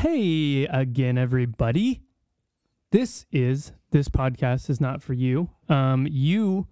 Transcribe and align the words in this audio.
Hey 0.00 0.64
again, 0.64 1.18
everybody. 1.18 2.00
This 2.90 3.26
is 3.30 3.72
this 3.90 4.08
podcast 4.08 4.70
is 4.70 4.80
not 4.80 5.02
for 5.02 5.12
you. 5.12 5.50
Um, 5.68 6.08
you 6.10 6.68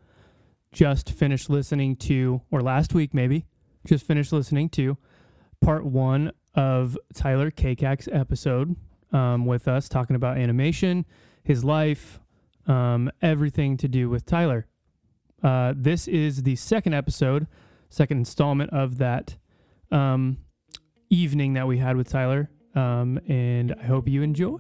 just 0.73 1.11
finished 1.11 1.51
listening 1.51 1.97
to, 1.97 2.41
or 2.51 2.63
last 2.63 2.95
week 2.95 3.13
maybe, 3.13 3.45
just 3.87 4.07
finished 4.07 4.33
listening 4.33 4.71
to 4.71 4.97
part 5.61 5.85
one 5.85 6.33
of 6.55 6.97
Tyler 7.13 7.51
Kakak's 7.51 8.09
episode 8.11 8.77
um, 9.13 9.45
with 9.45 9.69
us 9.69 9.91
talking 9.91 10.17
about 10.17 10.39
animation, 10.39 11.05
his 11.45 11.63
life, 11.63 12.21
um, 12.67 13.11
everything 13.21 13.77
to 13.77 13.89
do 13.89 14.09
with 14.09 14.25
Tyler. 14.25 14.69
Uh, 15.43 15.75
this 15.77 16.09
is 16.09 16.45
the 16.45 16.57
second 16.57 16.95
episode, 16.95 17.47
second 17.91 18.17
installment 18.17 18.71
of 18.71 18.97
that 18.97 19.37
um, 19.93 20.39
evening 21.11 21.53
that 21.53 21.67
we 21.67 21.77
had 21.77 21.95
with 21.95 22.09
Tyler. 22.09 22.49
Um, 22.79 23.19
and 23.27 23.75
I 23.83 23.87
hope 23.87 24.07
you 24.07 24.23
enjoy. 24.23 24.59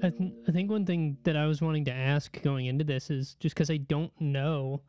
I, 0.00 0.50
think 0.50 0.70
one 0.70 0.86
thing 0.86 1.18
that 1.24 1.36
I 1.36 1.46
was 1.46 1.60
wanting 1.60 1.84
to 1.86 1.92
ask 1.92 2.40
going 2.42 2.66
into 2.66 2.84
this 2.84 3.10
is 3.10 3.36
just 3.40 3.54
because 3.54 3.70
I 3.70 3.76
don't 3.76 4.12
know 4.20 4.82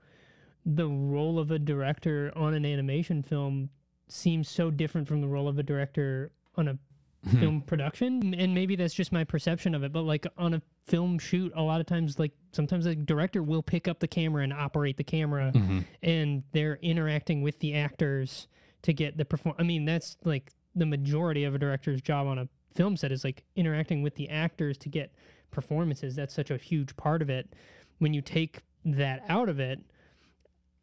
the 0.66 0.88
role 0.88 1.40
of 1.40 1.52
a 1.52 1.60
director 1.60 2.32
on 2.36 2.54
an 2.54 2.66
animation 2.66 3.24
film 3.24 3.70
seems 4.08 4.50
so 4.50 4.72
different 4.72 5.08
from 5.08 5.22
the 5.22 5.28
role 5.28 5.48
of 5.48 5.60
a 5.60 5.64
director 5.64 6.32
on 6.56 6.68
a 6.68 6.78
film 7.40 7.62
production 7.62 8.34
and 8.34 8.54
maybe 8.56 8.76
that's 8.78 8.94
just 8.94 9.12
my 9.12 9.26
perception 9.26 9.76
of 9.76 9.84
it 9.84 9.92
but 9.92 10.04
like 10.04 10.26
on 10.38 10.54
a 10.54 10.62
film 10.86 11.20
shoot 11.20 11.52
a 11.56 11.62
lot 11.62 11.82
of 11.82 11.86
times 11.86 12.18
like 12.18 12.32
sometimes 12.54 12.86
a 12.86 12.96
director 12.96 13.44
will 13.44 13.62
pick 13.62 13.90
up 13.90 14.00
the 14.00 14.08
camera 14.08 14.42
and 14.42 14.54
operate 14.54 14.96
the 14.96 15.04
camera 15.04 15.52
Mhm. 15.54 15.84
and 16.02 16.44
they're 16.54 16.80
interacting 16.82 17.42
with 17.42 17.60
the 17.60 17.76
actors 17.76 18.48
to 18.84 18.94
get 18.94 19.18
the 19.18 19.26
perform 19.26 19.54
i 19.60 19.64
mean 19.64 19.84
that's 19.84 20.16
like 20.24 20.52
the 20.76 20.86
majority 20.86 21.44
of 21.44 21.54
a 21.54 21.58
director's 21.58 22.02
job 22.02 22.26
on 22.26 22.38
a 22.40 22.48
film 22.74 22.96
set 22.96 23.12
is 23.12 23.26
like 23.26 23.44
interacting 23.56 24.02
with 24.02 24.16
the 24.16 24.30
actors 24.30 24.78
to 24.78 24.88
get 24.90 25.14
performances. 25.52 26.16
That's 26.16 26.34
such 26.34 26.52
a 26.52 26.58
huge 26.58 26.96
part 26.96 27.24
of 27.24 27.30
it. 27.32 27.52
When 27.98 28.14
you 28.14 28.22
take 28.22 28.60
that 28.86 29.24
out 29.28 29.50
of 29.50 29.60
it 29.60 29.80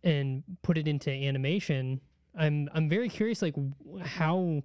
and 0.02 0.42
put 0.62 0.76
it 0.78 0.86
into 0.88 1.10
animation 1.10 2.00
i'm 2.38 2.68
i'm 2.74 2.88
very 2.88 3.08
curious 3.08 3.40
like 3.42 3.54
how 4.04 4.62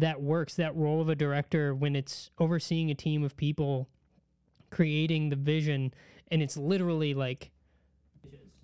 that 0.00 0.20
works 0.22 0.54
that 0.56 0.74
role 0.76 1.00
of 1.00 1.08
a 1.08 1.14
director 1.14 1.74
when 1.74 1.94
it's 1.96 2.30
overseeing 2.38 2.90
a 2.90 2.94
team 2.94 3.22
of 3.22 3.36
people 3.36 3.88
creating 4.70 5.30
the 5.30 5.36
vision 5.36 5.92
and 6.30 6.42
it's 6.42 6.56
literally 6.56 7.14
like 7.14 7.50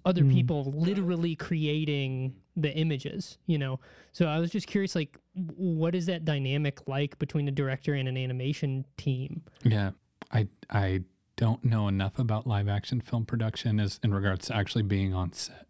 other 0.04 0.22
Mm. 0.22 0.32
people 0.32 0.64
literally 0.72 1.34
creating 1.34 2.36
the 2.56 2.72
images 2.74 3.38
you 3.46 3.58
know 3.58 3.80
so 4.12 4.26
i 4.26 4.38
was 4.38 4.50
just 4.50 4.66
curious 4.68 4.94
like 4.94 5.18
what 5.56 5.94
is 5.96 6.06
that 6.06 6.24
dynamic 6.24 6.86
like 6.86 7.18
between 7.18 7.48
a 7.48 7.50
director 7.50 7.92
and 7.94 8.08
an 8.08 8.16
animation 8.16 8.84
team 8.96 9.42
Yeah, 9.64 9.90
I 10.30 10.46
I 10.70 11.02
don't 11.36 11.62
know 11.64 11.86
enough 11.88 12.18
about 12.18 12.46
live 12.46 12.68
action 12.68 13.00
film 13.00 13.26
production 13.26 13.78
as 13.80 13.98
in 14.02 14.14
regards 14.14 14.46
to 14.46 14.56
actually 14.56 14.82
being 14.84 15.12
on 15.12 15.32
set. 15.32 15.66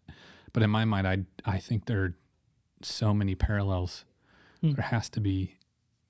But 0.53 0.63
in 0.63 0.69
my 0.69 0.85
mind, 0.85 1.05
I 1.07 1.25
I 1.45 1.57
think 1.59 1.85
there 1.85 2.01
are 2.05 2.15
so 2.81 3.13
many 3.13 3.35
parallels. 3.35 4.05
Hmm. 4.61 4.71
There 4.71 4.85
has 4.85 5.09
to 5.09 5.19
be, 5.19 5.56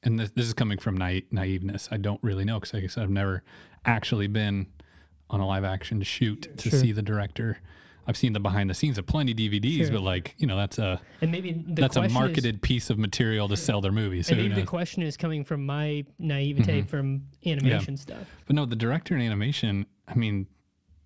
and 0.08 0.18
this, 0.20 0.32
this 0.32 0.46
is 0.48 0.54
coming 0.54 0.78
from 0.80 0.96
naive, 0.98 1.26
naiveness. 1.32 1.90
I 1.92 1.98
don't 1.98 2.24
really 2.24 2.46
know 2.46 2.60
because, 2.60 2.74
like 2.74 2.84
I 2.86 2.88
said, 2.88 3.04
I've 3.04 3.10
never 3.10 3.44
actually 3.86 4.28
been 4.28 4.68
on 5.30 5.42
a 5.42 5.46
live 5.46 5.66
action 5.66 6.02
shoot 6.02 6.48
to 6.58 6.70
Sure. 6.70 6.80
see 6.80 6.92
the 6.94 7.02
director. 7.02 7.60
I've 8.08 8.16
seen 8.16 8.32
the 8.32 8.40
behind 8.40 8.70
the 8.70 8.74
scenes 8.74 8.98
of 8.98 9.06
plenty 9.06 9.34
DVDs, 9.34 9.80
Sure. 9.88 9.92
but 9.92 10.02
like 10.02 10.34
you 10.38 10.48
know, 10.48 10.56
that's 10.56 10.80
a 10.80 11.02
and 11.22 11.30
maybe 11.30 11.52
the 11.52 11.82
that's 11.82 11.98
a 11.98 12.00
question 12.00 12.06
is- 12.06 12.14
marketed 12.14 12.62
piece 12.62 12.90
of 12.90 12.98
material 12.98 13.50
to 13.50 13.58
sell 13.58 13.82
their 13.82 13.92
movie. 13.92 14.24
So 14.24 14.32
and 14.34 14.42
maybe 14.44 14.56
the 14.62 14.66
question 14.66 15.04
is 15.04 15.18
coming 15.18 15.44
from 15.44 15.66
my 15.66 16.06
naivete 16.18 16.84
Mhm. 16.84 16.88
from 16.88 17.24
animation 17.46 17.98
stuff 17.98 18.26
But 18.46 18.56
no, 18.56 18.66
the 18.66 18.78
director 18.78 19.14
in 19.14 19.22
animation, 19.22 19.86
I 20.08 20.16
mean, 20.16 20.48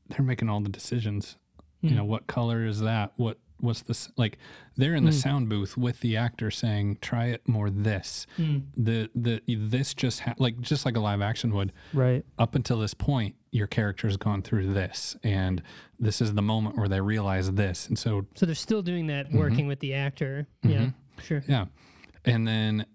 they're 0.10 0.24
making 0.24 0.48
all 0.50 0.62
the 0.62 0.70
decisions. 0.70 1.38
You 1.82 1.90
Hmm. 1.90 1.96
know, 1.96 2.06
what 2.06 2.28
color 2.28 2.66
is 2.68 2.82
that? 2.82 3.14
What 3.16 3.40
what's 3.62 3.82
this 3.82 4.10
like 4.18 4.38
they're 4.76 4.96
in 4.96 5.06
the 5.06 5.12
Mm. 5.12 5.22
sound 5.22 5.50
booth 5.50 5.78
with 5.78 6.02
the 6.02 6.18
actor 6.18 6.52
saying, 6.52 6.98
"Try 7.02 7.28
it 7.28 7.48
more 7.48 7.70
this." 7.70 8.28
Mm. 8.38 8.64
The 8.76 9.10
the 9.16 9.42
this 9.48 9.94
just 9.94 10.22
ha- 10.22 10.36
like 10.38 10.60
just 10.60 10.86
like 10.86 10.98
a 10.98 11.00
live 11.00 11.22
action 11.22 11.54
would. 11.54 11.72
Right. 11.94 12.26
Up 12.38 12.56
until 12.56 12.80
this 12.80 12.94
point, 12.94 13.36
your 13.52 13.68
character's 13.68 14.18
gone 14.18 14.42
through 14.42 14.74
this 14.74 15.16
and 15.24 15.62
this 16.00 16.22
is 16.22 16.34
the 16.34 16.42
moment 16.42 16.78
where 16.78 16.88
they 16.88 17.02
realize 17.02 17.52
this. 17.54 17.88
And 17.88 17.98
so 18.00 18.26
so 18.36 18.46
they're 18.46 18.56
still 18.56 18.82
doing 18.82 19.08
that 19.08 19.30
Mhm. 19.30 19.38
working 19.40 19.68
with 19.68 19.80
the 19.80 19.94
actor 19.94 20.48
yeah 20.64 20.86
Mhm. 20.88 20.94
sure 21.22 21.44
Yeah. 21.48 21.66
And 22.26 22.48
then 22.48 22.86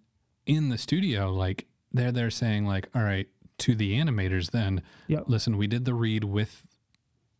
in 0.46 0.68
the 0.68 0.78
studio, 0.78 1.32
like 1.32 1.66
they're 1.92 2.12
they're 2.12 2.30
saying 2.30 2.66
like, 2.66 2.88
all 2.94 3.02
right, 3.02 3.28
to 3.58 3.74
the 3.74 3.94
animators 3.94 4.50
then, 4.50 4.82
Yep. 5.08 5.24
listen, 5.28 5.56
we 5.56 5.66
did 5.66 5.84
the 5.84 5.94
read 5.94 6.24
with 6.24 6.64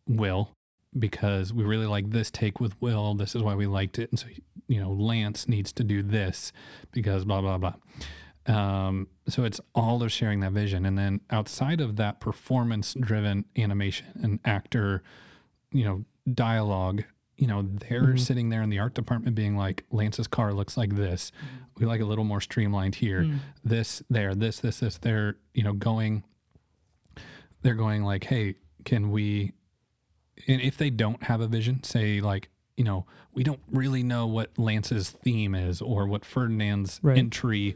Will 0.07 0.53
because 0.97 1.53
we 1.53 1.63
really 1.63 1.85
like 1.87 2.09
this 2.11 2.29
take 2.31 2.59
with 2.59 2.79
Will. 2.81 3.13
This 3.15 3.35
is 3.35 3.43
why 3.43 3.55
we 3.55 3.65
liked 3.67 3.99
it. 3.99 4.09
And 4.11 4.19
so 4.19 4.27
you 4.67 4.79
know, 4.81 4.91
Lance 4.91 5.47
needs 5.47 5.71
to 5.73 5.83
do 5.83 6.03
this 6.03 6.51
because 6.91 7.25
blah 7.25 7.41
blah 7.41 7.57
blah. 7.57 7.73
Um, 8.47 9.07
so 9.27 9.43
it's 9.43 9.59
all 9.75 10.01
of 10.03 10.11
sharing 10.11 10.39
that 10.39 10.53
vision. 10.53 10.85
And 10.85 10.97
then 10.97 11.19
outside 11.29 11.81
of 11.81 11.97
that 11.97 12.19
performance 12.21 12.95
driven 12.99 13.43
animation 13.57 14.07
and 14.23 14.39
actor, 14.45 15.03
you 15.73 15.83
know, 15.83 16.05
dialogue, 16.33 17.03
you 17.35 17.45
know, 17.45 17.61
they're 17.61 18.13
Mhm. 18.13 18.19
sitting 18.19 18.49
there 18.49 18.61
in 18.61 18.69
the 18.69 18.79
art 18.79 18.93
department 18.93 19.35
being 19.35 19.57
like, 19.57 19.83
Lance's 19.91 20.27
car 20.27 20.53
looks 20.53 20.77
like 20.77 20.95
this. 20.95 21.31
We 21.77 21.85
like 21.85 21.99
a 22.01 22.05
little 22.05 22.23
more 22.23 22.39
streamlined 22.41 22.95
here. 22.95 23.23
Mm. 23.23 23.39
This, 23.65 24.01
there, 24.09 24.33
this, 24.33 24.59
this, 24.61 24.79
this. 24.79 24.97
They're, 24.97 25.35
you 25.53 25.63
know, 25.63 25.73
going, 25.73 26.23
they're 27.63 27.75
going 27.75 28.03
like, 28.03 28.23
hey, 28.23 28.55
can 28.85 29.11
we, 29.11 29.51
and 30.47 30.61
if 30.61 30.77
they 30.77 30.89
don't 30.89 31.23
have 31.23 31.41
a 31.41 31.47
vision, 31.47 31.83
say 31.83 32.21
like, 32.21 32.49
you 32.75 32.83
know, 32.83 33.05
we 33.33 33.43
don't 33.43 33.59
really 33.71 34.03
know 34.03 34.27
what 34.27 34.51
Lance's 34.57 35.09
theme 35.09 35.55
is 35.55 35.81
or 35.81 36.07
what 36.07 36.23
Ferdinand's 36.25 36.99
Right. 37.03 37.17
entry 37.17 37.75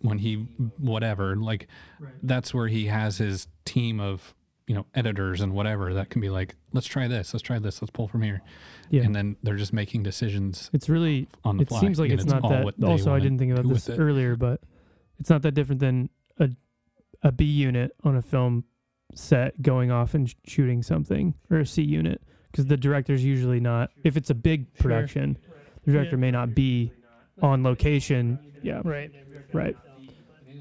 when 0.00 0.18
he 0.18 0.34
whatever 0.78 1.34
like 1.34 1.66
that's 2.22 2.52
where 2.52 2.68
he 2.68 2.86
has 2.88 3.16
his 3.16 3.48
team 3.64 3.98
of 4.00 4.34
you 4.66 4.74
know 4.74 4.84
editors 4.94 5.40
and 5.40 5.54
whatever 5.54 5.94
that 5.94 6.10
can 6.10 6.20
be 6.20 6.28
like 6.28 6.56
let's 6.74 6.86
try 6.86 7.08
this 7.08 7.32
let's 7.32 7.42
try 7.42 7.58
this 7.58 7.80
let's 7.80 7.90
pull 7.90 8.06
from 8.06 8.20
here 8.20 8.42
Yeah. 8.90 9.02
and 9.04 9.14
then 9.14 9.36
they're 9.42 9.56
just 9.56 9.72
making 9.72 10.02
decisions 10.02 10.68
It's 10.74 10.90
really 10.90 11.26
on 11.42 11.56
the 11.56 11.62
it 11.62 11.68
fly 11.70 11.80
seems 11.80 11.98
like 11.98 12.10
and 12.10 12.20
it's, 12.20 12.28
not 12.30 12.44
all 12.44 12.50
that 12.50 12.74
also 12.84 13.14
i 13.14 13.18
didn't 13.18 13.38
think 13.38 13.52
about 13.52 13.66
this 13.66 13.88
earlier 13.88 14.36
but 14.36 14.60
it's 15.18 15.30
not 15.30 15.40
that 15.40 15.52
different 15.52 15.80
than 15.80 16.10
a 16.38 16.50
a 17.22 17.32
b 17.32 17.46
unit 17.46 17.92
on 18.04 18.14
a 18.14 18.22
film 18.22 18.64
set 19.14 19.60
going 19.62 19.90
off 19.90 20.14
and 20.14 20.30
sh- 20.30 20.34
shooting 20.46 20.82
something 20.82 21.34
or 21.50 21.58
a 21.60 21.66
c 21.66 21.82
unit 21.82 22.22
because 22.50 22.66
the 22.66 22.76
director's 22.76 23.24
usually 23.24 23.60
not 23.60 23.90
if 24.04 24.16
it's 24.16 24.30
a 24.30 24.34
big 24.34 24.66
Sure. 24.74 24.82
production 24.82 25.38
the 25.84 25.92
director 25.92 26.16
may 26.16 26.30
not 26.30 26.54
be 26.54 26.92
on 27.42 27.62
location. 27.62 28.38
Yeah. 28.62 28.80
Right. 28.84 29.10
Right. 29.52 29.76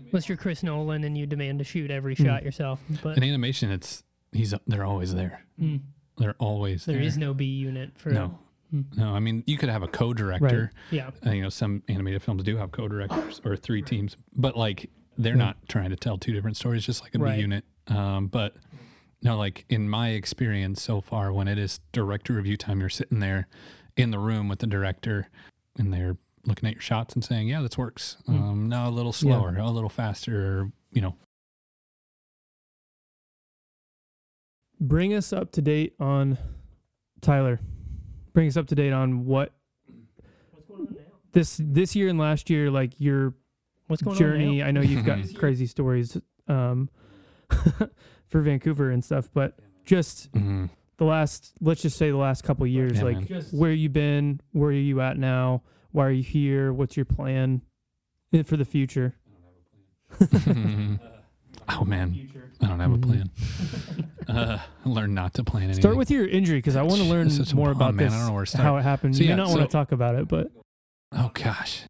Unless 0.08 0.28
you're 0.30 0.38
chris 0.38 0.64
nolan 0.64 1.04
and 1.04 1.18
you 1.18 1.26
demand 1.26 1.60
to 1.60 1.66
shoot 1.66 1.90
every 1.92 2.16
Mm. 2.16 2.26
shot 2.26 2.44
yourself 2.44 2.80
but 3.02 3.18
in 3.18 3.24
animation 3.24 3.72
it's 3.72 4.04
he's 4.32 4.54
they're 4.68 4.84
always 4.86 5.14
there. 5.16 5.46
Mm, 5.60 5.82
they're 6.18 6.36
always 6.40 6.86
there 6.86 6.96
there. 6.98 7.04
is 7.06 7.18
no 7.18 7.34
b 7.34 7.46
unit 7.46 7.92
for 7.98 8.10
no. 8.12 8.40
Mm. 8.74 8.98
no 8.98 9.14
i 9.14 9.20
mean 9.20 9.44
you 9.48 9.58
could 9.58 9.70
have 9.70 9.84
a 9.84 9.88
co-director. 9.88 10.72
Yeah. 10.92 11.12
Uh, 11.26 11.32
you 11.32 11.42
know 11.42 11.50
some 11.50 11.84
animated 11.88 12.22
films 12.22 12.44
do 12.44 12.58
have 12.58 12.72
co-directors 12.72 13.42
or 13.46 13.56
three 13.56 13.82
teams 13.82 14.18
but 14.36 14.56
like 14.58 14.90
they're 15.18 15.34
Yeah. 15.34 15.46
not 15.46 15.58
trying 15.68 15.90
to 15.92 15.96
tell 15.96 16.18
two 16.18 16.34
different 16.34 16.58
stories 16.58 16.84
just 16.86 17.02
like 17.04 17.14
a 17.16 17.20
B 17.20 17.24
Right. 17.26 17.40
unit 17.40 17.66
um, 17.88 18.28
but 18.28 18.56
no 19.22 19.38
like 19.38 19.66
in 19.70 19.90
my 19.90 20.10
experience 20.10 20.82
so 20.82 21.02
far 21.02 21.32
when 21.32 21.48
it 21.48 21.58
is 21.58 21.80
director 21.92 22.34
review 22.34 22.58
time 22.58 22.80
you're 22.80 22.90
sitting 22.90 23.20
there 23.20 23.48
in 23.96 24.12
the 24.12 24.20
room 24.20 24.48
with 24.48 24.60
the 24.60 24.68
director 24.68 25.28
and 25.78 25.94
they're 25.94 26.18
looking 26.46 26.68
at 26.68 26.76
your 26.76 26.82
shots 26.82 27.14
and 27.14 27.24
saying 27.24 27.48
yeah 27.48 27.62
this 27.62 27.78
works. 27.78 28.18
Mm. 28.28 28.42
um, 28.42 28.70
no 28.70 28.88
a 28.88 28.90
little 28.90 29.14
slower 29.14 29.56
a 29.56 29.70
little 29.70 29.90
faster 29.90 30.70
you 30.92 31.02
know. 31.02 31.16
Bring 34.80 35.14
us 35.14 35.32
up 35.32 35.52
to 35.54 35.62
date 35.62 35.96
on 36.00 36.38
tyler 37.22 37.60
bring 38.34 38.48
us 38.48 38.58
up 38.58 38.68
to 38.68 38.76
date 38.76 38.92
on 38.92 39.26
what 39.26 39.54
on 40.70 40.96
this 41.32 41.60
this 41.64 41.96
year 41.96 42.10
and 42.10 42.20
last 42.20 42.50
year 42.50 42.70
like 42.70 43.00
your 43.00 43.34
what's 43.88 44.02
going 44.02 44.16
on 44.16 44.20
journey. 44.20 44.60
now? 44.60 44.68
i 44.68 44.72
know 44.72 44.82
you've 44.82 45.06
got 45.06 45.20
crazy 45.36 45.66
stories 45.66 46.18
um 46.48 46.90
for 48.28 48.42
vancouver 48.42 48.90
and 48.92 49.04
stuff 49.04 49.30
but 49.34 49.58
just 49.86 50.32
mhm. 50.34 50.70
the 50.98 51.06
last 51.06 51.54
let's 51.62 51.82
just 51.82 51.98
say 51.98 52.10
the 52.10 52.18
last 52.18 52.44
couple 52.44 52.66
years 52.68 52.98
Yeah, 52.98 53.04
like 53.04 53.30
man. 53.30 53.42
where 53.52 53.72
you 53.72 53.90
been 53.90 54.40
where 54.52 54.70
are 54.70 54.74
you 54.74 55.02
at 55.02 55.18
now 55.18 55.62
why 55.92 56.06
are 56.08 56.12
you 56.12 56.24
here 56.24 56.72
what's 56.74 56.96
your 56.98 57.06
plan 57.06 57.62
for 58.46 58.58
the 58.58 58.66
future 58.66 59.16
Oh 61.70 61.86
man, 61.86 62.30
I 62.62 62.68
don't 62.68 62.80
have 62.80 62.92
a 62.94 62.98
plan. 63.08 63.32
uh, 64.28 64.60
learn 64.86 65.14
not 65.14 65.34
to 65.36 65.44
plan 65.44 65.64
anything. 65.64 65.82
Start 65.82 65.96
with 65.96 66.12
your 66.12 66.28
injury 66.28 66.58
because 66.58 66.76
I 66.76 66.82
want 66.82 67.02
to 67.02 67.08
learn 67.08 67.28
It's 67.28 67.38
such 67.38 67.54
more 67.54 67.72
about 67.72 67.96
bomb, 67.96 67.96
man. 67.98 68.08
I 68.08 68.10
this, 68.10 68.20
don't 68.20 68.28
know 68.28 68.34
where 68.34 68.46
to 68.46 68.58
how 68.58 68.78
it 68.78 68.82
happened. 68.84 69.16
So, 69.16 69.24
you 69.24 69.30
yeah, 69.30 69.36
may 69.36 69.44
not 69.44 69.50
want 69.50 69.62
to 69.62 69.68
talk 69.68 69.92
about 69.92 70.16
it, 70.16 70.28
but 70.28 70.52
Oh 71.14 71.32
gosh, 71.34 71.84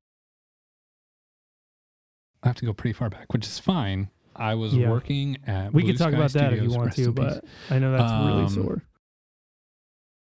I 2.44 2.48
have 2.50 2.56
to 2.58 2.66
go 2.66 2.74
pretty 2.74 2.94
far 2.94 3.10
back, 3.10 3.34
which 3.34 3.46
is 3.48 3.58
fine. 3.58 4.10
I 4.36 4.56
was 4.56 4.74
Yeah. 4.74 4.90
working 4.90 5.38
at. 5.48 5.74
we 5.74 5.84
Blue 5.84 5.92
could 5.92 6.00
talk 6.00 6.10
Sky 6.10 6.18
about 6.18 6.32
that 6.34 6.54
if 6.54 6.64
you 6.64 6.70
want 6.70 6.94
to. 6.94 7.12
But 7.12 7.44
I 7.70 7.80
know 7.80 7.92
that's 7.92 8.12
really 8.26 8.44
Um, 8.44 8.50
sore. 8.50 8.84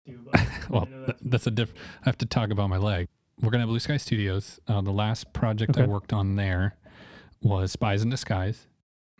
well, 0.68 0.86
th- 0.86 1.16
that's 1.22 1.46
a 1.46 1.50
different. 1.50 1.80
I 2.02 2.08
have 2.08 2.18
to 2.18 2.26
talk 2.26 2.50
about 2.50 2.68
my 2.68 2.76
leg. 2.76 3.08
We're 3.40 3.50
gonna 3.50 3.62
have 3.62 3.68
Blue 3.68 3.78
Sky 3.80 3.96
Studios. 3.96 4.60
Uh, 4.68 4.80
the 4.80 4.92
last 4.92 5.32
project 5.32 5.78
I 5.78 5.86
worked 5.86 6.12
on 6.12 6.36
there 6.36 6.76
was 7.42 7.72
Spies 7.72 8.02
in 8.02 8.10
Disguise. 8.10 8.66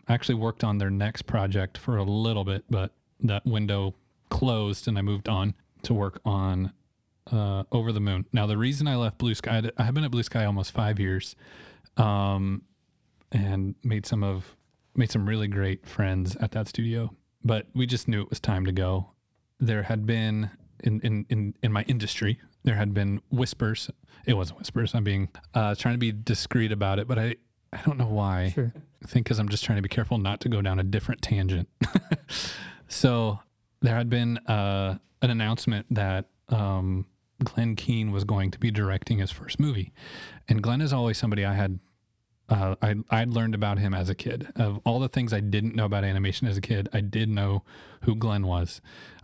I 0.06 0.12
actually 0.14 0.36
worked 0.36 0.62
on 0.62 0.78
their 0.78 0.90
next 0.90 1.22
project 1.22 1.78
for 1.78 1.96
a 1.96 2.04
little 2.04 2.44
bit, 2.44 2.64
but 2.68 2.92
that 3.20 3.44
window 3.46 3.94
closed 4.28 4.86
and 4.86 4.98
I 4.98 5.02
moved 5.02 5.28
on 5.28 5.54
to 5.82 5.94
work 5.94 6.20
on 6.24 6.72
uh, 7.32 7.64
Over 7.72 7.90
the 7.90 8.00
Moon. 8.00 8.26
Now, 8.32 8.46
the 8.46 8.58
reason 8.58 8.86
I 8.86 8.96
left 8.96 9.16
Blue 9.18 9.34
Sky, 9.34 9.62
I 9.78 9.82
have 9.82 9.94
been 9.94 10.04
at 10.04 10.10
Blue 10.10 10.22
Sky 10.22 10.44
almost 10.44 10.72
five 10.72 11.00
years, 11.00 11.34
um, 11.96 12.62
and 13.32 13.74
made 13.82 14.04
some 14.04 14.22
of 14.22 14.56
made 14.96 15.10
some 15.10 15.28
really 15.28 15.48
great 15.48 15.86
friends 15.86 16.36
at 16.36 16.52
that 16.52 16.68
studio. 16.68 17.14
But 17.44 17.66
we 17.74 17.86
just 17.86 18.08
knew 18.08 18.22
it 18.22 18.30
was 18.30 18.40
time 18.40 18.64
to 18.66 18.72
go. 18.72 19.10
There 19.60 19.84
had 19.84 20.06
been 20.06 20.50
in 20.82 21.00
in 21.00 21.26
in, 21.28 21.54
in 21.62 21.72
my 21.72 21.82
industry, 21.82 22.40
there 22.64 22.76
had 22.76 22.94
been 22.94 23.20
whispers. 23.30 23.90
It 24.26 24.34
wasn't 24.34 24.58
whispers. 24.58 24.94
I'm 24.94 25.04
being 25.04 25.28
uh, 25.54 25.74
trying 25.74 25.94
to 25.94 25.98
be 25.98 26.12
discreet 26.12 26.72
about 26.72 26.98
it, 26.98 27.06
but 27.06 27.18
I 27.18 27.36
I 27.72 27.80
don't 27.82 27.98
know 27.98 28.08
why. 28.08 28.50
Sure. 28.54 28.72
I 29.02 29.06
think 29.06 29.26
because 29.26 29.38
I'm 29.38 29.48
just 29.48 29.64
trying 29.64 29.76
to 29.76 29.82
be 29.82 29.88
careful 29.88 30.18
not 30.18 30.40
to 30.40 30.48
go 30.48 30.62
down 30.62 30.78
a 30.78 30.82
different 30.82 31.20
tangent. 31.20 31.68
so 32.88 33.38
there 33.82 33.94
had 33.94 34.08
been 34.08 34.38
uh, 34.38 34.98
an 35.20 35.30
announcement 35.30 35.86
that 35.90 36.26
um, 36.48 37.06
Glen 37.42 37.76
Keane 37.76 38.12
was 38.12 38.24
going 38.24 38.50
to 38.50 38.58
be 38.58 38.70
directing 38.70 39.18
his 39.18 39.30
first 39.30 39.60
movie, 39.60 39.92
and 40.48 40.62
Glen 40.62 40.80
is 40.80 40.92
always 40.92 41.18
somebody 41.18 41.44
I 41.44 41.54
had. 41.54 41.78
Uh, 42.48 42.74
I 42.82 42.94
I'd 43.10 43.30
learned 43.30 43.54
about 43.54 43.78
him 43.78 43.94
as 43.94 44.08
a 44.10 44.14
kid. 44.14 44.48
Of 44.56 44.78
all 44.84 45.00
the 45.00 45.08
things 45.08 45.32
I 45.32 45.40
didn't 45.40 45.74
know 45.74 45.86
about 45.86 46.04
animation 46.04 46.46
as 46.46 46.56
a 46.56 46.60
kid, 46.60 46.88
I 46.92 47.00
did 47.00 47.28
know 47.28 47.62
who 48.02 48.14
Glen 48.14 48.46
was, 48.46 48.80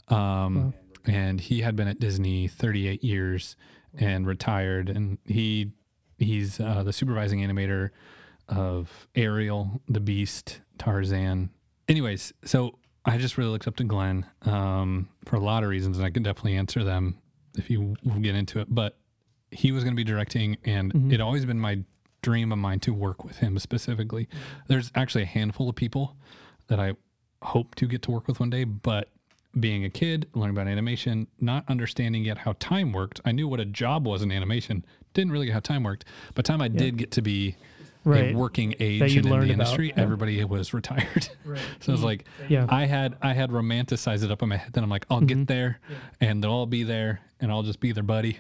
um, 0.08 0.72
and 1.04 1.40
he 1.40 1.60
had 1.60 1.76
been 1.76 1.88
at 1.88 1.98
Disney 2.00 2.48
38 2.48 3.04
years 3.04 3.56
and 3.94 4.26
retired, 4.26 4.88
and 4.88 5.18
he 5.26 5.72
he's 6.18 6.60
uh, 6.60 6.82
the 6.82 6.92
supervising 6.92 7.40
animator 7.40 7.90
of 8.48 9.08
Ariel, 9.14 9.80
The 9.88 10.00
Beast, 10.00 10.60
Tarzan. 10.78 11.50
Anyways, 11.88 12.32
so 12.44 12.78
I 13.04 13.18
just 13.18 13.38
really 13.38 13.50
looked 13.50 13.68
up 13.68 13.76
to 13.76 13.84
Glen 13.84 14.26
um, 14.42 15.08
for 15.26 15.36
a 15.36 15.40
lot 15.40 15.62
of 15.62 15.68
reasons, 15.68 15.98
and 15.98 16.06
I 16.06 16.10
can 16.10 16.22
definitely 16.22 16.56
answer 16.56 16.84
them 16.84 17.18
if 17.56 17.68
you 17.70 17.96
get 18.20 18.34
into 18.34 18.60
it. 18.60 18.66
But 18.74 18.98
he 19.50 19.72
was 19.72 19.84
going 19.84 19.94
to 19.94 19.96
be 19.96 20.04
directing, 20.04 20.56
and 20.64 20.92
Mhm. 20.92 21.12
it 21.12 21.20
always 21.20 21.44
been 21.44 21.60
my 21.60 21.84
dream 22.22 22.52
of 22.52 22.58
mine 22.58 22.80
to 22.80 22.92
work 22.92 23.24
with 23.24 23.38
him 23.38 23.58
specifically. 23.58 24.28
There's 24.68 24.90
actually 24.94 25.22
a 25.22 25.26
handful 25.26 25.68
of 25.68 25.76
people 25.76 26.16
that 26.68 26.78
I 26.80 26.94
hope 27.42 27.74
to 27.76 27.86
get 27.86 28.02
to 28.02 28.10
work 28.10 28.28
with 28.28 28.40
one 28.40 28.50
day, 28.50 28.64
but 28.64 29.08
being 29.58 29.84
a 29.84 29.90
kid, 29.90 30.28
learning 30.34 30.56
about 30.56 30.68
animation, 30.68 31.26
not 31.40 31.64
understanding 31.68 32.24
yet 32.24 32.38
how 32.38 32.54
time 32.60 32.92
worked, 32.92 33.20
I 33.24 33.32
knew 33.32 33.48
what 33.48 33.58
a 33.60 33.64
job 33.64 34.06
was 34.06 34.22
in 34.22 34.30
animation. 34.30 34.84
Didn't 35.14 35.32
really 35.32 35.46
get 35.46 35.52
how 35.54 35.60
time 35.60 35.82
worked. 35.82 36.04
By 36.34 36.42
the 36.42 36.42
time 36.44 36.60
I 36.60 36.68
did 36.68 36.96
get 36.96 37.10
to 37.12 37.22
be 37.22 37.56
Right. 38.02 38.32
a 38.32 38.34
working 38.34 38.74
age 38.80 39.02
and 39.02 39.10
in 39.26 39.30
the 39.30 39.36
about, 39.36 39.50
industry, 39.50 39.88
yeah. 39.88 39.94
everybody 40.02 40.42
was 40.44 40.72
retired. 40.72 41.28
so 41.80 41.88
I 41.88 41.92
was 41.92 42.02
like, 42.02 42.24
Yeah. 42.48 42.64
I 42.68 42.86
had 42.86 43.16
I 43.20 43.34
had 43.34 43.50
romanticized 43.50 44.24
it 44.24 44.30
up 44.30 44.40
in 44.42 44.48
my 44.48 44.56
head. 44.56 44.72
Then 44.72 44.82
I'm 44.84 44.88
like, 44.88 45.04
I'll 45.10 45.20
Mhm. 45.20 45.26
get 45.26 45.46
there, 45.48 45.80
and 46.18 46.42
they'll 46.42 46.50
all 46.50 46.64
be 46.66 46.82
there, 46.82 47.20
and 47.40 47.50
I'll 47.50 47.62
just 47.62 47.80
be 47.80 47.92
their 47.92 48.02
buddy, 48.02 48.38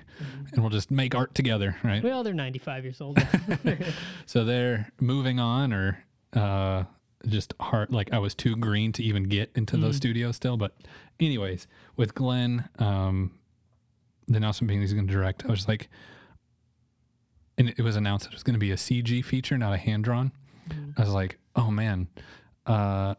and 0.52 0.60
we'll 0.62 0.70
just 0.70 0.90
make 0.90 1.14
art 1.14 1.34
together, 1.34 1.76
right? 1.82 2.02
Well, 2.02 2.22
they're 2.22 2.34
95 2.34 2.84
years 2.84 3.00
old. 3.00 3.18
So 4.26 4.44
they're 4.44 4.90
moving 5.00 5.40
on, 5.40 5.72
or 5.72 6.04
uh, 6.34 6.84
just 7.26 7.54
hard. 7.60 7.92
Like 7.92 8.12
I 8.12 8.18
was 8.18 8.34
too 8.34 8.56
green 8.56 8.92
to 8.92 9.02
even 9.02 9.24
get 9.24 9.50
into 9.54 9.76
those 9.76 9.94
Mm. 9.94 9.98
studios 9.98 10.36
still. 10.36 10.56
But 10.56 10.76
anyways, 11.18 11.66
with 11.96 12.14
Glen, 12.14 12.68
um, 12.78 13.32
the 14.28 14.36
announcement 14.36 14.68
being 14.68 14.80
he's 14.80 14.92
going 14.92 15.06
to 15.08 15.12
direct, 15.12 15.44
I 15.44 15.48
was 15.48 15.66
like, 15.66 15.88
and 17.58 17.68
it 17.76 17.80
was 17.82 17.96
announced 17.96 18.24
that 18.26 18.32
it 18.32 18.36
was 18.36 18.42
going 18.42 18.54
to 18.54 18.60
be 18.60 18.70
a 18.70 18.76
CG 18.76 19.24
feature, 19.24 19.58
not 19.58 19.72
a 19.72 19.76
hand 19.76 20.04
drawn. 20.04 20.32
I 20.96 21.00
was 21.00 21.10
like, 21.10 21.38
oh 21.56 21.70
man, 21.70 22.06
uh, 22.66 23.16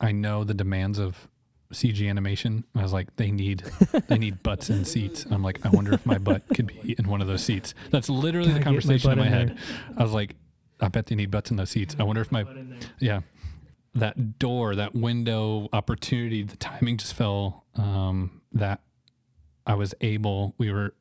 I 0.00 0.10
know 0.12 0.42
the 0.44 0.54
demands 0.54 0.98
of 0.98 1.28
CG 1.72 2.08
animation. 2.08 2.64
I 2.74 2.82
was 2.82 2.92
like, 2.92 3.14
they 3.16 3.30
need 3.30 3.64
they 4.08 4.18
need 4.18 4.42
butts 4.42 4.70
in 4.70 4.84
seats. 4.84 5.24
And 5.24 5.34
I'm 5.34 5.42
like, 5.42 5.64
I 5.64 5.68
wonder 5.70 5.92
if 5.92 6.06
my 6.06 6.18
butt 6.18 6.42
could 6.54 6.66
be 6.66 6.94
in 6.98 7.08
one 7.08 7.20
of 7.20 7.26
those 7.26 7.42
seats. 7.42 7.74
That's 7.90 8.08
literally 8.08 8.52
the 8.52 8.60
Gotta 8.60 8.76
get 8.76 8.84
my 8.86 8.98
conversation 8.98 9.10
in 9.12 9.18
my 9.18 9.26
in 9.26 9.32
head. 9.32 9.58
I 9.96 10.02
was 10.02 10.12
like, 10.12 10.36
I 10.80 10.88
bet 10.88 11.06
they 11.06 11.14
need 11.14 11.30
butts 11.30 11.50
in 11.50 11.56
those 11.56 11.70
seats. 11.70 11.96
I 11.98 12.04
wonder 12.04 12.22
if 12.22 12.32
my 12.32 12.44
yeah 13.00 13.20
that 13.94 14.38
door, 14.38 14.74
that 14.74 14.94
window 14.94 15.68
opportunity, 15.72 16.42
the 16.42 16.56
timing 16.56 16.96
just 16.96 17.14
fell 17.14 17.64
um, 17.76 18.42
that 18.52 18.80
I 19.66 19.74
was 19.74 19.94
able, 20.00 20.54
we 20.58 20.72
were 20.72 20.94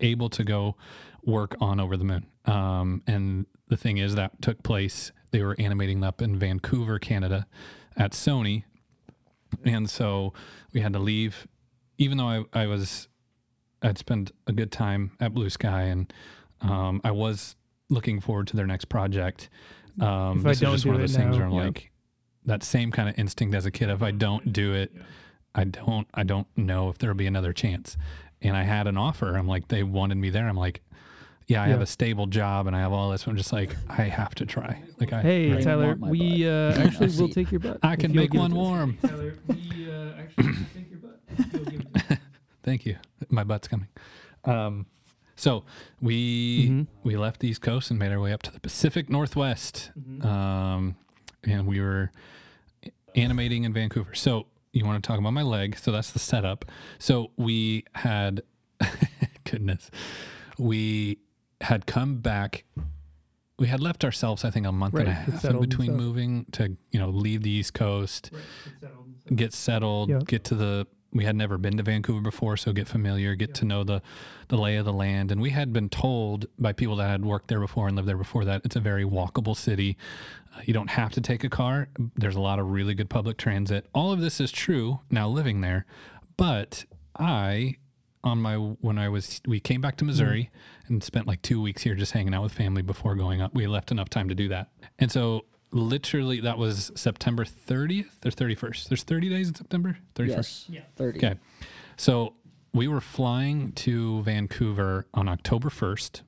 able 0.00 0.28
to 0.30 0.44
go 0.44 0.76
work 1.24 1.56
on 1.60 1.80
Over 1.80 1.96
the 1.96 2.04
Moon. 2.04 2.26
Um, 2.44 3.02
and 3.06 3.46
the 3.68 3.76
thing 3.76 3.98
is, 3.98 4.14
that 4.14 4.40
took 4.42 4.62
place, 4.62 5.12
they 5.30 5.42
were 5.42 5.56
animating 5.58 6.04
up 6.04 6.22
in 6.22 6.38
Vancouver, 6.38 6.98
Canada 6.98 7.46
at 7.96 8.12
Sony. 8.12 8.64
And 9.64 9.88
so 9.88 10.32
we 10.72 10.80
had 10.80 10.92
to 10.94 10.98
leave, 10.98 11.46
even 11.98 12.18
though 12.18 12.28
I, 12.28 12.44
I 12.52 12.66
was, 12.66 13.08
I'd 13.82 13.98
spent 13.98 14.32
a 14.46 14.52
good 14.52 14.72
time 14.72 15.12
at 15.20 15.34
Blue 15.34 15.50
Sky 15.50 15.82
and 15.82 16.12
um, 16.60 17.00
I 17.04 17.10
was 17.10 17.56
looking 17.90 18.20
forward 18.20 18.46
to 18.48 18.56
their 18.56 18.66
next 18.66 18.86
project. 18.86 19.48
Um, 20.00 20.40
If 20.40 20.46
I 20.46 20.48
this 20.50 20.60
don't 20.60 20.74
is 20.74 20.74
just 20.76 20.84
do 20.84 20.88
one 20.88 20.96
of 20.96 21.00
those 21.02 21.16
things 21.16 21.32
now, 21.32 21.36
where 21.36 21.46
I'm 21.46 21.52
yeah. 21.52 21.64
like, 21.64 21.90
that 22.46 22.62
same 22.62 22.90
kind 22.90 23.08
of 23.08 23.18
instinct 23.18 23.54
as 23.54 23.64
a 23.64 23.70
kid. 23.70 23.88
If 23.88 24.02
I 24.02 24.10
don't 24.10 24.52
do 24.52 24.74
it, 24.74 24.92
I 25.54 25.64
don't, 25.64 26.06
I 26.12 26.24
don't 26.24 26.46
know 26.56 26.90
if 26.90 26.98
there'll 26.98 27.16
be 27.16 27.26
another 27.26 27.52
chance. 27.52 27.96
And 28.42 28.56
I 28.56 28.64
had 28.64 28.86
an 28.86 28.98
offer. 28.98 29.36
I'm 29.36 29.46
like, 29.48 29.68
they 29.68 29.82
wanted 29.82 30.16
me 30.16 30.28
there. 30.28 30.46
I'm 30.46 30.56
like, 30.56 30.82
yeah, 31.46 31.62
I 31.62 31.68
have 31.68 31.80
a 31.80 31.86
stable 31.86 32.26
job 32.26 32.66
and 32.66 32.74
I 32.74 32.80
have 32.80 32.92
all 32.92 33.10
this. 33.10 33.26
I'm 33.26 33.36
just 33.36 33.52
like, 33.52 33.74
I 33.88 34.02
have 34.04 34.34
to 34.36 34.46
try. 34.46 34.82
Like 34.98 35.12
I, 35.12 35.20
Hey, 35.22 35.52
Right. 35.52 35.62
Tyler, 35.62 35.94
we 35.96 36.48
uh, 36.48 36.72
actually 36.82 37.16
will 37.20 37.28
take 37.28 37.50
your 37.50 37.60
butt. 37.60 37.78
I 37.82 37.96
can 37.96 38.14
make 38.14 38.32
one 38.34 38.54
warm. 38.54 38.96
Tyler, 39.02 39.34
we 39.48 39.88
uh, 39.90 40.12
actually 40.18 40.54
take 40.74 40.90
your 40.90 40.98
butt. 41.00 41.20
if 41.38 41.52
you'll 41.52 41.64
give 41.64 41.80
it 41.80 41.94
to 41.94 42.12
us. 42.14 42.18
Thank 42.62 42.86
you. 42.86 42.96
My 43.28 43.44
butt's 43.44 43.68
coming. 43.68 43.88
Um, 44.44 44.86
so 45.36 45.64
we 46.00 46.68
Mhm. 46.68 46.86
we 47.02 47.16
left 47.16 47.40
the 47.40 47.48
East 47.48 47.60
Coast 47.60 47.90
and 47.90 47.98
made 47.98 48.12
our 48.12 48.20
way 48.20 48.32
up 48.32 48.42
to 48.42 48.52
the 48.52 48.60
Pacific 48.60 49.10
Northwest, 49.10 49.90
Mhm. 49.98 50.24
um, 50.24 50.96
and 51.42 51.66
we 51.66 51.80
were 51.80 52.10
animating 53.16 53.64
in 53.64 53.72
Vancouver. 53.72 54.14
So 54.14 54.46
you 54.72 54.84
want 54.84 55.02
to 55.02 55.06
talk 55.06 55.18
about 55.18 55.32
my 55.32 55.42
leg? 55.42 55.76
So 55.76 55.92
that's 55.92 56.10
the 56.12 56.18
setup. 56.18 56.64
So 56.98 57.30
we 57.36 57.84
had, 57.94 58.42
goodness, 59.44 59.90
we 60.58 61.18
had 61.60 61.86
come 61.86 62.16
back. 62.18 62.64
We 63.58 63.68
had 63.68 63.80
left 63.80 64.04
ourselves, 64.04 64.44
I 64.44 64.50
think, 64.50 64.66
a 64.66 64.72
month 64.72 64.94
and 64.94 65.08
a 65.08 65.12
half 65.12 65.44
in 65.44 65.60
between 65.60 65.88
stuff. 65.90 65.96
moving 66.00 66.46
to 66.52 66.76
you 66.90 66.98
know 66.98 67.08
leave 67.08 67.42
the 67.42 67.50
East 67.50 67.74
Coast 67.74 68.30
get 69.34 69.52
settled, 69.52 70.10
Yeah. 70.10 70.18
get 70.26 70.44
to 70.44 70.54
the 70.54 70.86
we 71.12 71.24
had 71.24 71.36
never 71.36 71.56
been 71.58 71.76
to 71.76 71.82
Vancouver 71.84 72.20
before, 72.20 72.56
so 72.56 72.72
get 72.72 72.88
familiar, 72.88 73.36
get 73.36 73.54
to 73.54 73.64
know 73.64 73.84
the 73.84 74.02
the 74.48 74.58
lay 74.58 74.76
of 74.76 74.84
the 74.84 74.92
land. 74.92 75.30
And 75.30 75.40
we 75.40 75.50
had 75.50 75.72
been 75.72 75.88
told 75.88 76.46
by 76.58 76.72
people 76.72 76.96
that 76.96 77.08
had 77.08 77.24
worked 77.24 77.46
there 77.46 77.60
before 77.60 77.86
and 77.86 77.94
lived 77.94 78.08
there 78.08 78.16
before 78.18 78.44
that 78.44 78.62
it's 78.64 78.74
a 78.74 78.80
very 78.80 79.04
walkable 79.04 79.56
city. 79.56 79.96
Uh, 80.52 80.60
you 80.64 80.74
don't 80.74 80.90
have 80.90 81.12
to 81.12 81.20
take 81.20 81.44
a 81.44 81.48
car. 81.48 81.88
There's 82.16 82.34
a 82.34 82.40
lot 82.40 82.58
of 82.58 82.66
really 82.70 82.94
good 82.94 83.08
public 83.08 83.36
transit. 83.38 83.86
All 83.94 84.10
of 84.12 84.20
this 84.20 84.40
is 84.40 84.50
true 84.50 85.00
now 85.08 85.28
living 85.28 85.60
there, 85.60 85.86
but 86.36 86.84
I 87.16 87.76
on 88.24 88.40
my 88.40 88.56
when 88.56 88.98
I 88.98 89.08
was 89.08 89.40
we 89.46 89.60
came 89.60 89.80
back 89.80 89.96
to 89.98 90.04
Missouri 90.04 90.50
mm-hmm. 90.50 90.94
and 90.94 91.04
spent 91.04 91.26
like 91.26 91.42
2 91.42 91.60
weeks 91.62 91.82
here 91.82 91.94
just 91.94 92.12
hanging 92.12 92.34
out 92.34 92.42
with 92.42 92.52
family 92.52 92.82
before 92.82 93.14
going 93.14 93.40
up. 93.40 93.54
We 93.54 93.66
left 93.66 93.92
enough 93.92 94.10
time 94.10 94.28
to 94.28 94.34
do 94.34 94.48
that. 94.48 94.70
And 94.98 95.12
so 95.12 95.44
literally 95.70 96.40
that 96.40 96.58
was 96.58 96.90
September 96.94 97.44
30th 97.44 98.24
or 98.24 98.30
31st. 98.30 98.88
There's 98.88 99.02
30 99.02 99.28
days 99.28 99.48
in 99.48 99.54
September? 99.54 99.98
31st. 100.14 100.28
Yes. 100.28 100.66
Yeah. 100.68 100.80
30. 100.96 101.18
Okay. 101.18 101.34
So 101.96 102.34
we 102.72 102.88
were 102.88 103.00
flying 103.00 103.72
to 103.72 104.22
Vancouver 104.22 105.06
on 105.14 105.28
October 105.28 105.68
1st. 105.68 106.22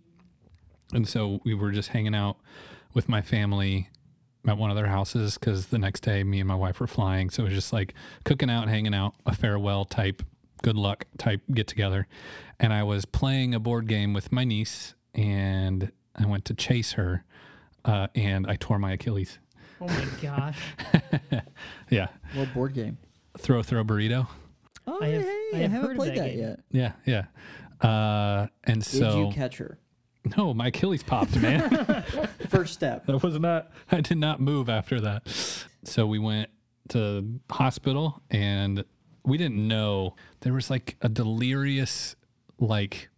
And 0.92 1.08
so 1.08 1.40
we 1.44 1.54
were 1.54 1.72
just 1.72 1.88
hanging 1.88 2.14
out 2.14 2.36
with 2.94 3.08
my 3.08 3.20
family 3.22 3.88
at 4.46 4.56
one 4.56 4.70
of 4.70 4.76
their 4.76 4.86
houses 4.86 5.36
because 5.36 5.66
the 5.66 5.78
next 5.78 6.00
day 6.00 6.22
me 6.22 6.38
and 6.38 6.46
my 6.46 6.54
wife 6.54 6.78
were 6.78 6.86
flying. 6.86 7.30
So 7.30 7.42
it 7.42 7.46
was 7.46 7.54
just 7.54 7.72
like 7.72 7.94
cooking 8.24 8.48
out, 8.48 8.68
hanging 8.68 8.94
out, 8.94 9.14
a 9.26 9.34
farewell 9.34 9.84
type, 9.84 10.22
good 10.62 10.76
luck 10.76 11.06
type 11.18 11.40
get 11.52 11.66
together. 11.66 12.06
And 12.58 12.72
I 12.72 12.82
was 12.82 13.04
playing 13.04 13.54
a 13.54 13.60
board 13.60 13.86
game 13.86 14.12
with 14.12 14.32
my 14.32 14.44
niece 14.44 14.94
and 15.14 15.92
I 16.14 16.26
went 16.26 16.44
to 16.46 16.54
chase 16.54 16.92
her 16.92 17.24
uh, 17.84 18.08
and 18.14 18.46
I 18.46 18.56
tore 18.56 18.78
my 18.78 18.92
Achilles. 18.92 19.38
Oh 19.80 19.86
my 19.86 20.06
gosh. 20.22 20.58
yeah. 21.90 22.08
What 22.34 22.52
board 22.54 22.74
game? 22.74 22.98
Throw 23.38 23.62
throw 23.62 23.84
burrito. 23.84 24.26
Oh, 24.86 24.98
I 25.02 25.08
have- 25.08 25.22
hey, 25.22 25.48
I 25.52 25.56
I, 25.56 25.58
have 25.62 25.70
haven't 25.72 25.88
heard 25.88 25.96
played 25.96 26.10
that 26.16 26.24
that, 26.24 26.34
yet. 26.36 26.60
Yeah, 26.70 26.92
yeah. 27.04 27.86
Uh, 27.86 28.46
and 28.64 28.84
so 28.84 29.10
Did 29.10 29.26
you 29.28 29.32
catch 29.32 29.58
her? 29.58 29.78
no, 30.36 30.54
my 30.54 30.68
Achilles 30.68 31.02
popped, 31.02 31.36
man. 31.36 32.04
First 32.48 32.72
step. 32.74 33.06
that 33.06 33.22
was 33.22 33.38
not. 33.38 33.70
I 33.92 34.00
did 34.00 34.18
not 34.18 34.40
move 34.40 34.68
after 34.68 35.00
that. 35.02 35.28
So 35.84 36.06
we 36.06 36.18
went 36.18 36.48
to 36.88 37.40
hospital, 37.50 38.22
and 38.30 38.84
we 39.26 39.36
didn't 39.36 39.66
know 39.68 40.14
there 40.40 40.52
was 40.52 40.70
like 40.70 40.96
a 41.02 41.08
delirious, 41.08 42.16
like 42.58 43.08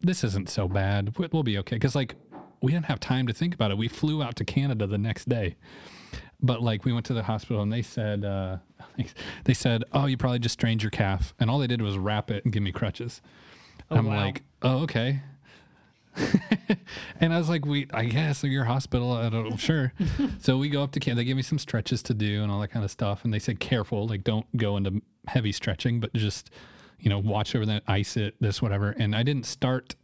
this 0.00 0.22
isn't 0.24 0.48
so 0.50 0.68
bad. 0.68 1.16
We- 1.18 1.28
We'll 1.32 1.42
be 1.42 1.56
okay 1.58 1.76
because 1.76 1.94
like 1.94 2.14
we 2.60 2.72
didn't 2.72 2.86
have 2.86 3.00
time 3.00 3.26
to 3.28 3.32
think 3.32 3.54
about 3.54 3.70
it. 3.70 3.78
We 3.78 3.88
flew 3.88 4.22
out 4.22 4.36
to 4.36 4.44
Canada 4.44 4.86
the 4.86 4.98
next 4.98 5.28
day. 5.28 5.56
But 6.42 6.62
like 6.62 6.84
we 6.84 6.92
went 6.92 7.06
to 7.06 7.14
the 7.14 7.22
hospital 7.22 7.62
and 7.62 7.72
they 7.72 7.82
said 7.82 8.24
uh, 8.24 8.58
they 9.44 9.54
said, 9.54 9.84
"Oh, 9.92 10.04
you 10.06 10.16
probably 10.18 10.38
just 10.38 10.52
strained 10.54 10.82
your 10.82 10.90
calf," 10.90 11.32
and 11.40 11.48
all 11.50 11.58
they 11.58 11.66
did 11.66 11.80
was 11.80 11.96
wrap 11.96 12.30
it 12.30 12.44
and 12.44 12.52
give 12.52 12.62
me 12.62 12.72
crutches. 12.72 13.22
Oh, 13.90 13.96
I'm 13.96 14.06
wow. 14.06 14.16
like, 14.16 14.42
"Oh, 14.62 14.78
okay." 14.80 15.20
and 17.20 17.32
I 17.32 17.38
was 17.38 17.48
like, 17.48 17.64
"We, 17.64 17.86
I 17.92 18.04
guess 18.04 18.42
your 18.42 18.64
hospital. 18.64 19.12
I 19.12 19.28
don't, 19.28 19.56
sure." 19.56 19.92
so 20.38 20.56
we 20.58 20.68
go 20.68 20.82
up 20.82 20.92
to 20.92 21.00
camp. 21.00 21.16
They 21.16 21.24
give 21.24 21.36
me 21.36 21.42
some 21.42 21.58
stretches 21.58 22.02
to 22.04 22.14
do 22.14 22.42
and 22.42 22.50
all 22.50 22.60
that 22.60 22.68
kind 22.68 22.84
of 22.84 22.90
stuff. 22.90 23.24
And 23.24 23.32
they 23.32 23.38
said, 23.38 23.60
"Careful, 23.60 24.06
like 24.06 24.24
don't 24.24 24.46
go 24.56 24.76
into 24.76 25.02
heavy 25.26 25.52
stretching, 25.52 26.00
but 26.00 26.12
just, 26.14 26.50
you 26.98 27.10
know, 27.10 27.18
watch 27.18 27.54
over 27.54 27.66
that, 27.66 27.82
ice 27.86 28.16
it, 28.16 28.34
this, 28.40 28.62
whatever." 28.62 28.90
And 28.90 29.14
I 29.14 29.22
didn't 29.22 29.46
start. 29.46 29.94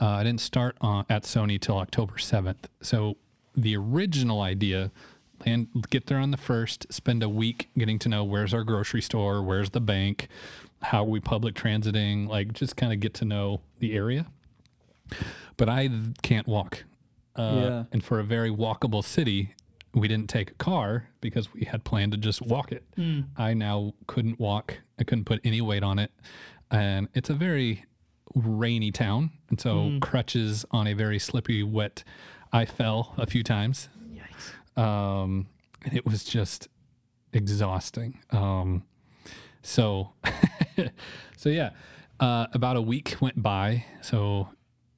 Uh, 0.00 0.08
I 0.08 0.24
didn't 0.24 0.42
start 0.42 0.76
on, 0.80 1.06
at 1.08 1.22
Sony 1.22 1.60
till 1.60 1.78
October 1.78 2.18
seventh. 2.18 2.68
So 2.82 3.16
the 3.56 3.76
original 3.76 4.42
idea, 4.42 4.90
and 5.44 5.68
get 5.90 6.06
there 6.06 6.18
on 6.18 6.30
the 6.30 6.36
first, 6.36 6.86
spend 6.92 7.22
a 7.22 7.28
week 7.28 7.68
getting 7.76 7.98
to 8.00 8.08
know 8.08 8.24
where's 8.24 8.52
our 8.52 8.64
grocery 8.64 9.02
store, 9.02 9.42
where's 9.42 9.70
the 9.70 9.80
bank, 9.80 10.28
how 10.82 11.02
are 11.02 11.08
we 11.08 11.20
public 11.20 11.54
transiting, 11.54 12.28
like 12.28 12.52
just 12.52 12.76
kind 12.76 12.92
of 12.92 13.00
get 13.00 13.14
to 13.14 13.24
know 13.24 13.60
the 13.78 13.94
area. 13.94 14.26
But 15.56 15.68
I 15.68 15.88
can't 16.22 16.46
walk. 16.46 16.84
Uh, 17.36 17.52
Yeah. 17.54 17.84
And 17.92 18.02
for 18.04 18.18
a 18.20 18.24
very 18.24 18.50
walkable 18.50 19.04
city, 19.04 19.54
we 19.94 20.08
didn't 20.08 20.28
take 20.28 20.50
a 20.50 20.54
car 20.54 21.08
because 21.20 21.52
we 21.54 21.64
had 21.64 21.84
planned 21.84 22.12
to 22.12 22.18
just 22.18 22.42
walk 22.42 22.72
it. 22.72 22.84
I 23.36 23.54
now 23.54 23.94
couldn't 24.06 24.38
walk. 24.38 24.78
I 24.98 25.04
couldn't 25.04 25.24
put 25.24 25.40
any 25.44 25.60
weight 25.60 25.82
on 25.82 25.98
it. 25.98 26.12
And 26.70 27.08
it's 27.14 27.30
a 27.30 27.34
very 27.34 27.84
rainy 28.34 28.90
town. 28.90 29.30
And 29.48 29.60
so 29.60 29.98
crutches 30.00 30.64
on 30.70 30.86
a 30.86 30.92
very 30.94 31.18
slippery, 31.18 31.62
wet, 31.62 32.04
I 32.52 32.64
fell 32.66 33.14
a 33.16 33.26
few 33.26 33.42
times. 33.42 33.88
Yikes. 34.12 34.82
Um, 34.82 35.46
and 35.84 35.94
it 35.96 36.04
was 36.04 36.24
just 36.24 36.68
exhausting. 37.32 38.18
Um, 38.30 38.82
so, 39.62 40.12
so 41.36 41.48
yeah, 41.48 41.70
uh, 42.20 42.46
about 42.52 42.76
a 42.76 42.82
week 42.82 43.16
went 43.20 43.42
by. 43.42 43.84
So, 44.02 44.48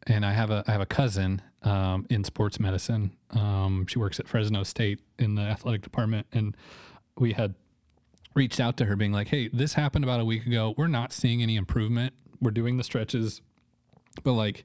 and 0.08 0.24
I 0.24 0.32
have 0.32 0.50
a 0.50 0.64
I 0.66 0.72
have 0.72 0.80
a 0.80 0.86
cousin 0.86 1.42
um, 1.62 2.06
in 2.10 2.24
sports 2.24 2.58
medicine. 2.58 3.12
Um, 3.30 3.86
she 3.86 3.98
works 3.98 4.18
at 4.18 4.26
Fresno 4.26 4.62
State 4.62 5.00
in 5.18 5.34
the 5.34 5.42
athletic 5.42 5.82
department, 5.82 6.26
and 6.32 6.56
we 7.16 7.34
had 7.34 7.54
reached 8.34 8.58
out 8.58 8.76
to 8.78 8.86
her, 8.86 8.96
being 8.96 9.12
like, 9.12 9.28
"Hey, 9.28 9.48
this 9.52 9.74
happened 9.74 10.04
about 10.04 10.20
a 10.20 10.24
week 10.24 10.46
ago. 10.46 10.74
We're 10.76 10.88
not 10.88 11.12
seeing 11.12 11.42
any 11.42 11.56
improvement. 11.56 12.14
We're 12.40 12.50
doing 12.50 12.78
the 12.78 12.84
stretches, 12.84 13.42
but 14.24 14.32
like, 14.32 14.64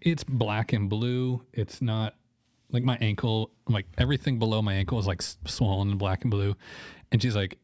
it's 0.00 0.24
black 0.24 0.72
and 0.72 0.88
blue. 0.88 1.42
It's 1.52 1.82
not 1.82 2.14
like 2.72 2.82
my 2.82 2.96
ankle, 3.00 3.50
like 3.68 3.86
everything 3.98 4.38
below 4.38 4.62
my 4.62 4.74
ankle 4.74 4.98
is 4.98 5.06
like 5.06 5.22
swollen 5.22 5.90
and 5.90 5.98
black 5.98 6.22
and 6.22 6.30
blue." 6.30 6.56
And 7.12 7.20
she's 7.20 7.36
like, 7.36 7.58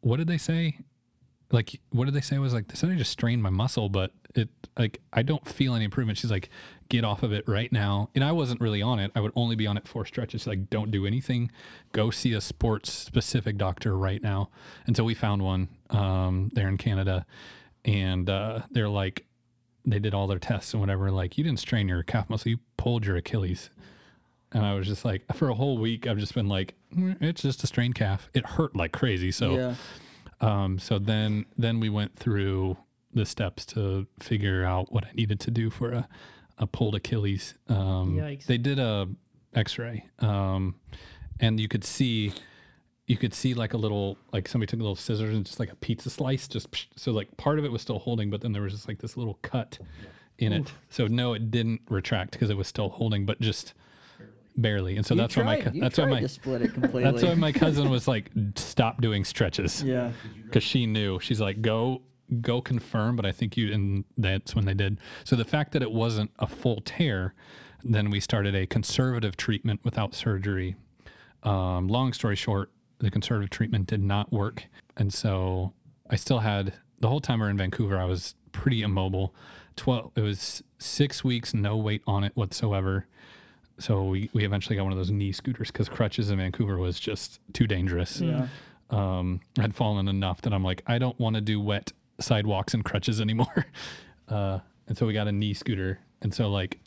"What 0.00 0.16
did 0.16 0.26
they 0.26 0.38
say? 0.38 0.78
Like, 1.52 1.80
what 1.90 2.06
did 2.06 2.14
they 2.14 2.20
say? 2.20 2.38
Was 2.38 2.52
like 2.54 2.68
they 2.68 2.74
said 2.74 2.90
I 2.90 2.94
just 2.96 3.12
strained 3.12 3.42
my 3.42 3.50
muscle, 3.50 3.88
but 3.88 4.12
it 4.34 4.48
like 4.76 5.00
I 5.12 5.22
don't 5.22 5.46
feel 5.46 5.74
any 5.74 5.84
improvement." 5.84 6.18
She's 6.18 6.30
like, 6.30 6.50
"Get 6.88 7.04
off 7.04 7.22
of 7.22 7.32
it 7.32 7.46
right 7.46 7.70
now." 7.70 8.10
And 8.14 8.24
I 8.24 8.32
wasn't 8.32 8.60
really 8.60 8.82
on 8.82 8.98
it. 8.98 9.12
I 9.14 9.20
would 9.20 9.32
only 9.36 9.54
be 9.54 9.66
on 9.66 9.76
it 9.76 9.86
for 9.86 10.04
stretches. 10.04 10.46
Like, 10.46 10.70
"Don't 10.70 10.90
do 10.90 11.06
anything. 11.06 11.50
Go 11.92 12.10
see 12.10 12.32
a 12.32 12.40
sports 12.40 12.92
specific 12.92 13.56
doctor 13.58 13.96
right 13.96 14.22
now." 14.22 14.50
And 14.86 14.96
so 14.96 15.04
we 15.04 15.14
found 15.14 15.42
one 15.42 15.68
um, 15.90 16.50
there 16.52 16.68
in 16.68 16.78
Canada, 16.78 17.24
and 17.84 18.28
uh, 18.28 18.62
they're 18.72 18.88
like, 18.88 19.24
they 19.84 20.00
did 20.00 20.14
all 20.14 20.26
their 20.26 20.40
tests 20.40 20.74
and 20.74 20.80
whatever. 20.80 21.12
Like, 21.12 21.38
you 21.38 21.44
didn't 21.44 21.60
strain 21.60 21.88
your 21.88 22.02
calf 22.02 22.28
muscle, 22.28 22.50
you 22.50 22.58
pulled 22.76 23.06
your 23.06 23.16
Achilles. 23.16 23.70
And 24.52 24.64
I 24.66 24.74
was 24.74 24.86
just 24.86 25.04
like, 25.04 25.22
for 25.34 25.48
a 25.48 25.54
whole 25.54 25.78
week, 25.78 26.06
I've 26.06 26.18
just 26.18 26.34
been 26.34 26.48
like, 26.48 26.74
"Mm, 26.94 27.20
it's 27.20 27.42
just 27.42 27.62
a 27.62 27.66
strained 27.66 27.94
calf. 27.94 28.30
It 28.34 28.44
hurt 28.46 28.74
like 28.74 28.92
crazy. 28.92 29.30
So, 29.30 29.56
yeah. 29.56 29.74
Um, 30.40 30.78
so 30.78 30.98
then 30.98 31.46
then 31.56 31.80
we 31.80 31.88
went 31.88 32.16
through 32.16 32.76
the 33.12 33.24
steps 33.24 33.64
to 33.64 34.06
figure 34.20 34.64
out 34.64 34.92
what 34.92 35.04
I 35.04 35.10
needed 35.14 35.40
to 35.40 35.50
do 35.50 35.70
for 35.70 35.92
a, 35.92 36.08
a 36.58 36.66
pulled 36.66 36.94
Achilles. 36.94 37.54
Um, 37.68 38.16
Yikes. 38.16 38.46
They 38.46 38.58
did 38.58 38.78
a 38.78 39.08
X-ray, 39.54 40.04
um, 40.18 40.74
and 41.40 41.58
you 41.58 41.68
could 41.68 41.84
see 41.84 42.32
you 43.06 43.16
could 43.16 43.32
see 43.32 43.54
like 43.54 43.72
a 43.72 43.76
little 43.76 44.18
like 44.32 44.48
somebody 44.48 44.68
took 44.68 44.80
a 44.80 44.82
little 44.82 44.96
scissors 44.96 45.34
and 45.34 45.46
just 45.46 45.60
like 45.60 45.72
a 45.72 45.76
pizza 45.76 46.10
slice, 46.10 46.48
just 46.48 46.70
psh, 46.72 46.86
so 46.96 47.12
like 47.12 47.36
part 47.36 47.58
of 47.58 47.64
it 47.64 47.72
was 47.72 47.80
still 47.80 48.00
holding, 48.00 48.30
but 48.30 48.40
then 48.40 48.52
there 48.52 48.62
was 48.62 48.72
just 48.72 48.88
like 48.88 48.98
this 48.98 49.16
little 49.16 49.38
cut 49.42 49.78
in 50.38 50.52
it. 50.52 50.72
So 50.90 51.06
no, 51.06 51.32
it 51.32 51.50
didn't 51.50 51.80
retract 51.88 52.32
because 52.32 52.50
it 52.50 52.56
was 52.56 52.66
still 52.68 52.90
holding, 52.90 53.24
but 53.24 53.40
just 53.40 53.72
barely. 54.56 54.96
And 54.96 55.04
so 55.04 55.14
You 55.14 55.20
that's 55.20 55.36
why 55.36 55.42
my 55.42 55.60
that's 55.80 55.98
why 55.98 56.06
my 56.06 56.20
to 56.20 56.28
split 56.28 56.62
it 56.62 56.74
completely. 56.74 57.04
that's 57.04 57.22
why 57.22 57.34
my 57.34 57.52
cousin 57.64 57.90
was 57.90 58.08
like, 58.08 58.30
stop 58.56 59.00
doing 59.00 59.24
stretches 59.24 59.82
yeah. 59.82 60.12
because 60.44 60.62
she 60.62 60.86
knew. 60.86 61.20
She's 61.20 61.40
like, 61.40 61.62
go 61.62 62.02
go 62.40 62.60
confirm, 62.60 63.16
but 63.16 63.24
I 63.24 63.32
think 63.32 63.56
you 63.56 63.72
and 63.72 64.04
that's 64.16 64.54
when 64.54 64.64
they 64.64 64.74
did. 64.74 64.98
So 65.24 65.36
the 65.36 65.44
fact 65.44 65.72
that 65.72 65.82
it 65.82 65.92
wasn't 65.92 66.30
a 66.38 66.46
full 66.46 66.80
tear, 66.84 67.34
then 67.84 68.10
we 68.10 68.20
started 68.20 68.54
a 68.54 68.66
conservative 68.66 69.36
treatment 69.36 69.80
without 69.84 70.14
surgery. 70.14 70.76
Um, 71.42 71.86
long 71.88 72.12
story 72.12 72.34
short, 72.36 72.70
the 72.98 73.10
conservative 73.10 73.50
treatment 73.50 73.86
did 73.86 74.02
not 74.02 74.32
work, 74.32 74.64
and 74.96 75.12
so 75.12 75.72
I 76.10 76.16
still 76.16 76.40
had 76.40 76.74
the 76.98 77.08
whole 77.08 77.20
time 77.20 77.38
we 77.40 77.44
were 77.44 77.50
in 77.50 77.58
Vancouver. 77.58 77.98
I 77.98 78.04
was 78.04 78.34
pretty 78.52 78.82
immobile. 78.82 79.34
Twelve. 79.76 80.10
It 80.16 80.22
was 80.22 80.62
six 80.78 81.22
weeks, 81.22 81.52
no 81.54 81.76
weight 81.76 82.02
on 82.06 82.24
it 82.24 82.32
whatsoever. 82.34 83.06
So 83.78 84.04
we, 84.04 84.30
we 84.32 84.44
eventually 84.44 84.76
got 84.76 84.84
one 84.84 84.92
of 84.92 84.98
those 84.98 85.10
knee 85.10 85.32
scooters 85.32 85.70
because 85.70 85.88
crutches 85.88 86.30
in 86.30 86.38
Vancouver 86.38 86.78
was 86.78 86.98
just 86.98 87.40
too 87.52 87.66
dangerous 87.66 88.20
Yeah. 88.22 88.48
um, 88.90 89.40
I 89.58 89.62
had 89.62 89.74
fallen 89.74 90.08
enough 90.08 90.40
that 90.42 90.52
I'm 90.54 90.64
like, 90.64 90.82
I 90.86 90.98
don't 90.98 91.18
want 91.20 91.34
to 91.36 91.42
do 91.42 91.60
wet 91.60 91.92
sidewalks 92.18 92.72
and 92.72 92.84
crutches 92.84 93.20
anymore. 93.26 93.66
Uh, 94.28 94.60
and 94.88 94.96
so 94.96 95.06
we 95.06 95.12
got 95.12 95.28
a 95.28 95.32
knee 95.32 95.52
scooter. 95.54 95.98
And 96.22 96.32
so 96.32 96.48
like 96.50 96.78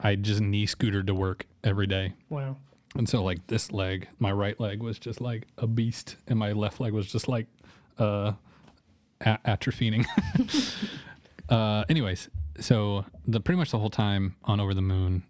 I 0.00 0.16
just 0.16 0.40
knee 0.40 0.66
scootered 0.66 1.06
to 1.06 1.14
work 1.14 1.46
every 1.62 1.86
day. 1.86 2.12
Wow. 2.28 2.56
And 2.96 3.08
so 3.08 3.22
like 3.24 3.46
this 3.46 3.72
leg, 3.72 4.08
my 4.18 4.30
right 4.30 4.58
leg 4.60 4.82
was 4.82 4.98
just 4.98 5.20
like 5.20 5.46
a 5.58 5.66
beast 5.66 6.16
and 6.28 6.38
my 6.38 6.52
left 6.52 6.78
leg 6.78 6.92
was 6.92 7.10
just 7.10 7.26
like 7.26 7.46
uh 7.98 8.32
a- 9.22 9.38
atrophying. 9.46 10.04
uh 11.48 11.84
anyways, 11.88 12.28
so 12.60 13.04
the 13.26 13.40
pretty 13.40 13.58
much 13.58 13.70
the 13.70 13.78
whole 13.78 13.90
time 13.90 14.36
on 14.44 14.60
Over 14.60 14.74
the 14.74 14.82
Moon, 14.82 15.22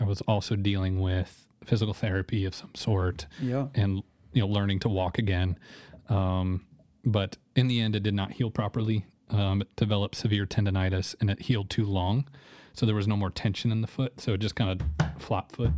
I 0.00 0.04
was 0.04 0.20
also 0.22 0.56
dealing 0.56 1.00
with 1.00 1.46
physical 1.64 1.92
therapy 1.94 2.44
of 2.46 2.54
some 2.54 2.70
sort 2.74 3.26
Yeah. 3.40 3.66
and 3.74 4.02
you 4.32 4.40
know 4.40 4.46
learning 4.48 4.80
to 4.80 4.88
walk 4.88 5.18
again. 5.18 5.58
Um, 6.08 6.64
but 7.04 7.36
in 7.56 7.68
the 7.68 7.80
end, 7.80 7.94
it 7.96 8.02
did 8.02 8.14
not 8.14 8.32
heal 8.32 8.50
properly. 8.50 9.06
Um, 9.30 9.60
it 9.62 9.68
developed 9.76 10.16
severe 10.16 10.46
tendonitis 10.46 11.14
and 11.20 11.30
it 11.30 11.42
healed 11.42 11.70
too 11.70 11.84
long, 11.84 12.26
so 12.72 12.84
there 12.86 12.94
was 12.94 13.06
no 13.06 13.16
more 13.16 13.30
tension 13.30 13.70
in 13.70 13.80
the 13.80 13.86
foot. 13.86 14.20
So 14.20 14.32
it 14.34 14.38
just 14.38 14.56
kind 14.56 14.70
of 14.80 15.22
flop 15.22 15.52
foot 15.52 15.70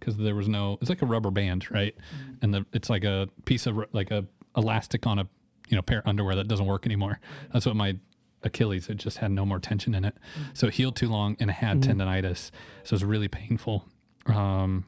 because 0.00 0.16
there 0.16 0.34
was 0.34 0.48
no. 0.48 0.78
It's 0.80 0.88
like 0.88 1.02
a 1.02 1.06
rubber 1.06 1.30
band, 1.30 1.70
right? 1.70 1.94
And 2.40 2.54
the 2.54 2.64
it's 2.72 2.88
like 2.88 3.04
a 3.04 3.28
piece 3.44 3.66
of 3.66 3.78
like 3.92 4.10
a 4.10 4.24
elastic 4.56 5.06
on 5.06 5.18
a 5.18 5.28
you 5.68 5.76
know 5.76 5.82
pair 5.82 5.98
of 5.98 6.06
underwear 6.06 6.34
that 6.36 6.48
doesn't 6.48 6.66
work 6.66 6.86
anymore. 6.86 7.18
That's 7.52 7.66
what 7.66 7.76
my 7.76 7.96
Achilles. 8.44 8.88
It 8.88 8.96
just 8.96 9.18
had 9.18 9.30
no 9.30 9.44
more 9.44 9.58
tension 9.58 9.94
in 9.94 10.04
it, 10.04 10.14
so 10.52 10.68
it 10.68 10.74
healed 10.74 10.96
too 10.96 11.08
long 11.08 11.36
and 11.40 11.50
it 11.50 11.54
had 11.54 11.80
tendonitis. 11.80 12.50
So 12.82 12.88
it 12.88 12.92
was 12.92 13.04
really 13.04 13.28
painful. 13.28 13.84
Um, 14.26 14.86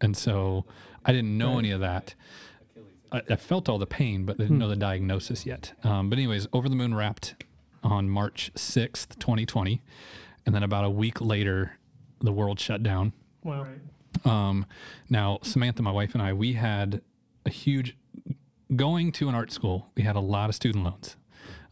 and 0.00 0.16
so 0.16 0.64
I 1.04 1.12
didn't 1.12 1.36
know 1.38 1.58
any 1.58 1.70
of 1.70 1.80
that. 1.80 2.14
I, 3.12 3.22
I 3.30 3.36
felt 3.36 3.68
all 3.68 3.78
the 3.78 3.86
pain, 3.86 4.24
but 4.24 4.36
I 4.40 4.44
didn't 4.44 4.58
know 4.58 4.68
the 4.68 4.76
diagnosis 4.76 5.46
yet. 5.46 5.72
Um, 5.84 6.10
but 6.10 6.18
anyways, 6.18 6.48
Over 6.52 6.68
the 6.68 6.76
Moon 6.76 6.94
wrapped 6.94 7.36
on 7.82 8.08
March 8.08 8.50
sixth, 8.56 9.18
twenty 9.18 9.46
twenty, 9.46 9.82
and 10.44 10.54
then 10.54 10.62
about 10.62 10.84
a 10.84 10.90
week 10.90 11.20
later, 11.20 11.78
the 12.20 12.32
world 12.32 12.58
shut 12.58 12.82
down. 12.82 13.12
Wow. 13.44 13.66
Um, 14.24 14.66
now, 15.08 15.38
Samantha, 15.42 15.82
my 15.82 15.92
wife, 15.92 16.14
and 16.14 16.22
I, 16.22 16.32
we 16.32 16.54
had 16.54 17.00
a 17.44 17.50
huge 17.50 17.96
going 18.74 19.12
to 19.12 19.28
an 19.28 19.34
art 19.34 19.52
school. 19.52 19.90
We 19.96 20.02
had 20.02 20.16
a 20.16 20.20
lot 20.20 20.48
of 20.48 20.56
student 20.56 20.84
loans, 20.84 21.16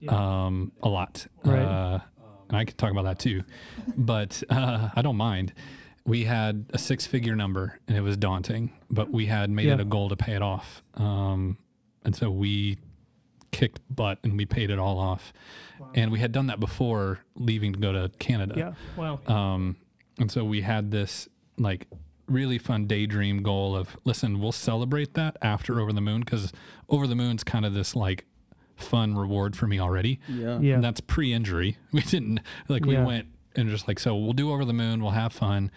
um, 0.09 0.73
a 0.83 0.89
lot, 0.89 1.27
Right. 1.45 1.61
uh, 1.63 1.99
and 2.49 2.57
I 2.59 2.65
could 2.65 2.77
talk 2.79 2.91
about 2.91 3.05
that 3.05 3.19
too, 3.19 3.43
but 3.97 4.43
uh, 4.51 4.91
I 4.95 5.03
don't 5.03 5.17
mind. 5.17 5.53
we 6.07 6.25
had 6.25 6.67
a 6.75 6.79
six 6.79 7.07
figure 7.07 7.35
number 7.35 7.79
and 7.89 7.97
it 7.97 8.03
was 8.03 8.17
daunting, 8.19 8.73
but 8.91 9.11
we 9.11 9.25
had 9.27 9.49
made 9.49 9.67
Yeah. 9.69 9.75
it 9.75 9.81
a 9.81 9.85
goal 9.87 10.11
to 10.11 10.17
pay 10.17 10.35
it 10.35 10.43
off. 10.43 10.83
Um, 10.95 11.57
and 12.05 12.15
so 12.15 12.31
we 12.31 12.77
kicked 13.53 13.81
butt 13.89 14.19
and 14.23 14.37
we 14.37 14.45
paid 14.45 14.69
it 14.71 14.79
all 14.79 14.99
off. 14.99 15.33
And 15.95 16.13
we 16.13 16.19
had 16.19 16.31
done 16.33 16.49
that 16.49 16.61
before 16.61 17.21
leaving 17.37 17.73
to 17.73 17.79
go 17.79 17.93
to 17.93 18.11
Canada. 18.19 18.55
Yeah. 18.55 18.73
Wow. 18.97 19.21
Um, 19.27 19.77
and 20.19 20.31
so 20.31 20.45
we 20.45 20.61
had 20.61 20.91
this 20.91 21.27
like 21.57 21.87
really 22.27 22.59
fun 22.59 22.87
daydream 22.87 23.43
goal 23.43 23.75
of 23.75 23.97
listen, 24.05 24.41
we'll 24.41 24.53
celebrate 24.53 25.15
that 25.15 25.39
after 25.41 25.81
Over 25.81 25.93
the 25.95 26.01
Moon 26.03 26.21
because 26.21 26.53
Over 26.91 27.07
the 27.07 27.15
Moon's 27.15 27.45
kind 27.45 27.65
of 27.65 27.73
this 27.73 27.97
like 27.97 28.27
fun 28.77 29.15
reward 29.15 29.57
for 29.57 29.67
me 29.67 29.79
already. 29.81 30.21
Yeah. 30.29 30.59
Yeah. 30.61 30.75
And 30.75 30.85
that's 30.85 31.01
pre-injury. 31.01 31.77
We 31.93 32.01
didn't 32.03 32.41
like 32.69 32.85
we 32.85 32.95
Yeah. 32.95 33.05
went 33.05 33.27
and 33.57 33.69
just 33.69 33.87
like 33.89 33.99
so 34.01 34.17
we'll 34.17 34.33
do 34.33 34.51
Over 34.53 34.65
the 34.65 34.73
Moon, 34.73 35.01
we'll 35.03 35.13
have 35.13 35.33
fun, 35.33 35.71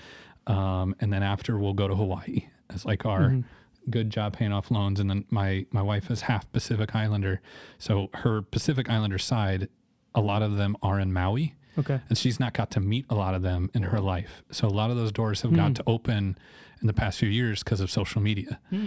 um, 0.47 0.95
and 0.99 1.11
then 1.13 1.23
after 1.23 1.57
we'll 1.59 1.73
go 1.73 1.87
to 1.87 1.95
Hawaii 1.95 2.47
It's 2.69 2.85
like 2.85 3.05
our 3.05 3.29
Mhm. 3.29 3.43
good 3.89 4.09
job 4.09 4.33
paying 4.33 4.51
off 4.51 4.69
loans. 4.71 4.99
And 4.99 5.09
then 5.09 5.25
my 5.29 5.65
my 5.71 5.81
wife 5.81 6.11
is 6.11 6.21
half 6.21 6.51
Pacific 6.51 6.95
Islander, 6.95 7.41
so 7.77 8.09
her 8.15 8.41
Pacific 8.41 8.89
Islander 8.89 9.17
side, 9.17 9.69
a 10.15 10.21
lot 10.21 10.41
of 10.41 10.57
them 10.57 10.75
are 10.81 10.99
in 10.99 11.13
Maui 11.13 11.55
Okay. 11.77 11.99
and 12.09 12.17
she's 12.17 12.39
not 12.39 12.53
got 12.53 12.71
to 12.71 12.79
meet 12.79 13.05
a 13.09 13.15
lot 13.15 13.35
of 13.35 13.41
them 13.43 13.69
in 13.75 13.83
her 13.83 13.99
life. 14.01 14.43
So 14.51 14.67
a 14.67 14.69
lot 14.81 14.89
of 14.89 14.97
those 14.97 15.11
doors 15.11 15.41
have 15.43 15.53
got 15.55 15.71
Mm. 15.71 15.75
to 15.75 15.83
open 15.87 16.37
in 16.81 16.87
the 16.87 16.93
past 16.93 17.19
few 17.19 17.29
years 17.29 17.63
because 17.63 17.79
of 17.79 17.89
social 17.91 18.21
media. 18.21 18.59
Hmm. 18.69 18.85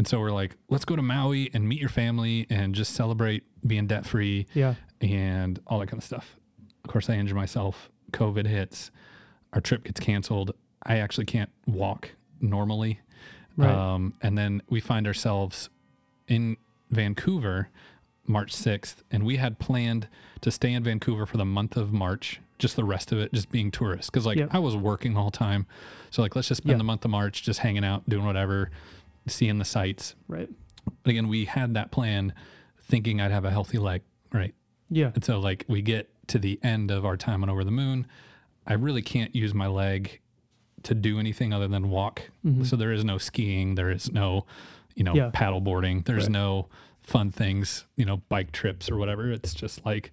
And 0.00 0.08
so 0.08 0.18
we're 0.18 0.30
like, 0.32 0.56
let's 0.70 0.86
go 0.86 0.96
to 0.96 1.02
Maui 1.02 1.50
and 1.52 1.68
meet 1.68 1.78
your 1.78 1.90
family 1.90 2.46
and 2.48 2.74
just 2.74 2.94
celebrate 2.94 3.42
being 3.66 3.86
debt 3.86 4.06
free 4.06 4.46
Yeah. 4.54 4.76
and 5.02 5.60
all 5.66 5.78
that 5.80 5.88
kind 5.88 5.98
of 5.98 6.04
stuff. 6.04 6.36
Of 6.82 6.90
course, 6.90 7.10
I 7.10 7.16
injure 7.16 7.34
myself. 7.34 7.90
COVID 8.12 8.46
hits. 8.46 8.90
Our 9.52 9.60
trip 9.60 9.84
gets 9.84 10.00
canceled. 10.00 10.52
I 10.84 10.96
actually 11.00 11.26
can't 11.26 11.50
walk 11.66 12.12
normally. 12.40 13.00
Right. 13.58 13.68
Um, 13.68 14.14
and 14.22 14.38
then 14.38 14.62
we 14.70 14.80
find 14.80 15.06
ourselves 15.06 15.68
in 16.28 16.56
Vancouver 16.90 17.68
March 18.26 18.54
6th. 18.56 19.02
And 19.10 19.26
we 19.26 19.36
had 19.36 19.58
planned 19.58 20.08
to 20.40 20.50
stay 20.50 20.72
in 20.72 20.82
Vancouver 20.82 21.26
for 21.26 21.36
the 21.36 21.44
month 21.44 21.76
of 21.76 21.92
March, 21.92 22.40
just 22.58 22.74
the 22.74 22.84
rest 22.84 23.12
of 23.12 23.18
it, 23.18 23.34
just 23.34 23.50
being 23.50 23.70
tourists. 23.70 24.08
Cause 24.08 24.24
like 24.24 24.38
Yep. 24.38 24.48
I 24.54 24.60
was 24.60 24.76
working 24.76 25.10
all 25.12 25.16
the 25.16 25.20
whole 25.24 25.30
time. 25.30 25.66
So 26.08 26.22
like, 26.22 26.34
let's 26.34 26.48
just 26.48 26.62
spend 26.62 26.70
Yeah. 26.70 26.78
the 26.78 26.84
month 26.84 27.04
of 27.04 27.10
March 27.10 27.42
just 27.42 27.60
hanging 27.60 27.84
out, 27.84 28.08
doing 28.08 28.24
whatever, 28.24 28.70
seeing 29.26 29.58
the 29.58 29.64
sights. 29.64 30.14
right. 30.28 30.48
But 31.02 31.10
again, 31.10 31.28
we 31.28 31.44
had 31.44 31.74
that 31.74 31.90
plan 31.92 32.32
thinking 32.82 33.20
I'd 33.20 33.30
have 33.30 33.44
a 33.44 33.50
healthy 33.50 33.78
leg. 33.78 34.02
Right. 34.32 34.54
Yeah. 34.88 35.12
And 35.14 35.24
so 35.24 35.38
like 35.38 35.64
we 35.68 35.82
get 35.82 36.10
to 36.28 36.38
the 36.38 36.58
end 36.62 36.90
of 36.90 37.04
our 37.04 37.16
time 37.16 37.42
on 37.42 37.50
over 37.50 37.64
the 37.64 37.70
moon. 37.70 38.06
I 38.66 38.74
really 38.74 39.02
can't 39.02 39.34
use 39.34 39.54
my 39.54 39.66
leg 39.66 40.20
to 40.84 40.94
do 40.94 41.18
anything 41.18 41.52
other 41.52 41.68
than 41.68 41.90
walk. 41.90 42.30
Mhm. 42.44 42.64
So 42.66 42.76
there 42.76 42.92
is 42.92 43.04
no 43.04 43.18
skiing, 43.18 43.74
there 43.74 43.90
is 43.90 44.10
no, 44.12 44.46
you 44.94 45.04
know, 45.04 45.14
Yeah. 45.14 45.30
paddle 45.32 45.60
boarding, 45.60 46.02
there's 46.02 46.24
Right. 46.24 46.32
no 46.32 46.68
fun 47.02 47.30
things, 47.30 47.86
you 47.96 48.04
know, 48.04 48.18
bike 48.28 48.52
trips 48.52 48.90
or 48.90 48.96
whatever. 48.96 49.30
It's 49.30 49.52
just 49.54 49.84
like, 49.84 50.12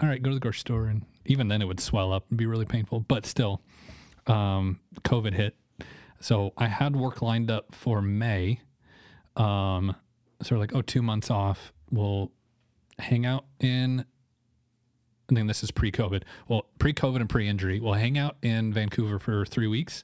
all 0.00 0.08
right, 0.08 0.22
go 0.22 0.30
to 0.30 0.34
the 0.34 0.40
grocery 0.40 0.60
store 0.60 0.86
and 0.86 1.04
even 1.26 1.48
then 1.48 1.60
it 1.60 1.66
would 1.66 1.80
swell 1.80 2.12
up 2.12 2.26
and 2.30 2.38
be 2.38 2.46
really 2.46 2.64
painful. 2.64 3.00
But 3.00 3.26
still, 3.26 3.60
um, 4.26 4.80
COVID 5.04 5.34
hit. 5.34 5.56
So 6.20 6.52
I 6.56 6.66
had 6.66 6.96
work 6.96 7.22
lined 7.22 7.50
up 7.50 7.74
for 7.74 8.02
May. 8.02 8.60
Um, 9.36 9.94
so 10.42 10.54
we're 10.54 10.60
like, 10.60 10.74
oh, 10.74 10.82
two 10.82 11.02
months 11.02 11.30
off. 11.30 11.72
We'll 11.90 12.32
hang 12.98 13.24
out 13.24 13.44
in 13.60 14.04
I 15.30 15.34
think 15.34 15.46
this 15.46 15.62
is 15.62 15.70
pre-COVID. 15.70 16.22
Well, 16.48 16.66
pre-COVID 16.78 17.16
and 17.16 17.28
pre-injury. 17.28 17.80
We'll 17.80 17.94
hang 17.94 18.16
out 18.16 18.36
in 18.42 18.72
Vancouver 18.72 19.18
for 19.18 19.44
three 19.44 19.66
weeks, 19.66 20.02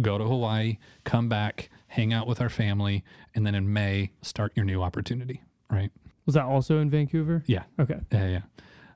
go 0.00 0.16
to 0.16 0.24
Hawaii, 0.24 0.78
come 1.04 1.28
back, 1.28 1.70
hang 1.88 2.12
out 2.12 2.28
with 2.28 2.40
our 2.40 2.48
family, 2.48 3.02
and 3.34 3.44
then 3.44 3.56
in 3.56 3.72
May 3.72 4.12
start 4.22 4.52
your 4.54 4.64
new 4.64 4.80
opportunity. 4.80 5.42
Right? 5.70 5.90
Was 6.24 6.36
that 6.36 6.44
also 6.44 6.78
in 6.78 6.88
Vancouver? 6.88 7.42
Yeah. 7.46 7.64
Okay. 7.80 7.98
Yeah, 8.12 8.28
yeah. 8.28 8.40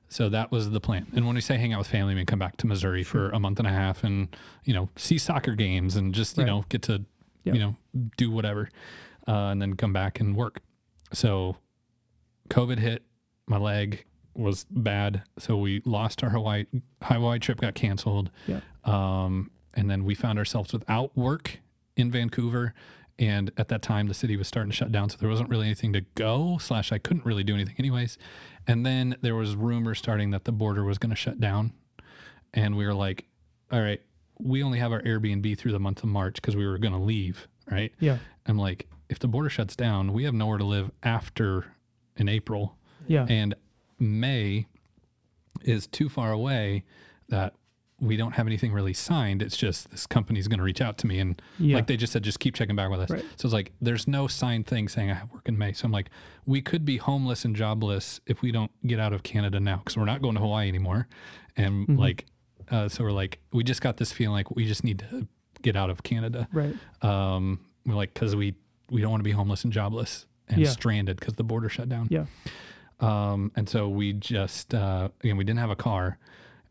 So 0.09 0.29
that 0.29 0.51
was 0.51 0.69
the 0.69 0.79
plan. 0.79 1.07
And 1.15 1.25
when 1.25 1.35
we 1.35 1.41
say 1.41 1.57
hang 1.57 1.73
out 1.73 1.79
with 1.79 1.87
family, 1.87 2.15
we 2.15 2.25
come 2.25 2.39
back 2.39 2.57
to 2.57 2.67
Missouri 2.67 3.03
for 3.03 3.29
a 3.31 3.39
month 3.39 3.59
and 3.59 3.67
a 3.67 3.71
half 3.71 4.03
and 4.03 4.35
you 4.63 4.73
know 4.73 4.89
see 4.95 5.17
soccer 5.17 5.55
games 5.55 5.95
and 5.95 6.13
just 6.13 6.37
you 6.37 6.43
Right. 6.43 6.49
know 6.49 6.65
get 6.69 6.81
to 6.83 7.03
Yeah. 7.43 7.53
you 7.53 7.59
know 7.59 7.75
do 8.17 8.31
whatever, 8.31 8.69
uh, 9.27 9.49
and 9.51 9.61
then 9.61 9.75
come 9.75 9.93
back 9.93 10.19
and 10.19 10.35
work. 10.35 10.61
So 11.13 11.57
COVID 12.49 12.79
hit, 12.79 13.03
my 13.47 13.57
leg 13.57 14.05
was 14.35 14.65
bad, 14.69 15.23
so 15.39 15.57
we 15.57 15.81
lost 15.85 16.23
our 16.23 16.29
Hawaii 16.29 16.65
Hawaii 17.01 17.39
trip, 17.39 17.59
got 17.61 17.73
canceled. 17.75 18.29
Yeah. 18.47 18.59
Um, 18.83 19.49
and 19.73 19.89
then 19.89 20.03
we 20.05 20.13
found 20.15 20.37
ourselves 20.39 20.71
without 20.73 21.15
work 21.17 21.59
in 21.97 22.11
Vancouver. 22.11 22.73
And 23.17 23.51
at 23.57 23.69
that 23.69 23.81
time, 23.81 24.07
the 24.07 24.13
city 24.13 24.35
was 24.35 24.47
starting 24.47 24.71
to 24.71 24.75
shut 24.75 24.91
down, 24.91 25.09
so 25.09 25.17
there 25.17 25.29
wasn't 25.29 25.49
really 25.49 25.65
anything 25.67 25.93
to 25.93 26.01
go. 26.15 26.57
Slash, 26.59 26.91
I 26.91 26.97
couldn't 26.97 27.25
really 27.25 27.43
do 27.45 27.53
anything 27.55 27.75
anyways. 27.79 28.17
And 28.67 28.85
then 28.85 29.15
there 29.21 29.35
was 29.35 29.55
rumors 29.55 29.99
starting 29.99 30.31
that 30.31 30.43
the 30.43 30.51
border 30.51 30.83
was 30.83 30.97
going 30.97 31.11
to 31.11 31.15
shut 31.15 31.39
down, 31.39 31.71
and 32.53 32.75
we 32.75 32.85
were 32.85 32.93
like, 32.93 33.25
"All 33.71 33.81
right, 33.81 34.01
we 34.39 34.61
only 34.63 34.79
have 34.79 34.91
our 34.91 35.01
Airbnb 35.03 35.57
through 35.57 35.71
the 35.71 35.79
month 35.79 36.03
of 36.03 36.09
March 36.09 36.35
because 36.35 36.55
we 36.57 36.67
were 36.67 36.77
going 36.77 36.93
to 36.93 36.99
leave, 36.99 37.47
right?" 37.71 37.93
Yeah. 37.99 38.17
I'm 38.47 38.57
like, 38.57 38.87
if 39.09 39.19
the 39.19 39.27
border 39.29 39.49
shuts 39.49 39.75
down, 39.77 40.11
we 40.11 40.25
have 40.25 40.33
nowhere 40.33 40.57
to 40.57 40.65
live 40.65 40.91
after 41.03 41.67
in 42.17 42.27
April, 42.27 42.75
Yeah. 43.07 43.25
and 43.29 43.55
May 43.97 44.65
is 45.61 45.87
too 45.87 46.09
far 46.09 46.31
away 46.33 46.83
that 47.29 47.53
we 48.01 48.17
don't 48.17 48.33
have 48.33 48.45
anything 48.45 48.73
really 48.73 48.93
signed. 48.93 49.41
It's 49.41 49.55
just 49.55 49.89
this 49.89 50.05
company's 50.05 50.47
going 50.49 50.57
to 50.57 50.63
reach 50.63 50.81
out 50.81 50.97
to 50.99 51.07
me 51.07 51.19
and 51.19 51.41
yeah. 51.57 51.77
like 51.77 51.87
they 51.87 51.95
just 51.95 52.11
said, 52.11 52.23
just 52.23 52.39
keep 52.41 52.53
checking 52.53 52.75
back 52.75 52.89
with 52.89 52.99
us. 52.99 53.09
Right. 53.09 53.23
So 53.37 53.45
it's 53.47 53.53
like 53.53 53.71
there's 53.81 54.05
no 54.07 54.27
signed 54.27 54.67
thing 54.67 54.89
saying 54.89 55.11
I 55.11 55.13
have 55.13 55.31
work 55.31 55.47
in 55.47 55.57
May. 55.57 55.71
So 55.71 55.85
I'm 55.85 55.93
like, 55.93 56.09
we 56.45 56.61
could 56.61 56.83
be 56.83 56.97
homeless 56.97 57.45
and 57.45 57.55
jobless 57.55 58.19
if 58.25 58.41
we 58.41 58.51
don't 58.51 58.71
get 58.85 58.99
out 58.99 59.13
of 59.13 59.23
Canada 59.23 59.59
now 59.61 59.77
because 59.77 59.95
we're 59.95 60.03
not 60.05 60.21
going 60.21 60.35
to 60.35 60.41
Hawaii 60.41 60.67
anymore. 60.67 61.07
And 61.55 61.87
Mhm. 61.87 61.97
like, 61.97 62.25
uh, 62.69 62.89
so 62.89 63.03
we're 63.03 63.11
like, 63.11 63.39
we 63.53 63.63
just 63.63 63.81
got 63.81 63.95
this 63.95 64.11
feeling 64.11 64.33
like 64.33 64.51
we 64.53 64.65
just 64.65 64.83
need 64.83 64.99
to 64.99 65.25
get 65.61 65.77
out 65.77 65.89
of 65.89 66.03
Canada. 66.03 66.49
right. 66.51 66.75
Um, 67.01 67.61
we're 67.85 67.95
like, 67.95 68.13
because 68.13 68.35
we 68.35 68.55
we 68.91 69.01
don't 69.01 69.09
want 69.11 69.21
to 69.21 69.25
be 69.25 69.31
homeless 69.31 69.63
and 69.63 69.71
jobless 69.71 70.25
and 70.49 70.59
Yeah. 70.61 70.69
stranded 70.69 71.17
because 71.19 71.35
the 71.35 71.43
border 71.43 71.69
shut 71.69 71.87
down. 71.89 72.07
Yeah. 72.11 72.25
Um, 72.99 73.51
and 73.55 73.67
so 73.67 73.89
we 73.89 74.13
just 74.13 74.73
uh, 74.73 75.09
again 75.23 75.37
we 75.37 75.43
didn't 75.43 75.59
have 75.59 75.69
a 75.69 75.75
car, 75.75 76.17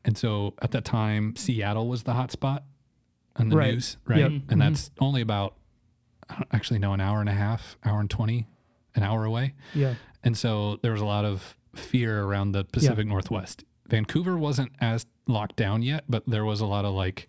and 0.05 0.17
so 0.19 0.55
at 0.61 0.71
that 0.73 0.85
time 0.85 1.35
Seattle 1.37 1.89
was 1.89 2.03
the 2.05 2.13
hot 2.15 2.31
spot 2.31 2.65
on 3.37 3.49
the 3.49 3.57
Right. 3.57 3.75
news, 3.75 3.97
right? 4.07 4.19
Yep. 4.21 4.31
And 4.31 4.47
Mhm. 4.49 4.59
that's 4.59 4.91
only 5.01 5.21
about 5.21 5.57
I 6.29 6.37
don't 6.37 6.49
actually 6.55 6.79
know 6.79 6.95
an 6.95 7.01
hour 7.03 7.21
and 7.21 7.29
a 7.29 7.35
half, 7.35 7.77
hour 7.85 8.01
and 8.01 8.09
twenty, 8.09 8.47
an 8.95 9.03
hour 9.03 9.25
away. 9.27 9.53
Yeah. 9.75 9.95
And 10.23 10.37
so 10.39 10.77
there 10.83 10.93
was 10.93 11.03
a 11.03 11.05
lot 11.07 11.27
of 11.27 11.57
fear 11.75 12.23
around 12.23 12.53
the 12.53 12.65
Pacific 12.65 13.07
Northwest. 13.07 13.65
Vancouver 13.89 14.39
wasn't 14.39 14.73
as 14.81 15.05
locked 15.27 15.57
down 15.57 15.83
yet, 15.83 16.05
but 16.09 16.25
there 16.27 16.45
was 16.47 16.63
a 16.63 16.67
lot 16.67 16.87
of 16.87 16.95
like, 16.95 17.29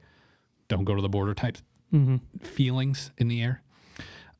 don't 0.69 0.85
go 0.85 0.95
to 0.95 1.01
the 1.01 1.09
border 1.09 1.33
type 1.33 1.57
Mm-hmm. 1.93 2.17
feelings 2.45 3.11
in 3.17 3.27
the 3.27 3.41
air. 3.41 3.61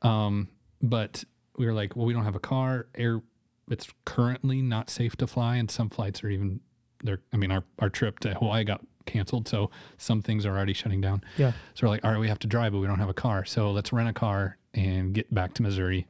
Um, 0.02 0.48
but 0.82 1.24
we 1.58 1.66
were 1.66 1.72
like, 1.74 1.94
well, 1.96 2.06
we 2.06 2.12
don't 2.14 2.24
have 2.24 2.34
a 2.34 2.40
car. 2.40 2.86
Air, 2.94 3.22
it's 3.70 3.88
currently 4.04 4.62
not 4.62 4.88
safe 4.90 5.16
to 5.16 5.26
fly, 5.26 5.56
and 5.56 5.70
some 5.70 5.88
flights 5.90 6.22
are 6.24 6.28
even 6.28 6.60
there. 7.02 7.20
I 7.32 7.36
mean, 7.36 7.50
our 7.50 7.64
our 7.78 7.88
trip 7.90 8.18
to 8.20 8.34
Hawaii 8.34 8.64
got 8.64 8.84
canceled, 9.06 9.46
so 9.48 9.70
some 9.98 10.20
things 10.22 10.44
are 10.46 10.50
already 10.56 10.72
shutting 10.72 11.00
down. 11.00 11.22
Yeah. 11.38 11.52
So 11.74 11.86
we're 11.86 11.90
like, 11.90 12.04
all 12.04 12.10
right, 12.12 12.20
we 12.20 12.28
have 12.28 12.38
to 12.40 12.46
drive, 12.46 12.72
but 12.72 12.78
we 12.78 12.86
don't 12.86 12.98
have 12.98 13.08
a 13.08 13.14
car. 13.14 13.44
So 13.44 13.70
let's 13.70 13.92
rent 13.92 14.08
a 14.08 14.12
car 14.12 14.58
and 14.74 15.14
get 15.14 15.32
back 15.32 15.54
to 15.54 15.62
Missouri. 15.62 16.06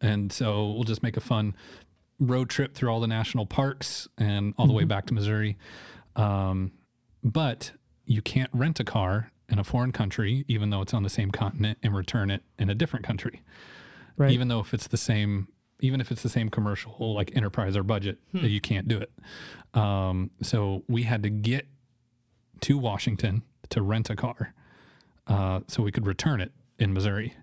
And 0.00 0.32
so 0.32 0.70
we'll 0.72 0.84
just 0.84 1.02
make 1.02 1.16
a 1.16 1.20
fun 1.20 1.54
road 2.20 2.48
trip 2.50 2.74
through 2.74 2.88
all 2.90 3.00
the 3.00 3.06
national 3.06 3.46
parks 3.46 4.08
and 4.16 4.54
all 4.58 4.66
the 4.66 4.72
way 4.72 4.84
Mhm. 4.84 4.88
back 4.88 5.06
to 5.06 5.14
Missouri. 5.14 5.56
Um, 6.16 6.72
but 7.22 7.72
you 8.04 8.22
can't 8.22 8.50
rent 8.52 8.80
a 8.80 8.84
car 8.84 9.32
in 9.48 9.58
a 9.58 9.64
foreign 9.64 9.92
country, 9.92 10.44
even 10.48 10.70
though 10.70 10.82
it's 10.82 10.94
on 10.94 11.02
the 11.02 11.08
same 11.10 11.30
continent, 11.30 11.78
and 11.82 11.94
return 11.94 12.30
it 12.30 12.42
in 12.58 12.70
a 12.70 12.74
different 12.74 13.04
country. 13.04 13.42
Right. 14.16 14.30
Even 14.32 14.48
though 14.48 14.60
if 14.60 14.74
it's 14.74 14.86
the 14.88 14.96
same, 14.96 15.48
even 15.80 16.00
if 16.00 16.10
it's 16.10 16.22
the 16.22 16.28
same 16.28 16.48
commercial 16.48 17.14
like 17.14 17.30
enterprise 17.36 17.76
or 17.76 17.82
budget, 17.82 18.18
Hmm. 18.32 18.44
you 18.46 18.60
can't 18.60 18.88
do 18.88 18.98
it. 18.98 19.10
Um, 19.78 20.30
so 20.42 20.82
we 20.88 21.02
had 21.04 21.22
to 21.22 21.30
get 21.30 21.66
to 22.62 22.78
Washington 22.78 23.42
to 23.70 23.82
rent 23.82 24.10
a 24.10 24.16
car, 24.16 24.54
uh, 25.26 25.60
so 25.68 25.82
we 25.82 25.92
could 25.92 26.06
return 26.06 26.40
it 26.40 26.52
in 26.78 26.92
Missouri. 26.92 27.34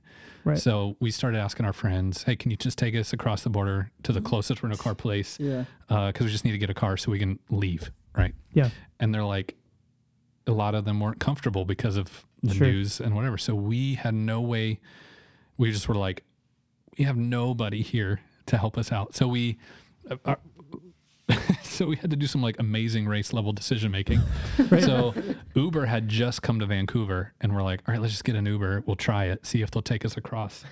Right. 0.43 0.57
So 0.59 0.95
we 0.99 1.09
started 1.11 1.39
asking 1.39 1.65
our 1.65 1.73
friends, 1.73 2.23
"Hey, 2.23 2.35
can 2.35 2.51
you 2.51 2.57
just 2.57 2.77
take 2.77 2.93
us 2.95 3.13
across 3.13 3.43
the 3.43 3.49
border 3.49 3.91
to 4.03 4.11
the 4.11 4.21
closest 4.21 4.61
rental 4.61 4.77
car 4.77 4.93
place? 4.95 5.39
Yeah. 5.39 5.65
Because 5.87 6.21
we 6.25 6.29
just 6.31 6.45
need 6.45 6.51
to 6.51 6.57
get 6.59 6.69
a 6.69 6.73
car 6.75 6.97
so 6.97 7.11
we 7.11 7.17
can 7.19 7.39
leave, 7.49 7.91
right?" 8.15 8.35
Yeah. 8.53 8.69
And 8.99 9.13
they're 9.13 9.23
like, 9.23 9.55
a 10.47 10.51
lot 10.51 10.75
of 10.75 10.85
them 10.85 10.99
weren't 10.99 11.19
comfortable 11.19 11.65
because 11.65 11.97
of 11.97 12.25
the 12.43 12.53
Sure. 12.53 12.67
news 12.67 13.01
and 13.01 13.15
whatever. 13.15 13.37
So 13.39 13.55
we 13.55 13.95
had 13.95 14.13
no 14.13 14.39
way. 14.41 14.79
We 15.57 15.71
just 15.71 15.87
were 15.89 15.95
like, 15.95 16.23
we 16.97 17.05
have 17.05 17.17
nobody 17.17 17.81
here 17.81 18.21
to 18.47 18.57
help 18.57 18.77
us 18.77 18.91
out. 18.91 19.15
So 19.15 19.27
we, 19.27 19.57
uh, 20.09 20.17
our, 20.25 20.39
so 21.63 21.87
we 21.87 21.95
had 21.95 22.09
to 22.11 22.15
do 22.15 22.27
some 22.27 22.41
like 22.41 22.55
amazing 22.59 23.07
race 23.07 23.33
level 23.33 23.51
decision 23.53 23.91
making. 23.91 24.21
Right. 24.69 24.83
So 24.83 25.13
Uber 25.53 25.85
had 25.85 26.07
just 26.07 26.41
come 26.41 26.59
to 26.59 26.65
Vancouver 26.65 27.33
and 27.41 27.53
we're 27.53 27.61
like, 27.61 27.81
all 27.87 27.93
right, 27.93 28.01
let's 28.01 28.13
just 28.13 28.23
get 28.23 28.35
an 28.35 28.45
Uber. 28.45 28.83
We'll 28.85 28.95
try 28.95 29.25
it, 29.25 29.45
see 29.45 29.61
if 29.61 29.69
they'll 29.69 29.81
take 29.81 30.05
us 30.05 30.17
across. 30.17 30.63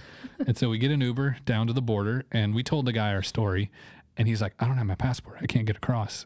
and 0.48 0.58
so 0.58 0.70
we 0.70 0.78
get 0.78 0.90
an 0.90 1.02
Uber 1.02 1.38
down 1.46 1.68
to 1.68 1.74
the 1.74 1.82
border 1.82 2.26
and 2.32 2.56
we 2.56 2.64
told 2.64 2.86
the 2.86 2.94
guy 2.94 3.14
our 3.14 3.22
story 3.22 3.70
and 4.18 4.28
he's 4.28 4.42
like, 4.42 4.54
I 4.60 4.66
don't 4.66 4.78
have 4.78 4.88
my 4.88 4.96
passport. 4.96 5.38
I 5.42 5.48
can't 5.48 5.66
get 5.66 5.78
across. 5.78 6.26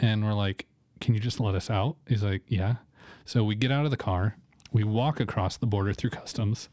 And 0.00 0.24
we're 0.24 0.34
like, 0.34 0.66
can 1.00 1.14
you 1.14 1.20
just 1.20 1.38
let 1.40 1.54
us 1.54 1.70
out? 1.70 1.96
He's 2.08 2.22
like, 2.22 2.42
yeah. 2.48 2.76
So 3.24 3.44
we 3.44 3.54
get 3.54 3.70
out 3.70 3.84
of 3.84 3.90
the 3.90 3.96
car, 3.96 4.36
we 4.72 4.82
walk 4.82 5.20
across 5.20 5.56
the 5.56 5.66
border 5.66 5.92
through 5.92 6.10
customs. 6.10 6.68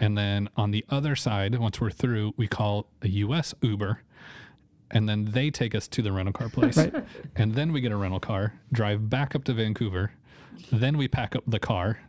And 0.00 0.16
then 0.16 0.48
on 0.56 0.70
the 0.70 0.84
other 0.88 1.14
side, 1.14 1.56
once 1.58 1.80
we're 1.80 1.90
through, 1.90 2.32
we 2.36 2.48
call 2.48 2.86
a 3.02 3.08
US 3.08 3.54
Uber. 3.60 4.00
And 4.90 5.08
then 5.08 5.26
they 5.26 5.50
take 5.50 5.74
us 5.74 5.86
to 5.88 6.02
the 6.02 6.10
rental 6.10 6.32
car 6.32 6.48
place. 6.48 6.76
Right. 6.76 6.92
And 7.36 7.54
then 7.54 7.72
we 7.72 7.80
get 7.80 7.92
a 7.92 7.96
rental 7.96 8.18
car, 8.18 8.54
drive 8.72 9.08
back 9.08 9.36
up 9.36 9.44
to 9.44 9.52
Vancouver. 9.54 10.12
Then 10.72 10.96
we 10.96 11.06
pack 11.06 11.36
up 11.36 11.44
the 11.46 11.60
car. 11.60 12.00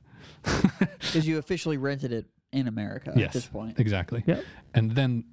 Because 1.00 1.28
you 1.28 1.38
officially 1.38 1.78
rented 1.78 2.14
it 2.14 2.26
in 2.52 2.68
America 2.68 3.12
yes. 3.16 3.28
at 3.28 3.34
this 3.34 3.48
point. 3.48 3.80
Exactly. 3.80 4.24
Yep. 4.26 4.44
And 4.74 4.92
then 4.92 5.26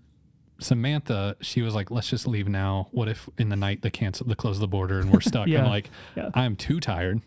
Samantha, 0.58 1.36
she 1.40 1.62
was 1.62 1.74
like, 1.74 1.90
let's 1.90 2.10
just 2.10 2.26
leave 2.26 2.48
now. 2.48 2.88
What 2.90 3.08
if 3.08 3.28
in 3.38 3.48
the 3.48 3.56
night 3.56 3.82
they 3.82 3.90
cancel, 3.90 4.26
they 4.26 4.34
close 4.34 4.58
the 4.58 4.66
border 4.68 4.98
and 4.98 5.12
we're 5.12 5.20
stuck? 5.20 5.46
Yeah. 5.48 5.62
I'm 5.62 5.68
like, 5.68 5.90
Yeah. 6.16 6.30
I'm 6.34 6.56
too 6.56 6.80
tired. 6.80 7.20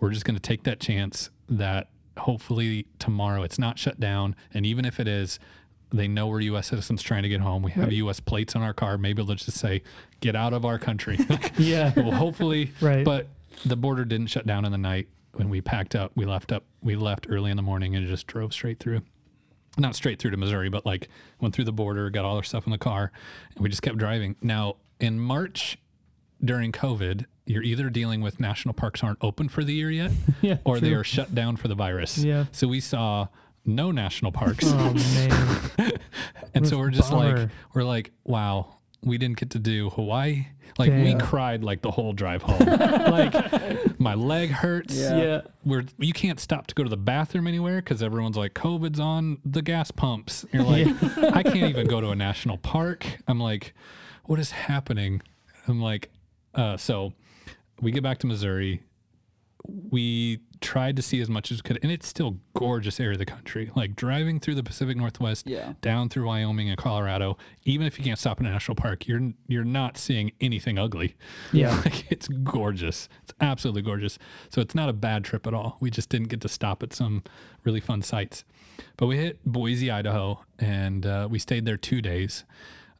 We're 0.00 0.10
just 0.10 0.24
going 0.24 0.36
to 0.36 0.42
take 0.42 0.64
that 0.64 0.80
chance 0.80 1.30
that 1.48 1.88
hopefully 2.18 2.86
tomorrow 2.98 3.42
it's 3.42 3.58
not 3.58 3.78
shut 3.78 3.98
down. 4.00 4.36
And 4.52 4.64
even 4.66 4.84
if 4.84 4.98
it 5.00 5.08
is, 5.08 5.38
they 5.92 6.08
know 6.08 6.26
we're 6.26 6.40
U.S. 6.40 6.68
citizens 6.68 7.02
trying 7.02 7.22
to 7.22 7.28
get 7.28 7.40
home. 7.40 7.62
We 7.62 7.70
have 7.72 7.84
Right. 7.84 7.92
U.S. 7.94 8.18
plates 8.20 8.56
on 8.56 8.62
our 8.62 8.72
car. 8.74 8.98
Maybe 8.98 9.22
they'll 9.22 9.34
just 9.36 9.58
say, 9.58 9.82
get 10.20 10.34
out 10.34 10.52
of 10.52 10.64
our 10.64 10.78
country. 10.78 11.18
Yeah. 11.58 11.92
well, 11.96 12.10
hopefully. 12.12 12.72
Right. 12.80 13.04
But 13.04 13.28
the 13.64 13.76
border 13.76 14.04
didn't 14.04 14.26
shut 14.28 14.46
down 14.46 14.64
in 14.64 14.72
the 14.72 14.78
night. 14.78 15.08
When 15.34 15.48
we 15.50 15.60
packed 15.60 15.94
up, 15.96 16.12
we 16.14 16.24
left 16.24 16.52
up. 16.52 16.64
We 16.82 16.94
left 16.96 17.26
early 17.28 17.50
in 17.50 17.56
the 17.56 17.62
morning 17.62 17.94
and 17.96 18.06
just 18.06 18.26
drove 18.26 18.52
straight 18.52 18.78
through. 18.78 19.02
Not 19.76 19.96
straight 19.96 20.20
through 20.20 20.30
to 20.30 20.36
Missouri, 20.36 20.68
but 20.68 20.86
like 20.86 21.08
went 21.40 21.54
through 21.54 21.64
the 21.64 21.72
border, 21.72 22.08
got 22.10 22.24
all 22.24 22.36
our 22.36 22.44
stuff 22.44 22.64
in 22.66 22.70
the 22.70 22.78
car, 22.78 23.10
and 23.56 23.62
we 23.64 23.68
just 23.68 23.82
kept 23.82 23.96
driving. 23.98 24.36
Now 24.40 24.76
in 25.00 25.18
March, 25.18 25.76
during 26.44 26.70
COVID, 26.70 27.24
you're 27.46 27.62
either 27.62 27.90
dealing 27.90 28.20
with 28.22 28.40
national 28.40 28.74
parks 28.74 29.02
aren't 29.02 29.18
open 29.20 29.48
for 29.48 29.62
the 29.64 29.74
year 29.74 29.90
yet, 29.90 30.10
Yeah. 30.42 30.58
or 30.64 30.80
they 30.80 30.92
are 30.94 31.04
shut 31.04 31.34
down 31.34 31.56
for 31.56 31.68
the 31.68 31.74
virus. 31.74 32.18
Yeah. 32.18 32.46
So 32.52 32.68
we 32.68 32.80
saw 32.80 33.28
no 33.64 33.90
national 33.90 34.32
parks. 34.32 34.64
Oh 34.66 34.92
man. 34.94 35.92
And 36.54 36.66
so 36.68 36.78
we're 36.78 36.90
just 36.90 37.12
like, 37.12 37.48
we're 37.74 37.82
like, 37.82 38.12
wow, 38.22 38.76
we 39.02 39.18
didn't 39.18 39.38
get 39.38 39.50
to 39.50 39.58
do 39.58 39.90
Hawaii. 39.90 40.46
Like 40.78 40.90
we 40.92 41.14
cried 41.16 41.62
like 41.64 41.82
the 41.82 41.90
whole 41.90 42.12
drive 42.12 42.42
home. 42.48 42.58
like 42.66 43.98
my 44.00 44.14
leg 44.14 44.50
hurts. 44.50 44.96
Yeah. 44.96 45.16
Yeah. 45.16 45.40
We're 45.64 45.84
you 45.98 46.12
can't 46.12 46.38
stop 46.40 46.66
to 46.68 46.74
go 46.74 46.82
to 46.84 46.88
the 46.88 46.96
bathroom 46.96 47.46
anywhere 47.48 47.76
because 47.76 48.02
everyone's 48.02 48.36
like 48.36 48.54
COVID's 48.54 49.00
on 49.00 49.38
the 49.44 49.62
gas 49.62 49.90
pumps. 49.90 50.44
You're 50.52 50.62
like, 50.64 50.86
I 51.18 51.42
can't 51.42 51.70
even 51.70 51.86
go 51.88 52.00
to 52.00 52.10
a 52.10 52.16
national 52.16 52.58
park. 52.58 53.04
I'm 53.28 53.40
like, 53.40 53.74
what 54.24 54.38
is 54.38 54.52
happening? 54.52 55.22
I'm 55.68 55.80
like, 55.80 56.10
uh, 56.54 56.76
so 56.76 57.12
we 57.80 57.90
get 57.92 58.02
back 58.02 58.18
to 58.18 58.26
Missouri. 58.26 58.82
We 59.66 60.40
tried 60.60 60.94
to 60.96 61.02
see 61.02 61.20
as 61.22 61.30
much 61.30 61.50
as 61.50 61.58
we 61.58 61.62
could, 61.62 61.78
and 61.82 61.90
it's 61.90 62.06
still 62.06 62.36
gorgeous 62.54 63.00
area 63.00 63.12
of 63.12 63.18
the 63.18 63.24
country. 63.24 63.70
Like 63.74 63.96
driving 63.96 64.38
through 64.38 64.56
the 64.56 64.62
Pacific 64.62 64.94
Northwest, 64.96 65.46
Yeah. 65.46 65.72
down 65.80 66.10
through 66.10 66.26
Wyoming 66.26 66.68
and 66.68 66.76
Colorado. 66.76 67.38
Even 67.64 67.86
if 67.86 67.98
you 67.98 68.04
can't 68.04 68.18
stop 68.18 68.40
in 68.40 68.46
a 68.46 68.50
national 68.50 68.74
park, 68.74 69.08
you're 69.08 69.32
you're 69.48 69.64
not 69.64 69.96
seeing 69.96 70.32
anything 70.38 70.78
ugly. 70.78 71.16
Yeah. 71.52 71.74
like 71.84 72.10
it's 72.12 72.28
gorgeous. 72.28 73.08
It's 73.22 73.32
absolutely 73.40 73.80
gorgeous. 73.82 74.18
So 74.50 74.60
it's 74.60 74.74
not 74.74 74.90
a 74.90 74.92
bad 74.94 75.24
trip 75.24 75.46
at 75.46 75.54
all. 75.54 75.78
We 75.80 75.90
just 75.90 76.10
didn't 76.10 76.28
get 76.28 76.42
to 76.42 76.48
stop 76.48 76.82
at 76.82 76.92
some 76.92 77.22
really 77.64 77.80
fun 77.80 78.02
sites. 78.02 78.44
But 78.98 79.06
we 79.06 79.16
hit 79.16 79.42
Boise, 79.46 79.90
Idaho, 79.90 80.44
and 80.58 81.06
uh, 81.06 81.26
we 81.30 81.38
stayed 81.38 81.64
there 81.64 81.78
two 81.78 82.02
days 82.02 82.44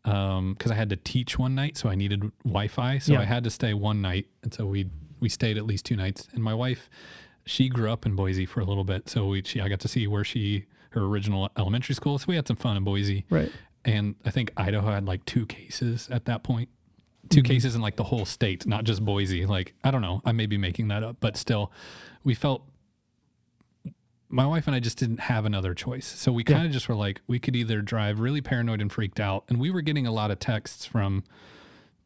Um, 0.05 0.53
because 0.55 0.71
I 0.71 0.75
had 0.75 0.91
to 0.91 0.97
teach 0.97 1.39
one 1.39 1.55
night, 1.55 1.77
so 1.79 1.89
I 1.89 1.95
needed 1.95 2.31
Wi-Fi. 2.45 2.99
So 2.99 3.15
Yeah. 3.15 3.21
I 3.21 3.25
had 3.25 3.43
to 3.45 3.51
stay 3.51 3.73
one 3.73 4.03
night, 4.03 4.27
and 4.43 4.53
so 4.53 4.67
we 4.67 4.91
we 5.21 5.29
stayed 5.31 5.57
at 5.57 5.65
least 5.65 5.87
two 5.87 5.97
nights. 5.97 6.29
And 6.35 6.43
my 6.43 6.53
wife, 6.53 6.91
she 7.47 7.69
grew 7.71 7.91
up 7.91 8.05
in 8.05 8.15
Boise 8.15 8.45
for 8.45 8.61
a 8.61 8.65
little 8.65 8.85
bit, 8.85 9.09
so 9.09 9.29
we 9.29 9.43
she 9.43 9.61
I 9.61 9.69
got 9.69 9.81
to 9.81 9.89
see 9.89 10.07
where 10.07 10.25
she 10.25 10.67
her 10.91 11.03
original 11.03 11.51
elementary 11.57 11.95
school. 11.95 12.19
So 12.19 12.27
we 12.29 12.37
had 12.37 12.47
some 12.47 12.57
fun 12.57 12.77
in 12.77 12.85
Boise, 12.85 13.25
Right. 13.31 13.51
and 13.85 14.15
I 14.25 14.31
think 14.31 14.53
Idaho 14.57 14.91
had 14.91 15.07
like 15.07 15.25
two 15.25 15.47
cases 15.47 16.09
at 16.11 16.27
that 16.27 16.43
point. 16.43 16.69
2 17.31 17.41
mm-hmm. 17.41 17.53
cases 17.53 17.75
in 17.75 17.81
like 17.81 17.97
the 17.97 18.05
whole 18.05 18.27
state, 18.27 18.67
not 18.67 18.85
just 18.85 19.03
Boise. 19.03 19.47
Like 19.47 19.73
I 19.83 19.91
don't 19.91 20.03
know, 20.03 20.21
I 20.27 20.33
may 20.33 20.45
be 20.45 20.59
making 20.59 20.89
that 20.89 21.03
up, 21.03 21.17
but 21.21 21.39
still, 21.39 21.73
we 22.23 22.35
felt 22.35 22.63
my 24.35 24.47
wife 24.47 24.67
and 24.67 24.75
I 24.75 24.81
just 24.81 24.99
didn't 24.99 25.21
have 25.21 25.45
another 25.45 25.75
choice. 25.75 26.07
So 26.07 26.33
we 26.33 26.43
kind 26.45 26.67
of 26.67 26.73
just 26.73 26.89
were 26.89 26.95
like, 26.97 27.21
we 27.27 27.39
could 27.39 27.55
either 27.55 27.81
drive 27.81 28.19
really 28.21 28.41
paranoid 28.41 28.81
and 28.81 28.93
freaked 28.93 29.21
out, 29.21 29.45
and 29.49 29.61
we 29.61 29.71
were 29.71 29.81
getting 29.83 30.07
a 30.07 30.13
lot 30.13 30.31
of 30.31 30.39
texts 30.41 30.85
from 30.85 31.23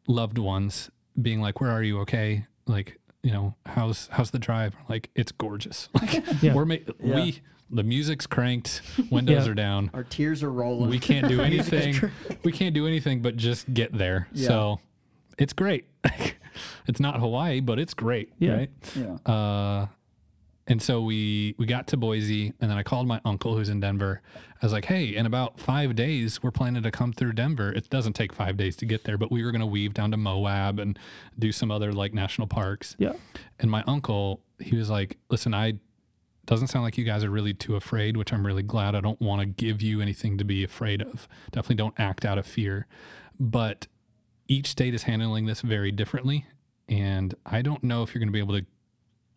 loved 0.07 0.37
ones 0.37 0.89
being 1.19 1.41
like, 1.41 1.59
"Where 1.59 1.71
are 1.71 1.83
you? 1.83 1.99
Okay? 2.01 2.45
Like, 2.67 2.99
you 3.23 3.31
know, 3.31 3.55
how's 3.65 4.07
how's 4.11 4.31
the 4.31 4.39
drive? 4.39 4.75
Like, 4.87 5.09
it's 5.15 5.31
gorgeous. 5.31 5.89
Like, 6.01 6.23
Yeah. 6.41 6.53
we're 6.53 6.65
ma- 6.65 6.75
Yeah. 7.03 7.15
we 7.15 7.41
the 7.71 7.83
music's 7.83 8.25
cranked, 8.25 8.81
windows 9.11 9.45
Yeah. 9.45 9.51
are 9.51 9.55
down, 9.55 9.91
Our 9.93 10.03
tears 10.03 10.41
are 10.43 10.51
rolling. 10.51 10.89
we 10.89 10.97
can't 10.99 11.27
do 11.27 11.39
anything. 11.49 11.99
we 12.43 12.51
can't 12.51 12.73
do 12.73 12.87
anything 12.87 13.21
but 13.21 13.37
just 13.37 13.71
get 13.73 13.95
there. 13.95 14.27
Yeah. 14.33 14.47
So 14.47 14.79
it's 15.37 15.53
great. 15.53 15.85
it's 16.87 16.99
not 16.99 17.19
Hawaii, 17.19 17.59
but 17.59 17.77
it's 17.79 17.93
great. 17.93 18.31
Yeah. 18.39 18.53
Right. 18.55 18.69
Yeah. 18.95 19.31
Uh, 19.33 19.87
and 20.69 20.81
so 20.81 21.01
we 21.01 21.55
we 21.57 21.65
got 21.65 21.87
to 21.87 21.97
Boise, 21.97 22.53
and 22.61 22.69
then 22.69 22.77
I 22.77 22.83
called 22.83 23.07
my 23.07 23.19
uncle 23.25 23.57
who's 23.57 23.69
in 23.69 23.79
Denver. 23.79 24.21
I 24.61 24.65
was 24.65 24.71
like, 24.71 24.85
"Hey, 24.85 25.15
in 25.15 25.25
about 25.25 25.59
five 25.59 25.95
days, 25.95 26.43
we're 26.43 26.51
planning 26.51 26.83
to 26.83 26.91
come 26.91 27.11
through 27.11 27.33
Denver. 27.33 27.71
It 27.71 27.89
doesn't 27.89 28.13
take 28.13 28.31
five 28.31 28.55
days 28.55 28.75
to 28.77 28.85
get 28.85 29.03
there, 29.03 29.17
but 29.17 29.31
we 29.31 29.43
were 29.43 29.51
going 29.51 29.61
to 29.61 29.67
weave 29.67 29.95
down 29.95 30.11
to 30.11 30.17
Moab 30.17 30.79
and 30.79 30.97
do 31.37 31.51
some 31.51 31.71
other 31.71 31.91
like 31.91 32.13
national 32.13 32.47
parks." 32.47 32.95
Yeah. 32.99 33.13
And 33.59 33.71
my 33.71 33.83
uncle, 33.87 34.41
he 34.59 34.75
was 34.75 34.91
like, 34.91 35.17
"Listen, 35.29 35.55
I 35.55 35.79
doesn't 36.45 36.67
sound 36.67 36.83
like 36.83 36.97
you 36.97 37.03
guys 37.03 37.23
are 37.23 37.29
really 37.31 37.53
too 37.53 37.75
afraid, 37.75 38.15
which 38.15 38.31
I'm 38.31 38.45
really 38.45 38.63
glad. 38.63 38.95
I 38.95 39.01
don't 39.01 39.21
want 39.21 39.41
to 39.41 39.45
give 39.47 39.81
you 39.81 40.01
anything 40.01 40.37
to 40.37 40.43
be 40.43 40.63
afraid 40.63 41.01
of. 41.01 41.27
Definitely 41.51 41.75
don't 41.75 41.99
act 41.99 42.25
out 42.25 42.37
of 42.37 42.45
fear. 42.45 42.85
But 43.39 43.87
each 44.47 44.67
state 44.67 44.93
is 44.93 45.03
handling 45.03 45.45
this 45.45 45.61
very 45.61 45.91
differently, 45.91 46.45
and 46.87 47.33
I 47.45 47.63
don't 47.63 47.83
know 47.83 48.03
if 48.03 48.13
you're 48.13 48.19
going 48.19 48.29
to 48.29 48.33
be 48.33 48.39
able 48.39 48.59
to 48.59 48.65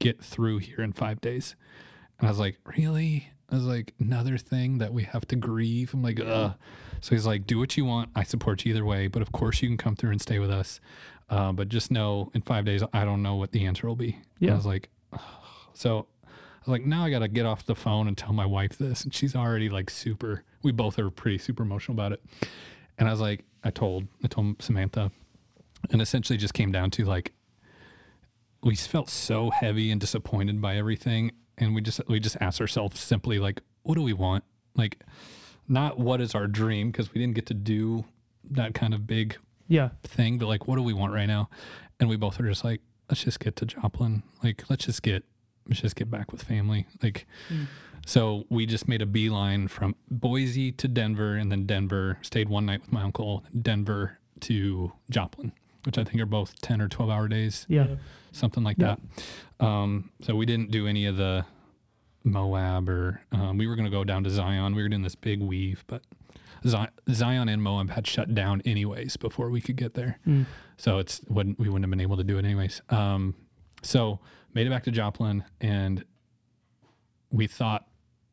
get 0.03 0.23
through 0.23 0.59
here 0.59 0.81
in 0.81 0.93
5 0.93 1.21
days." 1.21 1.57
And 2.19 2.29
I 2.29 2.31
was 2.31 2.39
like, 2.39 2.59
"Really?" 2.77 3.29
I 3.51 3.55
was 3.57 3.65
like, 3.65 3.95
"Another 3.99 4.39
thing 4.39 4.79
that 4.79 4.93
we 4.93 5.05
have 5.05 5.27
to 5.29 5.37
grieve." 5.37 5.93
I'm 5.95 6.03
like, 6.03 6.21
"Ugh." 6.21 6.55
So 7.01 7.15
he's 7.15 7.27
like, 7.27 7.47
"Do 7.47 7.59
what 7.59 7.77
you 7.77 7.85
want. 7.85 8.11
I 8.15 8.23
support 8.23 8.65
you 8.65 8.71
either 8.73 8.85
way, 8.85 9.09
but 9.09 9.23
of 9.23 9.33
course 9.33 9.61
you 9.63 9.69
can 9.69 9.77
come 9.77 9.97
through 9.97 10.11
and 10.13 10.21
stay 10.21 10.39
with 10.39 10.51
us. 10.51 10.81
Uh, 11.29 11.51
but 11.53 11.69
just 11.69 11.91
know 11.91 12.31
in 12.35 12.43
5 12.43 12.65
days 12.65 12.83
I 12.93 13.05
don't 13.05 13.23
know 13.23 13.37
what 13.37 13.53
the 13.53 13.65
answer 13.67 13.87
will 13.87 13.97
be." 13.97 14.13
And 14.15 14.49
Yeah. 14.49 14.53
I 14.53 14.57
was 14.57 14.67
like, 14.67 14.91
so 15.75 16.07
I 16.25 16.31
was 16.61 16.69
like, 16.69 16.85
now 16.87 17.05
I 17.05 17.11
got 17.11 17.21
to 17.21 17.29
get 17.29 17.45
off 17.47 17.67
the 17.67 17.75
phone 17.75 18.07
and 18.09 18.17
tell 18.17 18.33
my 18.33 18.47
wife 18.47 18.79
this. 18.79 19.03
And 19.05 19.13
she's 19.13 19.35
already 19.35 19.69
like 19.69 19.91
super, 19.91 20.45
we 20.63 20.71
both 20.73 20.99
are 20.99 21.11
pretty 21.11 21.39
super 21.39 21.63
emotional 21.65 21.95
about 21.97 22.13
it. 22.13 22.23
And 22.99 23.09
I 23.09 23.11
was 23.11 23.21
like, 23.21 23.45
I 23.65 23.71
told, 23.71 24.07
I 24.23 24.29
told 24.29 24.63
Samantha, 24.63 25.11
and 25.91 26.01
essentially 26.01 26.37
just 26.37 26.55
came 26.55 26.71
down 26.71 26.91
to 26.93 27.05
like, 27.05 27.33
we 28.63 28.77
felt 28.77 29.11
so 29.11 29.51
heavy 29.51 29.91
and 29.91 30.01
disappointed 30.01 30.61
by 30.61 30.77
everything. 30.77 31.33
And 31.59 31.75
we 31.75 31.81
just, 31.81 32.01
we 32.09 32.21
just 32.21 32.37
asked 32.41 32.61
ourselves 32.61 33.01
simply, 33.01 33.39
like, 33.39 33.61
what 33.83 33.97
do 33.97 34.03
we 34.03 34.13
want? 34.13 34.45
Like, 34.75 35.03
not 35.69 35.99
what 35.99 36.21
is 36.21 36.35
our 36.35 36.47
dream, 36.47 36.91
because 36.91 37.13
we 37.13 37.21
didn't 37.21 37.35
get 37.35 37.47
to 37.47 37.55
do 37.55 38.05
that 38.51 38.75
kind 38.75 38.95
of 38.95 39.07
big 39.07 39.37
Yeah. 39.69 39.91
thing, 40.03 40.39
but 40.39 40.47
like, 40.47 40.67
what 40.67 40.77
do 40.77 40.83
we 40.83 40.93
want 40.93 41.13
right 41.13 41.27
now? 41.27 41.49
And 42.01 42.09
we 42.09 42.17
both 42.17 42.41
are 42.41 42.49
just 42.49 42.65
like, 42.65 42.81
let's 43.09 43.23
just 43.25 43.41
get 43.41 43.57
to 43.57 43.67
Joplin. 43.67 44.23
Like, 44.43 44.65
let's 44.69 44.87
just 44.87 45.03
get, 45.03 45.25
let's 45.69 45.81
just 45.81 45.95
get 45.97 46.11
back 46.11 46.33
with 46.33 46.43
family. 46.43 46.87
Like, 47.03 47.27
mm. 47.49 47.67
so 48.05 48.45
we 48.49 48.67
just 48.67 48.89
made 48.89 49.03
a 49.03 49.07
beeline 49.07 49.69
from 49.69 49.95
Boise 50.11 50.73
to 50.73 50.89
Denver 50.89 51.37
and 51.37 51.53
then 51.53 51.67
Denver, 51.67 52.19
stayed 52.23 52.49
one 52.49 52.67
night 52.67 52.81
with 52.81 52.93
my 52.93 53.03
uncle, 53.03 53.45
Denver 53.61 54.19
to 54.41 54.93
Joplin, 55.11 55.53
which 55.85 55.99
I 55.99 56.05
think 56.05 56.21
are 56.21 56.27
both 56.27 56.61
10 56.61 56.81
or 56.81 56.89
12 56.89 57.11
hour 57.11 57.29
days, 57.29 57.67
Yeah. 57.69 57.97
something 58.33 58.63
like 58.63 58.79
Yeah. 58.79 58.97
that. 59.59 59.65
Um, 59.67 60.11
so 60.23 60.35
we 60.37 60.47
didn't 60.47 60.71
do 60.71 60.87
any 60.87 61.07
of 61.07 61.17
the 61.17 61.45
Moab 62.25 62.89
or 62.89 63.21
um, 63.33 63.59
we 63.59 63.67
were 63.67 63.75
going 63.77 63.87
to 63.87 63.91
go 63.91 64.05
down 64.05 64.23
to 64.25 64.31
Zion. 64.31 64.75
We 64.75 64.83
were 64.83 64.89
doing 64.89 65.03
this 65.03 65.17
big 65.17 65.41
weave, 65.41 65.85
but 65.89 66.03
Zion 66.65 67.49
and 67.49 67.61
Moab 67.63 67.91
had 67.91 68.07
shut 68.07 68.33
down 68.35 68.61
anyways 68.65 69.17
before 69.17 69.51
we 69.51 69.61
could 69.61 69.77
get 69.77 69.95
there. 69.95 70.21
Mm. 70.27 70.47
So 70.77 70.99
it's 70.99 71.21
wouldn't 71.29 71.59
we 71.59 71.67
wouldn't 71.69 71.85
have 71.85 71.91
been 71.91 72.01
able 72.01 72.17
to 72.17 72.25
do 72.25 72.39
it 72.39 72.45
anyways. 72.45 72.81
Um, 72.91 73.35
so 73.83 74.21
made 74.55 74.67
it 74.69 74.71
back 74.71 74.85
to 74.85 74.93
Joplin 74.93 75.43
and 75.61 76.05
we 77.31 77.47
thought 77.49 77.87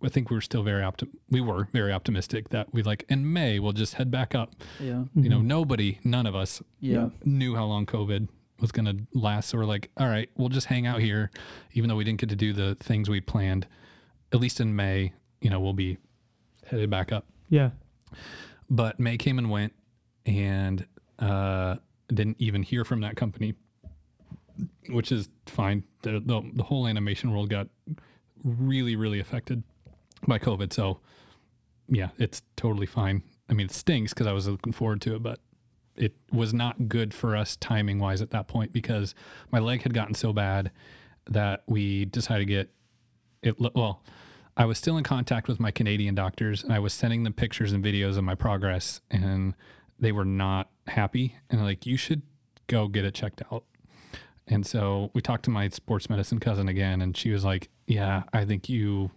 I 0.03 0.07
think 0.09 0.29
we 0.29 0.35
were 0.37 0.41
still 0.41 0.63
very 0.63 0.81
optim. 0.81 1.09
We 1.29 1.41
were 1.41 1.67
very 1.73 1.91
optimistic 1.91 2.49
that 2.49 2.73
we 2.73 2.83
like 2.83 3.03
in 3.09 3.31
May 3.33 3.59
we'll 3.59 3.73
just 3.73 3.95
head 3.95 4.09
back 4.09 4.33
up. 4.33 4.55
Yeah. 4.79 5.03
You 5.13 5.29
know, 5.29 5.39
Mhm. 5.39 5.45
nobody, 5.45 5.99
none 6.03 6.25
of 6.25 6.35
us 6.35 6.61
Yeah. 6.79 7.09
knew 7.25 7.55
how 7.55 7.65
long 7.65 7.85
COVID 7.85 8.29
was 8.61 8.71
going 8.71 8.85
to 8.85 9.05
last. 9.13 9.49
So 9.49 9.57
we're 9.57 9.65
like, 9.65 9.89
all 9.97 10.07
right, 10.07 10.29
we'll 10.37 10.49
just 10.49 10.67
hang 10.67 10.85
out 10.87 11.01
here, 11.01 11.31
even 11.73 11.89
though 11.89 11.95
we 11.97 12.03
didn't 12.05 12.19
get 12.19 12.29
to 12.29 12.35
do 12.35 12.53
the 12.53 12.75
things 12.75 13.09
we 13.09 13.19
planned. 13.21 13.67
At 14.31 14.39
least 14.39 14.61
in 14.61 14.75
May, 14.75 15.11
you 15.41 15.49
know, 15.49 15.59
we'll 15.59 15.73
be 15.73 15.97
headed 16.65 16.89
back 16.89 17.11
up. 17.11 17.25
Yeah. 17.49 17.71
But 18.69 18.99
May 18.99 19.17
came 19.17 19.37
and 19.37 19.49
went, 19.49 19.73
and 20.25 20.85
uh, 21.19 21.77
didn't 22.07 22.37
even 22.39 22.63
hear 22.63 22.85
from 22.85 23.01
that 23.01 23.15
company, 23.17 23.55
which 24.89 25.11
is 25.11 25.29
fine. 25.45 25.83
The, 26.03 26.19
the 26.19 26.41
the 26.53 26.63
whole 26.63 26.87
animation 26.87 27.31
world 27.31 27.49
got 27.49 27.67
really 28.43 28.95
really 28.95 29.19
affected 29.19 29.63
by 30.27 30.39
COVID. 30.39 30.73
So 30.73 30.99
yeah, 31.87 32.09
it's 32.17 32.41
totally 32.55 32.85
fine. 32.85 33.23
I 33.49 33.53
mean, 33.53 33.65
it 33.65 33.71
stinks 33.71 34.13
because 34.13 34.27
I 34.27 34.33
was 34.33 34.47
looking 34.47 34.73
forward 34.73 35.01
to 35.01 35.15
it, 35.15 35.23
but 35.23 35.39
it 35.95 36.15
was 36.31 36.53
not 36.53 36.87
good 36.87 37.13
for 37.13 37.35
us 37.35 37.55
timing 37.57 37.99
wise 37.99 38.21
at 38.21 38.31
that 38.31 38.47
point 38.47 38.71
because 38.71 39.15
my 39.51 39.59
leg 39.59 39.81
had 39.81 39.93
gotten 39.93 40.13
so 40.13 40.31
bad 40.31 40.71
that 41.29 41.63
we 41.67 42.05
decided 42.05 42.47
to 42.47 42.53
get 42.53 42.69
it. 43.41 43.59
Well, 43.75 44.03
I 44.55 44.65
was 44.65 44.77
still 44.77 44.97
in 44.97 45.03
contact 45.03 45.47
with 45.47 45.59
my 45.59 45.71
Canadian 45.71 46.15
doctors 46.15 46.63
and 46.63 46.71
I 46.71 46.79
was 46.79 46.93
sending 46.93 47.23
them 47.23 47.33
pictures 47.33 47.71
and 47.71 47.83
videos 47.83 48.17
of 48.17 48.23
my 48.23 48.35
progress 48.35 49.01
and 49.09 49.55
they 49.99 50.11
were 50.11 50.25
not 50.25 50.69
happy 50.87 51.35
and 51.49 51.63
like, 51.63 51.85
you 51.85 51.97
should 51.97 52.21
go 52.67 52.87
get 52.87 53.03
it 53.03 53.13
checked 53.13 53.41
out. 53.51 53.63
And 54.47 54.65
so 54.65 55.11
we 55.13 55.21
talked 55.21 55.45
to 55.45 55.51
my 55.51 55.69
sports 55.69 56.09
medicine 56.09 56.39
cousin 56.39 56.67
again 56.67 57.01
and 57.01 57.15
she 57.15 57.31
was 57.31 57.45
like, 57.45 57.69
yeah, 57.87 58.23
I 58.33 58.45
think 58.45 58.69
you, 58.69 59.11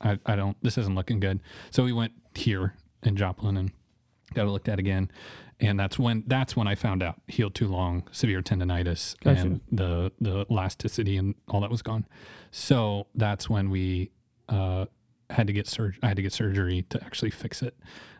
I, 0.00 0.18
I 0.26 0.36
don't, 0.36 0.56
this 0.62 0.78
isn't 0.78 0.94
looking 0.94 1.20
good. 1.20 1.40
So 1.70 1.84
we 1.84 1.92
went 1.92 2.12
here 2.34 2.74
in 3.02 3.16
Joplin 3.16 3.56
and 3.56 3.72
got 4.34 4.46
it 4.46 4.50
looked 4.50 4.68
at 4.68 4.78
again. 4.78 5.10
And 5.60 5.78
that's 5.78 5.98
when, 5.98 6.22
that's 6.26 6.54
when 6.54 6.68
I 6.68 6.76
found 6.76 7.02
out 7.02 7.20
healed 7.26 7.54
too 7.54 7.66
long, 7.66 8.04
severe 8.12 8.42
tendonitis 8.42 9.18
Gotcha. 9.20 9.40
and 9.40 9.60
the, 9.72 10.12
the 10.20 10.46
elasticity 10.50 11.16
and 11.16 11.34
all 11.48 11.60
that 11.62 11.70
was 11.70 11.82
gone. 11.82 12.06
So 12.52 13.08
that's 13.14 13.50
when 13.50 13.70
we, 13.70 14.12
uh, 14.48 14.86
had 15.30 15.46
to 15.46 15.52
get 15.52 15.66
surgery. 15.66 15.98
I 16.02 16.08
had 16.08 16.16
to 16.16 16.22
get 16.22 16.32
surgery 16.32 16.86
to 16.90 17.04
actually 17.04 17.30
fix 17.30 17.62
it. 17.62 17.76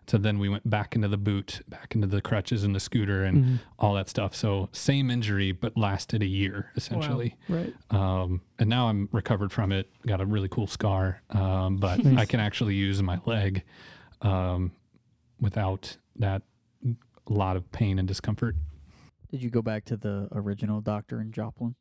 So 0.09 0.17
then 0.17 0.39
we 0.39 0.49
went 0.49 0.69
back 0.69 0.95
into 0.97 1.07
the 1.07 1.19
boot, 1.19 1.61
back 1.69 1.95
into 1.95 2.07
the 2.07 2.23
crutches 2.23 2.65
and 2.65 2.75
the 2.75 2.81
scooter 2.81 3.25
and 3.25 3.45
Mhm. 3.45 3.59
all 3.79 3.93
that 3.95 4.09
stuff. 4.09 4.35
So 4.35 4.71
same 4.73 5.11
injury, 5.11 5.53
but 5.53 5.77
lasted 5.77 6.23
a 6.23 6.27
year 6.27 6.71
essentially. 6.77 7.37
Right. 7.49 7.75
Um, 7.91 8.41
and 8.59 8.71
now 8.71 8.89
I'm 8.89 9.11
recovered 9.13 9.53
from 9.53 9.71
it. 9.71 9.91
Got 10.07 10.23
a 10.23 10.27
really 10.27 10.49
cool 10.49 10.67
scar, 10.67 11.21
um, 11.31 11.77
but 11.77 12.03
Nice. 12.03 12.17
I 12.19 12.25
can 12.25 12.41
actually 12.41 12.75
use 12.75 13.03
my 13.03 13.21
leg 13.27 13.65
um, 14.23 14.73
without 15.41 15.99
that 16.17 16.43
lot 17.29 17.57
of 17.57 17.71
pain 17.71 17.99
and 17.99 18.09
discomfort. 18.09 18.57
Did 19.31 19.43
you 19.43 19.51
go 19.51 19.61
back 19.61 19.85
to 19.87 19.97
the 19.99 20.27
original 20.33 20.81
doctor 20.81 21.21
in 21.21 21.33
Joplin? 21.33 21.75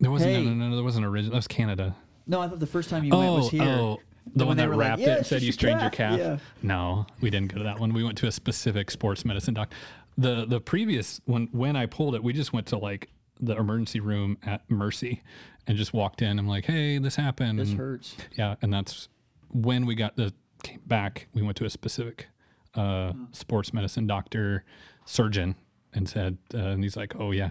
There 0.00 0.10
wasn't 0.10 0.30
Hey. 0.32 0.44
no, 0.44 0.54
no, 0.54 0.68
no, 0.70 0.74
there 0.76 0.84
wasn't 0.84 1.04
original. 1.04 1.32
That 1.32 1.36
was 1.38 1.46
Canada. 1.46 1.94
No, 2.26 2.40
I 2.40 2.48
thought 2.48 2.58
the 2.60 2.66
first 2.66 2.88
time 2.90 3.04
you 3.04 3.10
went 3.14 3.32
was 3.32 3.50
here. 3.50 3.62
oh, 3.62 4.00
the 4.34 4.46
one 4.46 4.56
that 4.56 4.68
were 4.68 4.76
like, 4.76 4.88
wrapped 4.88 5.02
"Yeah, 5.02 5.14
it 5.14 5.18
and 5.18 5.26
said 5.26 5.42
you 5.42 5.52
strained 5.52 5.80
your 5.80 5.90
calf." 5.90 6.18
Yeah. 6.18 6.38
No, 6.62 7.06
we 7.20 7.30
didn't 7.30 7.52
go 7.52 7.58
to 7.58 7.64
that 7.64 7.78
one. 7.78 7.92
We 7.92 8.04
went 8.04 8.18
to 8.18 8.26
a 8.26 8.32
specific 8.32 8.90
sports 8.90 9.24
medicine 9.24 9.54
doc. 9.54 9.72
The 10.16 10.44
the 10.46 10.60
previous 10.60 11.20
when 11.24 11.48
when 11.52 11.76
I 11.76 11.86
pulled 11.86 12.14
it, 12.14 12.22
we 12.22 12.32
just 12.32 12.52
went 12.52 12.66
to 12.68 12.78
like 12.78 13.08
the 13.40 13.56
emergency 13.56 14.00
room 14.00 14.36
at 14.44 14.68
Mercy 14.70 15.22
and 15.66 15.76
just 15.76 15.92
walked 15.92 16.22
in. 16.22 16.38
I'm 16.38 16.48
like, 16.48 16.64
hey, 16.64 16.98
this 16.98 17.16
happened. 17.16 17.58
This 17.58 17.70
and 17.70 17.78
hurts. 17.78 18.16
yeah, 18.36 18.56
and 18.62 18.72
that's 18.72 19.08
when 19.50 19.86
we 19.86 19.94
got 19.94 20.16
the 20.16 20.32
came 20.62 20.80
back. 20.86 21.28
We 21.34 21.42
went 21.42 21.56
to 21.58 21.64
a 21.64 21.70
specific 21.70 22.28
uh, 22.74 23.12
sports 23.32 23.72
medicine 23.72 24.06
doctor, 24.06 24.64
surgeon, 25.04 25.54
and 25.92 26.08
said, 26.08 26.38
uh, 26.54 26.58
and 26.58 26.82
he's 26.82 26.96
like, 26.96 27.14
oh 27.18 27.30
yeah, 27.30 27.50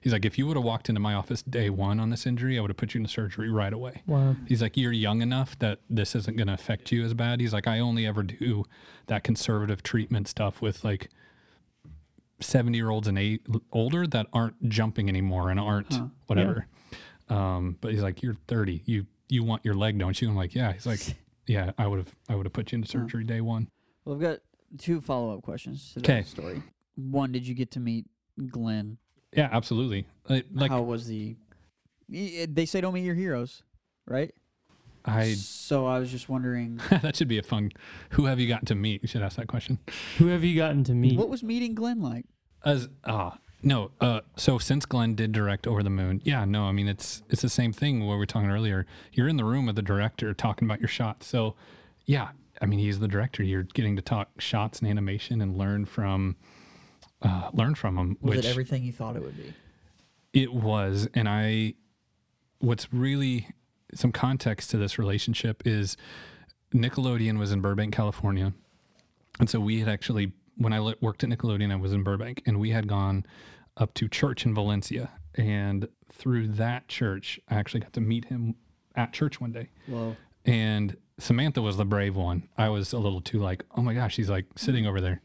he's 0.00 0.12
like, 0.12 0.24
if 0.24 0.38
you 0.38 0.46
would 0.46 0.56
have 0.56 0.64
walked 0.64 0.88
into 0.88 1.00
my 1.00 1.14
office 1.14 1.42
day 1.42 1.70
one 1.70 2.00
on 2.00 2.10
this 2.10 2.26
injury, 2.26 2.58
I 2.58 2.60
would 2.60 2.70
have 2.70 2.76
put 2.76 2.94
you 2.94 2.98
into 3.00 3.10
surgery 3.10 3.50
right 3.50 3.72
away. 3.72 4.02
Wow. 4.06 4.36
He's 4.46 4.62
like, 4.62 4.76
you're 4.76 4.92
young 4.92 5.22
enough 5.22 5.58
that 5.60 5.80
this 5.90 6.14
isn't 6.14 6.36
going 6.36 6.46
to 6.48 6.54
affect 6.54 6.90
you 6.92 7.04
as 7.04 7.14
bad. 7.14 7.40
He's 7.40 7.52
like, 7.52 7.66
I 7.66 7.78
only 7.78 8.06
ever 8.06 8.22
do 8.22 8.64
that 9.06 9.24
conservative 9.24 9.82
treatment 9.82 10.28
stuff 10.28 10.60
with 10.62 10.84
like 10.84 11.10
70 12.40 12.76
year 12.78 12.90
olds 12.90 13.08
and 13.08 13.18
eight 13.18 13.42
older 13.72 14.06
that 14.06 14.26
aren't 14.32 14.68
jumping 14.68 15.08
anymore 15.08 15.50
and 15.50 15.58
aren't 15.58 15.92
Huh. 15.94 16.06
whatever. 16.26 16.66
Um, 17.28 17.76
but 17.80 17.92
he's 17.92 18.02
like, 18.02 18.22
you're 18.22 18.36
30. 18.46 18.82
You, 18.86 19.06
you 19.28 19.42
want 19.44 19.64
your 19.64 19.74
leg, 19.74 19.98
don't 19.98 20.20
you? 20.20 20.28
I'm 20.28 20.36
like, 20.36 20.54
yeah. 20.54 20.72
He's 20.72 20.86
like, 20.86 21.00
yeah, 21.46 21.72
I 21.76 21.86
would 21.86 21.98
have, 21.98 22.14
I 22.28 22.34
would 22.34 22.46
have 22.46 22.52
put 22.52 22.72
you 22.72 22.76
into 22.76 22.86
Huh. 22.86 23.04
surgery 23.04 23.24
day 23.24 23.40
one. 23.40 23.68
Well, 24.04 24.14
I've 24.14 24.20
got 24.22 24.38
two 24.78 25.00
follow 25.00 25.34
up 25.36 25.42
questions 25.42 25.92
to 25.94 26.00
'Kay. 26.00 26.20
that 26.20 26.26
story. 26.28 26.62
One, 26.94 27.32
did 27.32 27.46
you 27.46 27.54
get 27.54 27.70
to 27.72 27.80
meet 27.80 28.06
Glen? 28.50 28.98
Yeah, 29.32 29.48
absolutely. 29.52 30.06
Uh, 30.28 30.40
Like 30.52 30.70
How 30.70 30.82
was 30.82 31.06
the? 31.06 31.36
They 32.08 32.66
say 32.66 32.80
don't 32.80 32.94
meet 32.94 33.04
your 33.04 33.14
heroes, 33.14 33.62
right? 34.06 34.32
I, 35.04 35.32
So 35.34 35.86
I 35.86 35.98
was 35.98 36.10
just 36.10 36.28
wondering, 36.28 36.80
that 36.90 37.16
should 37.16 37.28
be 37.28 37.38
a 37.38 37.42
fun, 37.42 37.72
who 38.10 38.26
have 38.26 38.40
you 38.40 38.48
gotten 38.48 38.66
to 38.66 38.74
meet? 38.74 39.02
You 39.02 39.08
should 39.08 39.22
ask 39.22 39.36
that 39.36 39.46
question. 39.46 39.78
Who 40.18 40.26
have 40.28 40.44
you 40.44 40.56
gotten 40.56 40.84
to 40.84 40.94
meet? 40.94 41.18
what 41.18 41.28
was 41.28 41.42
meeting 41.42 41.74
Glen 41.74 42.00
like? 42.02 42.26
As 42.64 42.88
ah 43.04 43.38
no, 43.62 43.90
uh, 44.00 44.20
so 44.36 44.58
since 44.58 44.86
Glen 44.86 45.14
did 45.14 45.32
direct 45.32 45.66
Over 45.66 45.82
the 45.82 45.90
Moon, 45.90 46.20
yeah, 46.24 46.44
no, 46.44 46.64
I 46.64 46.72
mean 46.72 46.88
it's 46.88 47.22
it's 47.28 47.42
the 47.42 47.48
same 47.48 47.72
thing 47.72 48.00
where 48.00 48.16
we 48.16 48.18
were 48.18 48.26
talking 48.26 48.50
earlier. 48.50 48.86
You're 49.12 49.28
in 49.28 49.36
the 49.36 49.44
room 49.44 49.66
with 49.66 49.76
the 49.76 49.82
director 49.82 50.32
talking 50.34 50.66
about 50.66 50.80
your 50.80 50.88
shots. 50.88 51.26
So, 51.26 51.54
yeah, 52.04 52.28
I 52.60 52.66
mean 52.66 52.78
he's 52.78 52.98
the 52.98 53.08
director. 53.08 53.42
You're 53.42 53.62
getting 53.62 53.96
to 53.96 54.02
talk 54.02 54.40
shots 54.40 54.80
and 54.80 54.88
animation 54.88 55.40
and 55.40 55.56
learn 55.56 55.86
from 55.86 56.36
uh, 57.22 57.50
learn 57.52 57.74
from 57.74 57.96
him. 57.96 58.16
Was 58.20 58.36
which 58.36 58.46
it 58.46 58.48
everything 58.48 58.84
you 58.84 58.92
thought 58.92 59.16
it 59.16 59.22
would 59.22 59.36
be? 59.36 59.54
it 60.32 60.52
was, 60.52 61.08
and 61.14 61.28
I. 61.28 61.74
What's 62.60 62.92
really 62.92 63.48
some 63.94 64.10
context 64.10 64.70
to 64.70 64.78
this 64.78 64.98
relationship 64.98 65.62
is 65.64 65.96
Nickelodeon 66.74 67.38
was 67.38 67.52
in 67.52 67.60
Burbank, 67.60 67.94
California, 67.94 68.52
and 69.38 69.48
so 69.48 69.60
we 69.60 69.80
had 69.80 69.88
actually 69.88 70.32
when 70.56 70.72
I 70.72 70.80
worked 71.00 71.22
at 71.22 71.30
Nickelodeon, 71.30 71.72
I 71.72 71.76
was 71.76 71.92
in 71.92 72.02
Burbank, 72.02 72.42
and 72.44 72.58
we 72.58 72.70
had 72.70 72.88
gone 72.88 73.24
up 73.76 73.94
to 73.94 74.08
church 74.08 74.44
in 74.44 74.54
Valencia, 74.54 75.10
and 75.36 75.88
through 76.12 76.48
that 76.48 76.88
church, 76.88 77.38
I 77.48 77.54
actually 77.54 77.80
got 77.80 77.92
to 77.92 78.00
meet 78.00 78.24
him 78.26 78.56
at 78.96 79.12
church 79.12 79.40
one 79.40 79.52
day. 79.52 79.68
Well, 79.86 80.16
And 80.44 80.96
Samantha 81.18 81.60
was 81.62 81.76
the 81.76 81.84
brave 81.84 82.16
one. 82.16 82.48
I 82.56 82.68
was 82.68 82.92
a 82.92 82.98
little 82.98 83.20
too 83.20 83.38
like, 83.38 83.64
oh 83.76 83.82
my 83.82 83.92
gosh, 83.94 84.14
she's 84.14 84.30
like 84.30 84.46
sitting 84.56 84.86
over 84.86 85.00
there. 85.00 85.20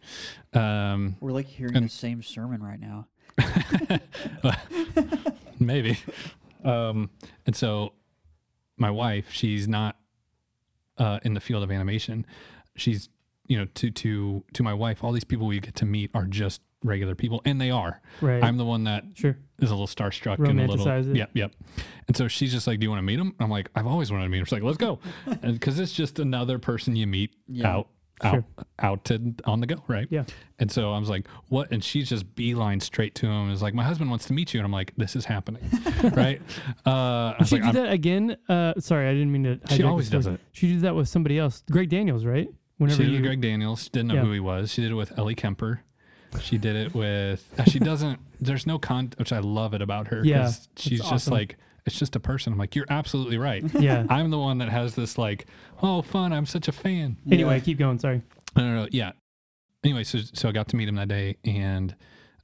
Um, 0.53 1.15
we're 1.19 1.31
like 1.31 1.47
hearing 1.47 1.75
And- 1.75 1.85
the 1.85 1.89
same 1.89 2.21
sermon 2.23 2.61
right 2.63 2.79
now. 2.79 3.07
maybe. 5.59 5.97
Um, 6.63 7.09
and 7.45 7.55
so 7.55 7.93
my 8.77 8.89
wife, 8.91 9.31
she's 9.31 9.67
not 9.67 9.97
uh, 10.97 11.19
in 11.23 11.33
the 11.33 11.39
field 11.39 11.63
of 11.63 11.71
animation. 11.71 12.25
She's, 12.75 13.09
you 13.47 13.57
know, 13.57 13.65
to 13.75 13.91
to 13.91 14.43
to 14.53 14.63
my 14.63 14.73
wife, 14.73 15.03
all 15.03 15.11
these 15.11 15.23
people 15.23 15.47
we 15.47 15.59
get 15.59 15.75
to 15.75 15.85
meet 15.85 16.11
are 16.13 16.25
just 16.25 16.61
regular 16.83 17.15
people, 17.15 17.41
and 17.45 17.59
they 17.61 17.71
are. 17.71 18.01
right. 18.21 18.43
I'm 18.43 18.57
the 18.57 18.65
one 18.65 18.83
that 18.85 19.03
sure. 19.15 19.37
Is 19.63 19.71
a 19.71 19.73
little 19.75 19.87
starstruck 19.87 20.37
and 20.39 20.59
a 20.59 20.67
little, 20.67 20.85
Romanticize 20.85 21.09
it. 21.09 21.15
yep, 21.15 21.29
yep. 21.33 21.51
And 22.07 22.15
so 22.15 22.27
she's 22.27 22.51
just 22.51 22.67
like, 22.67 22.79
"Do 22.79 22.83
you 22.85 22.89
want 22.89 22.99
to 22.99 23.03
meet 23.03 23.19
him?" 23.19 23.33
I'm 23.39 23.49
like, 23.49 23.69
"I've 23.75 23.87
always 23.87 24.11
wanted 24.11 24.25
to 24.25 24.29
meet 24.29 24.39
him." 24.39 24.45
She's 24.45 24.51
like, 24.53 24.63
"Let's 24.63 24.77
go," 24.77 24.99
and 25.41 25.53
because 25.53 25.79
it's 25.79 25.93
just 25.93 26.19
another 26.19 26.59
person 26.59 26.95
you 26.95 27.07
meet 27.07 27.33
Yeah. 27.47 27.67
out, 27.75 27.87
out, 28.21 28.31
Sure. 28.33 28.45
out 28.79 29.05
to 29.05 29.33
on 29.45 29.59
the 29.59 29.67
go, 29.67 29.75
right? 29.87 30.07
Yeah. 30.09 30.25
And 30.59 30.71
so 30.71 30.91
I 30.93 30.99
was 30.99 31.09
like, 31.09 31.27
"What?" 31.49 31.71
And 31.71 31.83
she's 31.83 32.07
just 32.09 32.35
beeline 32.35 32.79
straight 32.79 33.15
to 33.15 33.25
him. 33.27 33.49
Is 33.51 33.61
like, 33.61 33.73
"My 33.73 33.83
husband 33.83 34.09
wants 34.09 34.25
to 34.27 34.33
meet 34.33 34.53
you," 34.53 34.59
and 34.59 34.65
I'm 34.65 34.71
like, 34.71 34.93
"This 34.97 35.15
is 35.15 35.25
happening," 35.25 35.63
right? 36.13 36.41
Uh, 36.85 36.89
I 36.91 37.35
Did 37.39 37.47
she 37.47 37.55
like, 37.55 37.71
do 37.73 37.77
I'm- 37.79 37.85
that 37.87 37.91
again? 37.93 38.37
Uh, 38.47 38.73
sorry, 38.79 39.07
I 39.09 39.13
didn't 39.13 39.31
mean 39.31 39.43
to. 39.43 39.59
She 39.75 39.83
always 39.83 40.09
does 40.09 40.27
it. 40.27 40.39
She 40.51 40.67
did 40.73 40.81
that 40.81 40.95
with 40.95 41.07
somebody 41.09 41.39
else. 41.39 41.63
Greg 41.71 41.89
Daniels, 41.89 42.25
right? 42.25 42.47
Whenever 42.77 42.97
she 42.97 43.03
did 43.03 43.09
it 43.09 43.15
you, 43.15 43.21
with 43.21 43.27
Greg 43.29 43.41
Daniels. 43.41 43.87
Didn't 43.89 44.07
know 44.09 44.15
Yeah. 44.15 44.21
who 44.21 44.31
he 44.31 44.39
was. 44.39 44.71
She 44.71 44.81
did 44.81 44.91
it 44.91 44.95
with 44.95 45.17
Ellie 45.17 45.35
Kemper. 45.35 45.81
She 46.41 46.57
did 46.57 46.75
it 46.75 46.93
with. 46.93 47.47
uh, 47.57 47.63
She 47.65 47.79
doesn't. 47.79 48.19
There's 48.39 48.65
no 48.67 48.77
con. 48.79 49.11
Which 49.17 49.31
I 49.33 49.39
love 49.39 49.73
it 49.73 49.81
about 49.81 50.07
her. 50.07 50.17
'cause 50.17 50.25
Yeah, 50.25 50.51
she's 50.75 50.99
just 50.99 51.11
awesome. 51.11 51.33
like 51.33 51.57
it's 51.85 51.97
just 51.99 52.15
a 52.15 52.19
person. 52.19 52.53
I'm 52.53 52.59
like, 52.59 52.75
you're 52.75 52.85
absolutely 52.89 53.37
right. 53.37 53.63
yeah. 53.79 54.05
I'm 54.09 54.29
the 54.29 54.39
one 54.39 54.59
that 54.59 54.69
has 54.69 54.95
this 54.95 55.17
like, 55.17 55.47
oh, 55.81 56.01
fun. 56.01 56.31
I'm 56.31 56.45
such 56.45 56.67
a 56.67 56.71
fan. 56.71 57.17
Anyway, 57.29 57.55
Yeah. 57.57 57.63
keep 57.63 57.77
going. 57.77 57.99
Sorry. 57.99 58.21
I 58.55 58.59
don't 58.61 58.75
know. 58.75 58.87
Yeah. 58.91 59.11
Anyway, 59.83 60.03
so 60.05 60.19
so 60.33 60.47
I 60.47 60.51
got 60.53 60.69
to 60.69 60.75
meet 60.77 60.87
him 60.87 60.95
that 60.95 61.09
day, 61.09 61.35
and 61.43 61.93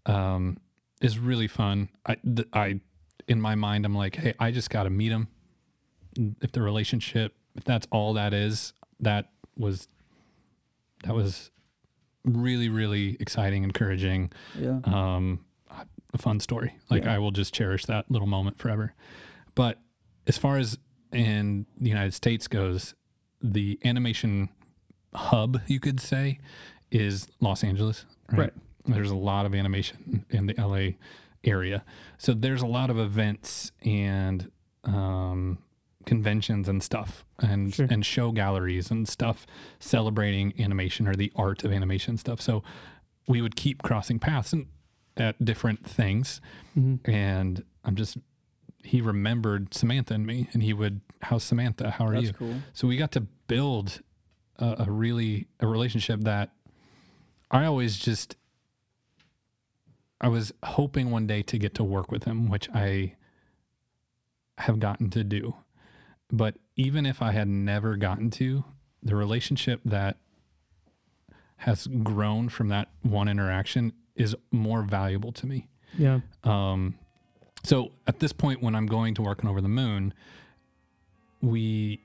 um, 0.06 0.58
it's 1.02 1.17
really 1.17 1.47
fun. 1.47 1.88
I, 2.06 2.15
th- 2.15 2.47
I, 2.52 2.82
in 3.30 3.39
my 3.39 3.56
mind, 3.56 3.86
I'm 3.86 3.95
like, 3.95 4.15
hey, 4.17 4.34
I 4.39 4.52
just 4.52 4.69
got 4.69 4.84
to 4.84 4.89
meet 4.89 5.12
him. 5.13 5.30
If 6.41 6.52
the 6.52 6.62
relationship, 6.62 7.34
if 7.56 7.63
that's 7.63 7.88
all 7.91 8.13
that 8.15 8.34
is, 8.34 8.73
that 8.99 9.30
was, 9.56 9.88
that 11.06 11.15
was 11.15 11.49
really, 12.33 12.69
really 12.69 13.17
exciting, 13.19 13.63
encouraging, 13.63 14.31
Yeah. 14.57 14.79
um, 14.85 15.45
a 16.13 16.17
fun 16.17 16.39
story. 16.39 16.73
Like 16.89 17.03
Yeah. 17.03 17.15
I 17.15 17.19
will 17.19 17.31
just 17.31 17.53
cherish 17.53 17.85
that 17.85 18.09
little 18.09 18.27
moment 18.27 18.57
forever. 18.57 18.93
But 19.55 19.79
as 20.27 20.37
far 20.37 20.57
as 20.57 20.77
in 21.13 21.65
the 21.79 21.89
United 21.89 22.13
States 22.13 22.47
goes, 22.47 22.95
the 23.41 23.79
animation 23.85 24.49
hub, 25.13 25.61
you 25.67 25.79
could 25.79 25.99
say, 25.99 26.39
is 26.91 27.27
Los 27.39 27.63
Angeles. 27.63 28.05
Right. 28.31 28.39
Right. 28.39 28.53
There's 28.85 29.11
a 29.11 29.15
lot 29.15 29.45
of 29.45 29.53
animation 29.53 30.25
in 30.29 30.47
the 30.47 30.55
LA 30.57 30.93
area. 31.43 31.83
So 32.17 32.33
there's 32.33 32.61
a 32.61 32.67
lot 32.67 32.89
of 32.89 32.97
events 32.97 33.71
and 33.83 34.51
um, 34.83 35.59
conventions 36.09 36.67
and 36.67 36.81
stuff 36.83 37.23
and 37.37 37.73
Sure. 37.73 37.87
and 37.89 38.03
show 38.05 38.31
galleries 38.31 38.89
and 38.91 39.07
stuff 39.07 39.45
celebrating 39.79 40.53
animation 40.59 41.07
or 41.07 41.15
the 41.15 41.31
art 41.35 41.63
of 41.63 41.71
animation 41.71 42.17
stuff. 42.17 42.41
So 42.41 42.63
we 43.27 43.41
would 43.41 43.55
keep 43.55 43.81
crossing 43.83 44.17
paths 44.19 44.51
and 44.53 44.65
at 45.17 45.43
different 45.43 45.85
things 45.85 46.41
Mhm. 46.77 46.99
and 47.07 47.63
I'm 47.85 47.95
just 47.95 48.17
he 48.83 49.01
remembered 49.01 49.73
Samantha 49.73 50.13
and 50.15 50.25
me 50.25 50.47
and 50.53 50.63
he 50.63 50.73
would 50.73 51.01
how's 51.23 51.43
Samantha 51.43 51.91
how 51.91 52.05
are 52.07 52.13
That's 52.13 52.27
you 52.27 52.33
cool. 52.33 52.55
so 52.73 52.87
we 52.87 52.95
got 52.97 53.11
to 53.11 53.21
build 53.47 54.01
a, 54.57 54.85
a 54.87 54.91
really 54.91 55.47
a 55.59 55.67
relationship 55.67 56.21
that 56.21 56.51
I 57.51 57.65
always 57.65 57.97
just 57.97 58.35
I 60.21 60.27
was 60.29 60.51
hoping 60.63 61.11
one 61.11 61.27
day 61.27 61.41
to 61.43 61.57
get 61.57 61.73
to 61.75 61.83
work 61.83 62.11
with 62.11 62.23
him, 62.25 62.49
which 62.49 62.69
I 62.73 63.15
have 64.57 64.79
gotten 64.79 65.09
to 65.11 65.23
do. 65.23 65.55
But 66.31 66.55
even 66.75 67.05
if 67.05 67.21
I 67.21 67.31
had 67.31 67.47
never 67.47 67.95
gotten 67.95 68.29
to, 68.31 68.63
the 69.01 69.15
relationship 69.15 69.81
that 69.85 70.17
has 71.57 71.87
grown 71.87 72.49
from 72.49 72.69
that 72.69 72.89
one 73.01 73.27
interaction 73.27 73.93
is 74.15 74.35
more 74.51 74.81
valuable 74.83 75.31
to 75.33 75.45
me. 75.45 75.67
Yeah. 75.97 76.19
Um, 76.43 76.95
so 77.63 77.91
at 78.07 78.19
this 78.19 78.31
point, 78.31 78.61
when 78.61 78.75
I'm 78.75 78.85
going 78.85 79.15
to 79.15 79.21
work 79.21 79.43
on 79.43 79.49
Over 79.49 79.59
the 79.61 79.67
Moon, 79.69 80.13
we, 81.41 82.01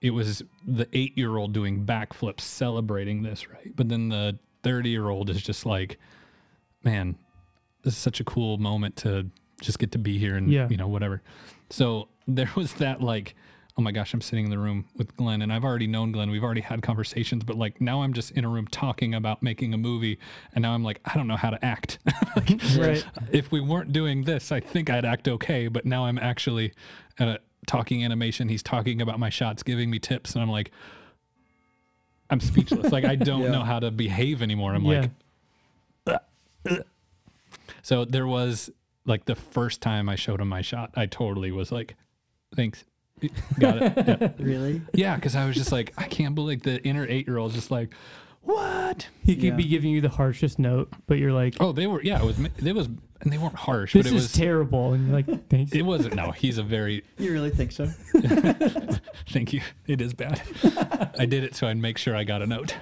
it 0.00 0.10
was 0.10 0.42
the 0.66 0.86
eight 0.92 1.16
year 1.16 1.36
old 1.36 1.52
doing 1.52 1.84
backflips 1.84 2.40
celebrating 2.40 3.22
this, 3.22 3.48
right? 3.48 3.74
But 3.74 3.88
then 3.88 4.08
the 4.08 4.38
30 4.62 4.90
year 4.90 5.08
old 5.08 5.30
is 5.30 5.42
just 5.42 5.66
like, 5.66 5.98
man, 6.82 7.16
this 7.82 7.94
is 7.94 7.98
such 7.98 8.20
a 8.20 8.24
cool 8.24 8.58
moment 8.58 8.96
to 8.96 9.30
just 9.60 9.78
get 9.78 9.92
to 9.92 9.98
be 9.98 10.18
here 10.18 10.36
and, 10.36 10.50
Yeah. 10.50 10.68
you 10.68 10.76
know, 10.76 10.88
whatever. 10.88 11.22
So 11.74 12.06
there 12.28 12.48
was 12.54 12.74
that 12.74 13.00
like, 13.00 13.34
oh 13.76 13.82
my 13.82 13.90
gosh, 13.90 14.14
I'm 14.14 14.20
sitting 14.20 14.44
in 14.44 14.50
the 14.52 14.58
room 14.60 14.84
with 14.96 15.16
Glen 15.16 15.42
and 15.42 15.52
I've 15.52 15.64
already 15.64 15.88
known 15.88 16.12
Glen. 16.12 16.30
We've 16.30 16.44
already 16.44 16.60
had 16.60 16.82
conversations, 16.82 17.42
but 17.42 17.56
like 17.56 17.80
now 17.80 18.02
I'm 18.02 18.12
just 18.12 18.30
in 18.30 18.44
a 18.44 18.48
room 18.48 18.68
talking 18.68 19.12
about 19.12 19.42
making 19.42 19.74
a 19.74 19.76
movie. 19.76 20.20
And 20.52 20.62
now 20.62 20.72
I'm 20.72 20.84
like, 20.84 21.00
I 21.04 21.14
don't 21.14 21.26
know 21.26 21.36
how 21.36 21.50
to 21.50 21.62
act. 21.64 21.98
Right. 22.78 23.04
if 23.32 23.50
we 23.50 23.60
weren't 23.60 23.92
doing 23.92 24.22
this, 24.22 24.52
I 24.52 24.60
think 24.60 24.88
I'd 24.88 25.04
act 25.04 25.26
okay. 25.26 25.66
But 25.66 25.84
now 25.84 26.04
I'm 26.06 26.18
actually 26.18 26.72
uh, 27.18 27.38
talking 27.66 28.04
animation. 28.04 28.48
He's 28.48 28.62
talking 28.62 29.00
about 29.00 29.18
my 29.18 29.30
shots, 29.30 29.62
giving 29.64 29.90
me 29.90 29.98
tips, 29.98 30.34
and 30.34 30.42
I'm 30.42 30.50
like, 30.50 30.70
I'm 32.30 32.40
speechless. 32.40 32.92
like 32.92 33.04
I 33.04 33.16
don't 33.16 33.42
Yeah. 33.44 33.50
know 33.50 33.62
how 33.64 33.80
to 33.80 33.90
behave 33.90 34.42
anymore. 34.42 34.74
I'm 34.74 34.84
yeah. 34.84 35.06
like, 36.06 36.86
so 37.82 38.04
there 38.04 38.26
was 38.26 38.70
like 39.06 39.24
the 39.26 39.34
first 39.34 39.80
time 39.80 40.08
I 40.08 40.14
showed 40.16 40.40
him 40.40 40.48
my 40.48 40.62
shot, 40.62 40.90
I 40.94 41.06
totally 41.06 41.50
was 41.52 41.70
like, 41.72 41.94
thanks. 42.54 42.84
Got 43.58 43.82
it. 43.82 43.92
Yeah. 43.96 44.28
Really? 44.44 44.82
Yeah, 44.92 45.14
because 45.16 45.36
I 45.36 45.46
was 45.46 45.56
just 45.56 45.72
like, 45.72 45.92
I 45.96 46.04
can't 46.04 46.34
believe 46.34 46.62
the 46.62 46.82
inner 46.84 47.06
eight 47.08 47.26
year 47.26 47.38
old 47.38 47.52
just 47.52 47.70
like, 47.70 47.94
what? 48.42 49.08
he 49.22 49.34
could 49.36 49.44
Yeah. 49.44 49.54
be 49.54 49.64
giving 49.64 49.90
you 49.90 50.00
the 50.02 50.08
harshest 50.10 50.58
note, 50.58 50.92
but 51.06 51.18
you're 51.18 51.32
like, 51.32 51.56
Oh, 51.60 51.72
they 51.72 51.86
were. 51.86 52.02
Yeah, 52.02 52.20
it 52.20 52.24
was. 52.26 52.38
It 52.62 52.74
was, 52.74 52.86
and 52.86 53.32
they 53.32 53.38
weren't 53.38 53.54
harsh, 53.54 53.94
this 53.94 54.02
but 54.06 54.12
it 54.12 54.16
is 54.16 54.22
was. 54.24 54.32
terrible. 54.32 54.92
And 54.92 55.06
you're 55.06 55.16
like, 55.16 55.48
thanks. 55.48 55.72
it 55.72 55.80
wasn't. 55.82 56.14
No, 56.14 56.30
he's 56.32 56.58
a 56.58 56.62
very. 56.62 57.02
You 57.18 57.32
really 57.32 57.48
think 57.50 57.72
so? 57.72 57.86
Thank 59.28 59.52
you. 59.52 59.62
It 59.86 60.00
is 60.00 60.12
bad. 60.14 60.42
I 61.18 61.24
did 61.26 61.44
it 61.44 61.54
so 61.54 61.66
I'd 61.68 61.76
make 61.78 61.96
sure 61.98 62.14
I 62.16 62.24
got 62.24 62.42
a 62.42 62.46
note. 62.46 62.74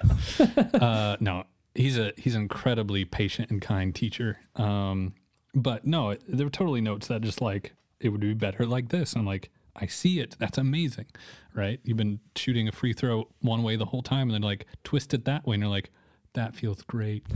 Uh, 0.74 1.16
no, 1.20 1.44
he's 1.74 1.96
a 1.98 2.12
he's 2.16 2.34
an 2.34 2.42
incredibly 2.42 3.04
patient 3.04 3.50
and 3.50 3.60
kind 3.62 3.94
teacher. 3.94 4.38
Um, 4.56 5.14
but 5.54 5.86
no, 5.86 6.16
there 6.26 6.46
were 6.46 6.50
totally 6.50 6.80
notes 6.80 7.08
that 7.08 7.22
just 7.22 7.40
like 7.40 7.72
it 8.00 8.08
would 8.08 8.20
be 8.20 8.34
better 8.34 8.66
like 8.66 8.88
this. 8.88 9.14
I'm 9.14 9.26
like, 9.26 9.50
I 9.74 9.86
see 9.86 10.20
it. 10.20 10.36
That's 10.38 10.58
amazing, 10.58 11.06
right? 11.54 11.80
You've 11.84 11.96
been 11.96 12.20
shooting 12.36 12.68
a 12.68 12.72
free 12.72 12.92
throw 12.92 13.28
one 13.40 13.62
way 13.62 13.76
the 13.76 13.86
whole 13.86 14.02
time, 14.02 14.28
and 14.28 14.34
then 14.34 14.42
like 14.42 14.66
twist 14.84 15.14
it 15.14 15.24
that 15.24 15.46
way, 15.46 15.54
and 15.54 15.62
you're 15.62 15.70
like, 15.70 15.90
that 16.34 16.54
feels 16.54 16.82
great. 16.82 17.26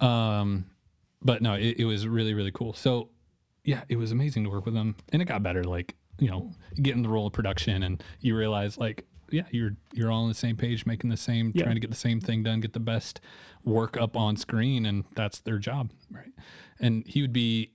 Um, 0.00 0.66
but 1.22 1.42
no, 1.42 1.54
it, 1.54 1.80
it 1.80 1.84
was 1.84 2.06
really 2.06 2.34
really 2.34 2.52
cool. 2.52 2.72
So 2.72 3.10
yeah, 3.64 3.82
it 3.88 3.96
was 3.96 4.12
amazing 4.12 4.44
to 4.44 4.50
work 4.50 4.64
with 4.64 4.74
them, 4.74 4.96
and 5.12 5.20
it 5.20 5.24
got 5.26 5.42
better. 5.42 5.64
Like 5.64 5.94
you 6.18 6.30
know, 6.30 6.52
you 6.74 6.82
get 6.82 6.94
in 6.94 7.02
the 7.02 7.08
role 7.08 7.26
of 7.26 7.32
production, 7.32 7.82
and 7.82 8.02
you 8.20 8.36
realize 8.36 8.78
like 8.78 9.04
yeah, 9.30 9.44
you're 9.50 9.76
you're 9.92 10.10
all 10.10 10.22
on 10.22 10.28
the 10.28 10.34
same 10.34 10.56
page, 10.56 10.86
making 10.86 11.10
the 11.10 11.16
same, 11.16 11.52
Yeah. 11.54 11.64
trying 11.64 11.76
to 11.76 11.80
get 11.80 11.90
the 11.90 11.96
same 11.96 12.20
thing 12.20 12.42
done, 12.42 12.60
get 12.60 12.72
the 12.72 12.80
best 12.80 13.20
work 13.64 13.96
up 13.96 14.16
on 14.16 14.36
screen, 14.36 14.86
and 14.86 15.04
that's 15.14 15.40
their 15.40 15.58
job, 15.58 15.90
right? 16.10 16.32
And 16.78 17.06
he 17.06 17.20
would 17.22 17.32
be, 17.32 17.72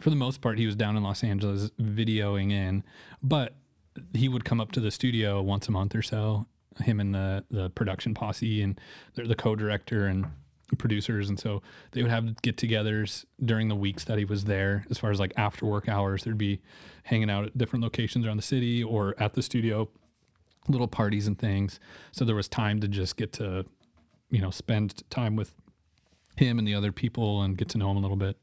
for 0.00 0.10
the 0.10 0.16
most 0.16 0.40
part, 0.40 0.58
he 0.58 0.66
was 0.66 0.74
down 0.76 0.96
in 0.96 1.02
Los 1.02 1.22
Angeles 1.22 1.70
videoing 1.80 2.50
in, 2.50 2.82
but 3.22 3.54
he 4.14 4.28
would 4.28 4.44
come 4.44 4.60
up 4.60 4.72
to 4.72 4.80
the 4.80 4.90
studio 4.90 5.40
once 5.42 5.68
a 5.68 5.70
month 5.72 5.94
or 5.94 6.02
so. 6.02 6.46
Him 6.82 7.00
and 7.00 7.14
the 7.14 7.44
the 7.50 7.70
production 7.70 8.14
posse 8.14 8.62
and 8.62 8.80
the, 9.14 9.24
the 9.24 9.34
co-director 9.34 10.06
and 10.06 10.26
producers, 10.76 11.28
and 11.30 11.38
so 11.40 11.62
they 11.92 12.02
would 12.02 12.10
have 12.10 12.40
get-togethers 12.42 13.24
during 13.42 13.68
the 13.68 13.74
weeks 13.74 14.04
that 14.04 14.18
he 14.18 14.24
was 14.24 14.44
there. 14.44 14.84
As 14.90 14.98
far 14.98 15.10
as 15.10 15.18
like 15.18 15.32
after 15.36 15.64
work 15.66 15.88
hours, 15.88 16.24
there'd 16.24 16.36
be 16.38 16.60
hanging 17.04 17.30
out 17.30 17.46
at 17.46 17.56
different 17.58 17.82
locations 17.82 18.26
around 18.26 18.36
the 18.36 18.42
city 18.42 18.82
or 18.84 19.14
at 19.18 19.32
the 19.32 19.42
studio, 19.42 19.88
little 20.68 20.88
parties 20.88 21.26
and 21.26 21.38
things. 21.38 21.80
So 22.12 22.24
there 22.24 22.36
was 22.36 22.48
time 22.48 22.80
to 22.80 22.88
just 22.88 23.16
get 23.16 23.32
to, 23.34 23.64
you 24.30 24.40
know, 24.40 24.50
spend 24.50 25.02
time 25.10 25.36
with 25.36 25.54
him 26.36 26.58
and 26.58 26.66
the 26.68 26.74
other 26.74 26.92
people 26.92 27.42
and 27.42 27.56
get 27.56 27.68
to 27.70 27.78
know 27.78 27.90
him 27.90 27.96
a 27.96 28.00
little 28.00 28.16
bit. 28.16 28.36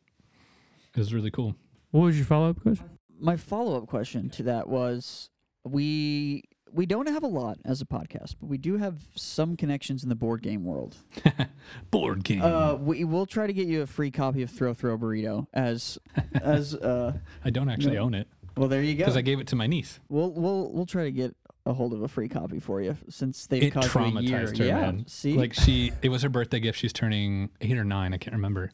It 0.94 1.00
was 1.00 1.14
really 1.14 1.32
cool. 1.32 1.56
what 1.92 2.02
was 2.02 2.18
your 2.18 2.26
follow 2.26 2.50
up 2.50 2.62
question? 2.62 2.90
My 3.20 3.38
follow 3.38 3.78
up 3.78 3.88
question 3.88 4.30
to 4.32 4.44
that 4.44 4.68
was 4.68 5.30
we 5.64 6.44
we 6.72 6.86
don't 6.86 7.08
have 7.08 7.24
a 7.24 7.28
lot 7.28 7.58
as 7.64 7.80
a 7.80 7.86
podcast, 7.86 8.36
but 8.40 8.48
we 8.48 8.58
do 8.58 8.76
have 8.78 9.02
some 9.16 9.56
connections 9.56 10.04
in 10.04 10.10
the 10.10 10.16
board 10.16 10.42
game 10.42 10.66
world. 10.66 10.98
Board 11.92 12.24
game. 12.24 12.42
Uh, 12.42 12.76
we 12.76 13.04
will 13.06 13.26
try 13.26 13.48
to 13.48 13.54
get 13.54 13.66
you 13.68 13.82
a 13.82 13.88
free 13.88 14.12
copy 14.12 14.44
of 14.44 14.52
Throw 14.52 14.74
Throw 14.74 14.98
Burrito 14.98 15.48
as 15.54 15.98
as 16.34 16.76
uh. 16.76 17.14
I 17.46 17.50
don't 17.50 17.70
actually 17.70 17.96
no. 17.96 18.04
own 18.04 18.14
it 18.14 18.28
Well, 18.58 18.68
there 18.68 18.82
you 18.84 18.94
go. 18.94 19.00
because 19.00 19.18
I 19.18 19.22
gave 19.22 19.40
it 19.40 19.48
to 19.48 19.56
my 19.56 19.66
niece. 19.68 20.00
We'll 20.10 20.32
we'll 20.32 20.72
we'll 20.74 20.86
try 20.86 21.06
to 21.06 21.12
get 21.12 21.36
a 21.66 21.74
hold 21.74 21.94
of 21.94 22.02
a 22.04 22.08
free 22.08 22.28
copy 22.30 22.60
for 22.60 22.80
you 22.82 22.96
since 23.10 23.48
they've 23.48 23.64
It 23.64 23.72
caused 23.72 23.94
you 23.96 24.02
a 24.02 24.22
year. 24.22 24.40
traumatized 24.42 24.58
her, 24.60 24.66
yeah, 24.66 24.80
man. 24.82 25.06
see, 25.08 25.34
Like 25.34 25.54
she, 25.54 25.92
it 26.02 26.10
was 26.10 26.22
her 26.22 26.30
birthday 26.30 26.60
gift. 26.60 26.78
She's 26.78 26.94
turning 26.94 27.50
eight 27.62 27.78
or 27.78 27.84
nine. 27.84 28.14
I 28.14 28.18
can't 28.18 28.36
remember. 28.36 28.72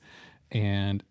And 0.51 1.01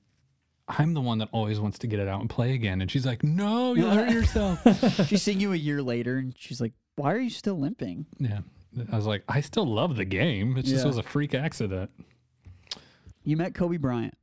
I'm 0.69 0.93
the 0.95 1.01
one 1.01 1.19
that 1.19 1.29
always 1.33 1.59
wants 1.59 1.79
to 1.81 1.87
get 1.87 1.99
it 1.99 2.07
out 2.07 2.21
and 2.21 2.29
play 2.29 2.53
again. 2.53 2.81
And 2.83 2.91
she's 2.91 3.07
like, 3.07 3.25
"No, 3.25 3.75
you'll 3.75 3.91
hurt 3.91 4.11
yourself." 4.13 4.63
she's 5.09 5.23
seeing 5.23 5.41
you 5.41 5.53
a 5.53 5.57
year 5.57 5.83
later, 5.83 6.19
and 6.19 6.35
she's 6.39 6.61
like, 6.61 6.73
"Why 6.97 7.13
are 7.15 7.19
you 7.19 7.31
still 7.31 7.59
limping?" 7.59 8.07
yeah. 8.19 8.41
I 8.93 8.95
was 8.95 9.07
like, 9.07 9.25
I 9.29 9.41
still 9.41 9.67
love 9.67 9.97
the 9.97 10.05
game. 10.05 10.57
It 10.57 10.63
just 10.67 10.83
Yeah. 10.83 10.87
was 10.87 10.97
a 10.97 11.03
freak 11.03 11.35
accident. 11.35 11.91
You 13.25 13.37
met 13.37 13.53
Kobe 13.55 13.79
Bryant. 13.79 14.15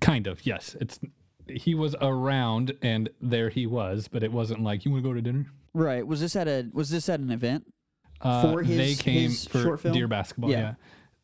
Kind 0.00 0.26
of, 0.26 0.44
yes. 0.44 0.74
It's 0.80 0.98
he 1.46 1.74
was 1.74 1.94
around 2.00 2.76
and 2.82 3.08
there 3.20 3.48
he 3.48 3.64
was, 3.66 4.08
but 4.08 4.22
it 4.24 4.32
wasn't 4.32 4.62
like 4.62 4.84
you 4.84 4.90
want 4.90 5.04
to 5.04 5.08
go 5.08 5.14
to 5.14 5.22
dinner. 5.22 5.46
Right. 5.74 6.06
Was 6.06 6.20
this 6.20 6.34
at 6.36 6.48
a 6.48 6.68
was 6.72 6.90
this 6.90 7.08
at 7.08 7.20
an 7.20 7.30
event? 7.30 7.72
Uh, 8.20 8.42
For 8.42 8.64
they 8.64 8.88
his- 8.88 9.00
came 9.02 9.30
his 9.30 9.46
for 9.46 9.62
short 9.62 9.80
film? 9.80 9.94
Dear 9.94 10.08
Basketball. 10.08 10.50
Yeah. 10.50 10.58
Yeah. 10.60 10.74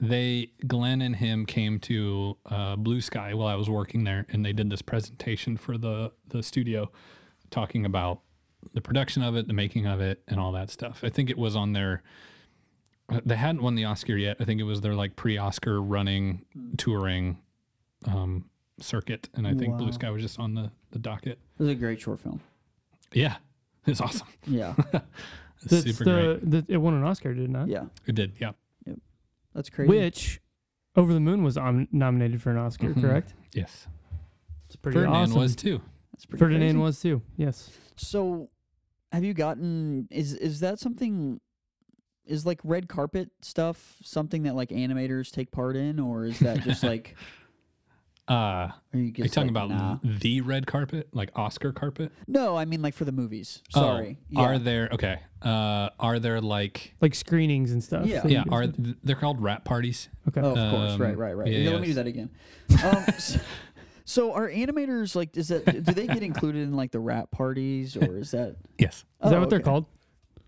They 0.00 0.50
Glen 0.66 1.00
and 1.02 1.16
him 1.16 1.46
came 1.46 1.78
to 1.80 2.36
uh, 2.46 2.76
Blue 2.76 3.00
Sky 3.00 3.32
while 3.34 3.46
I 3.46 3.54
was 3.54 3.70
working 3.70 4.04
there, 4.04 4.26
and 4.28 4.44
they 4.44 4.52
did 4.52 4.68
this 4.70 4.82
presentation 4.82 5.56
for 5.56 5.78
the 5.78 6.12
the 6.28 6.42
studio, 6.42 6.90
talking 7.50 7.86
about 7.86 8.20
the 8.74 8.80
production 8.80 9.22
of 9.22 9.36
it, 9.36 9.46
the 9.46 9.52
making 9.54 9.86
of 9.86 10.00
it, 10.00 10.22
and 10.28 10.40
all 10.40 10.52
that 10.52 10.68
stuff. 10.70 11.00
I 11.04 11.10
think 11.10 11.30
it 11.30 11.38
was 11.38 11.54
on 11.54 11.72
their. 11.74 12.02
uh, 13.08 13.20
They 13.24 13.36
hadn't 13.36 13.62
won 13.62 13.76
the 13.76 13.84
Oscar 13.84 14.16
yet. 14.16 14.36
I 14.40 14.44
think 14.44 14.60
it 14.60 14.64
was 14.64 14.80
their 14.80 14.94
like 14.94 15.14
pre-Oscar 15.16 15.80
running 15.80 16.44
touring 16.76 17.38
um, 18.06 18.46
circuit, 18.80 19.28
and 19.34 19.46
I 19.46 19.54
think 19.54 19.76
Blue 19.78 19.92
Sky 19.92 20.10
was 20.10 20.22
just 20.22 20.38
on 20.40 20.54
the 20.54 20.70
the 20.90 20.98
docket. 20.98 21.38
It 21.58 21.62
was 21.62 21.68
a 21.68 21.74
great 21.74 22.00
short 22.00 22.18
film. 22.20 22.40
Yeah, 23.12 23.36
it's 23.86 24.00
awesome. 24.00 24.26
Yeah. 24.46 24.74
That's 25.66 25.84
super 25.84 26.04
the, 26.04 26.38
great. 26.40 26.66
the 26.68 26.72
it 26.74 26.76
won 26.78 26.94
an 26.94 27.04
Oscar, 27.04 27.32
did 27.34 27.44
it 27.44 27.50
not? 27.50 27.68
yeah. 27.68 27.84
It 28.06 28.14
did. 28.14 28.32
Yeah. 28.38 28.52
That's 29.54 29.70
crazy. 29.70 29.88
Which 29.88 30.40
Over 30.96 31.12
the 31.14 31.20
Moon 31.20 31.42
was 31.44 31.56
om- 31.56 31.88
nominated 31.92 32.42
for 32.42 32.50
an 32.50 32.56
Oscar, 32.58 32.88
Mhm. 32.88 33.00
correct? 33.00 33.34
Yes. 33.54 33.86
It's 34.66 34.76
pretty 34.76 34.96
Ferdinand 34.98 35.16
awesome. 35.22 35.38
was 35.40 35.54
too. 35.56 35.80
That's 36.12 36.26
pretty 36.26 36.40
Ferdinand 36.40 36.72
crazy. 36.72 36.82
was 36.82 37.00
too. 37.00 37.22
Yes. 37.36 37.70
So, 37.96 38.50
have 39.12 39.22
you 39.24 39.32
gotten 39.34 40.08
is 40.10 40.34
is 40.34 40.60
that 40.60 40.78
something? 40.80 41.40
Is 42.26 42.46
like 42.46 42.58
red 42.64 42.88
carpet 42.88 43.30
stuff 43.42 43.96
something 44.02 44.44
that 44.44 44.54
like 44.56 44.70
animators 44.70 45.30
take 45.30 45.50
part 45.52 45.76
in, 45.76 46.00
or 46.00 46.24
is 46.24 46.38
that 46.40 46.60
just 46.62 46.82
like 46.92 47.14
Uh, 48.26 48.32
Are 48.34 48.72
you, 48.94 49.00
you 49.02 49.12
just 49.12 49.34
talking 49.34 49.52
like, 49.52 49.64
about 49.66 49.68
nah? 49.70 49.98
the 50.02 50.40
red 50.40 50.66
carpet, 50.66 51.08
like 51.12 51.30
Oscar 51.36 51.72
carpet? 51.72 52.10
No, 52.26 52.56
I 52.56 52.64
mean 52.64 52.80
like 52.80 52.94
for 52.94 53.04
the 53.04 53.12
movies. 53.12 53.62
Oh, 53.74 53.80
Sorry. 53.80 54.18
Are 54.34 54.58
there 54.58 54.88
okay? 54.92 55.18
Uh, 55.42 55.90
are 56.00 56.18
there 56.18 56.40
like 56.40 56.94
Like 57.02 57.14
screenings 57.14 57.70
and 57.72 57.84
stuff. 57.84 58.06
Yeah. 58.06 58.22
that 58.22 58.30
yeah? 58.32 58.44
Are 58.50 58.66
did. 58.66 58.96
they're 59.04 59.16
called 59.16 59.42
rat 59.42 59.64
parties? 59.66 60.08
okay. 60.28 60.40
Oh, 60.40 60.52
of 60.56 60.70
course. 60.70 60.98
Right, 60.98 61.12
Um, 61.12 61.20
right, 61.20 61.36
right. 61.36 61.48
yeah, 61.48 61.58
Yeah, 61.58 61.70
let 61.70 61.80
me 61.82 61.86
do 61.88 61.94
that 61.94 62.06
again. 62.06 62.30
Um, 62.82 63.04
so, 63.18 63.40
so 64.06 64.32
are 64.32 64.48
animators 64.48 65.14
like? 65.14 65.36
Is 65.36 65.48
that 65.48 65.66
do 65.66 65.80
they 65.92 66.06
get 66.06 66.22
included 66.22 66.62
in 66.62 66.72
like 66.74 66.92
the 66.92 67.00
rat 67.00 67.30
parties 67.30 67.94
or 67.94 68.16
is 68.16 68.30
that? 68.30 68.56
Yes. 68.78 69.04
Is 69.22 69.30
that 69.30 69.36
Oh, 69.36 69.40
what 69.40 69.50
they're 69.50 69.60
called? 69.60 69.84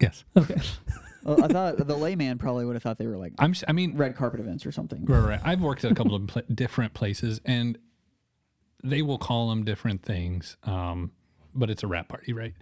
Yes. 0.00 0.24
Okay. 0.36 0.56
Well, 1.26 1.44
I 1.44 1.48
thought 1.48 1.76
the 1.86 1.96
layman 1.96 2.38
probably 2.38 2.64
would 2.64 2.74
have 2.76 2.82
thought 2.82 2.98
they 2.98 3.06
were 3.06 3.16
like 3.18 3.32
I'm. 3.38 3.50
s- 3.50 3.64
I 3.66 3.72
mean, 3.72 3.96
red 3.96 4.14
carpet 4.16 4.40
events 4.40 4.64
or 4.64 4.72
something. 4.72 5.04
Right, 5.04 5.18
right. 5.28 5.40
I've 5.44 5.60
worked 5.60 5.84
at 5.84 5.90
a 5.92 5.94
couple 5.94 6.14
of 6.14 6.26
pla 6.26 6.42
different 6.54 6.94
places, 6.94 7.40
and 7.44 7.76
they 8.84 9.02
will 9.02 9.18
call 9.18 9.48
them 9.50 9.64
different 9.64 10.02
things. 10.02 10.56
Um, 10.62 11.10
but 11.54 11.70
it's 11.70 11.82
a 11.82 11.86
wrap 11.86 12.08
party, 12.08 12.32
right? 12.32 12.54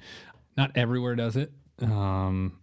Not 0.56 0.72
everywhere 0.76 1.14
does 1.16 1.36
it. 1.36 1.52
Um, 1.82 2.60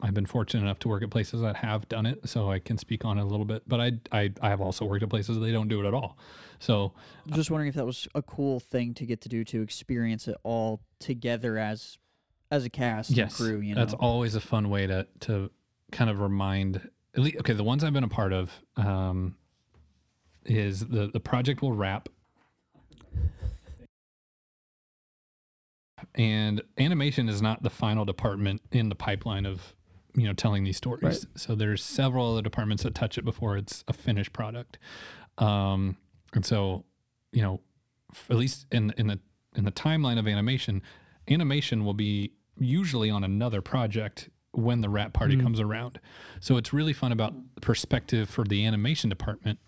I've 0.00 0.14
been 0.14 0.26
fortunate 0.26 0.62
enough 0.62 0.78
to 0.80 0.88
work 0.88 1.02
at 1.02 1.10
places 1.10 1.40
that 1.42 1.56
have 1.56 1.88
done 1.88 2.04
it, 2.06 2.28
so 2.28 2.50
I 2.50 2.58
can 2.58 2.76
speak 2.78 3.04
on 3.04 3.18
it 3.18 3.22
a 3.22 3.26
little 3.26 3.44
bit. 3.46 3.62
But 3.68 3.80
I, 3.80 3.92
I, 4.10 4.32
I 4.42 4.48
have 4.48 4.60
also 4.60 4.84
worked 4.84 5.02
at 5.02 5.08
places 5.10 5.36
that 5.36 5.40
they 5.44 5.52
don't 5.52 5.68
do 5.68 5.80
it 5.82 5.86
at 5.86 5.94
all. 5.94 6.18
So 6.58 6.92
Just 7.32 7.50
wondering 7.50 7.68
if 7.68 7.74
that 7.74 7.84
was 7.86 8.08
a 8.14 8.22
cool 8.22 8.60
thing 8.60 8.94
to 8.94 9.06
get 9.06 9.20
to 9.22 9.28
do 9.28 9.44
to 9.44 9.60
experience 9.62 10.26
it 10.26 10.36
all 10.42 10.80
together 10.98 11.58
as 11.58 11.98
as 12.54 12.64
a 12.64 12.70
cast 12.70 13.10
yes, 13.10 13.36
crew. 13.36 13.58
You 13.58 13.74
know, 13.74 13.80
that's 13.80 13.94
always 13.94 14.34
a 14.34 14.40
fun 14.40 14.70
way 14.70 14.86
to 14.86 15.06
to 15.20 15.50
kind 15.92 16.08
of 16.08 16.20
remind. 16.20 16.88
At 17.16 17.22
least, 17.22 17.36
okay, 17.38 17.52
the 17.52 17.64
ones 17.64 17.84
I've 17.84 17.92
been 17.92 18.04
a 18.04 18.08
part 18.08 18.32
of 18.32 18.52
um, 18.76 19.36
is 20.44 20.80
the 20.86 21.08
the 21.12 21.20
project 21.20 21.62
will 21.62 21.72
wrap, 21.72 22.08
and 26.14 26.62
animation 26.78 27.28
is 27.28 27.42
not 27.42 27.62
the 27.62 27.70
final 27.70 28.04
department 28.04 28.62
in 28.70 28.88
the 28.88 28.94
pipeline 28.94 29.46
of 29.46 29.74
you 30.14 30.26
know 30.26 30.32
telling 30.32 30.64
these 30.64 30.76
stories. 30.76 31.02
Right. 31.02 31.26
So 31.36 31.54
there's 31.54 31.82
several 31.82 32.32
other 32.32 32.42
departments 32.42 32.84
that 32.84 32.94
touch 32.94 33.18
it 33.18 33.24
before 33.24 33.56
it's 33.56 33.84
a 33.88 33.92
finished 33.92 34.32
product, 34.32 34.78
um, 35.38 35.96
and 36.32 36.46
so 36.46 36.84
you 37.32 37.42
know 37.42 37.60
f- 38.12 38.26
at 38.30 38.36
least 38.36 38.66
in 38.70 38.94
in 38.96 39.08
the 39.08 39.18
in 39.56 39.64
the 39.64 39.72
timeline 39.72 40.18
of 40.18 40.26
animation, 40.26 40.82
animation 41.28 41.84
will 41.84 41.94
be 41.94 42.32
usually 42.58 43.10
on 43.10 43.24
another 43.24 43.60
project 43.60 44.28
when 44.52 44.80
the 44.80 44.88
wrap 44.88 45.12
party 45.12 45.36
Mm. 45.36 45.42
comes 45.42 45.60
around. 45.60 45.98
So 46.40 46.56
it's 46.56 46.72
really 46.72 46.92
fun 46.92 47.10
about 47.12 47.34
perspective 47.60 48.28
for 48.30 48.44
the 48.44 48.64
animation 48.64 49.10
department 49.10 49.58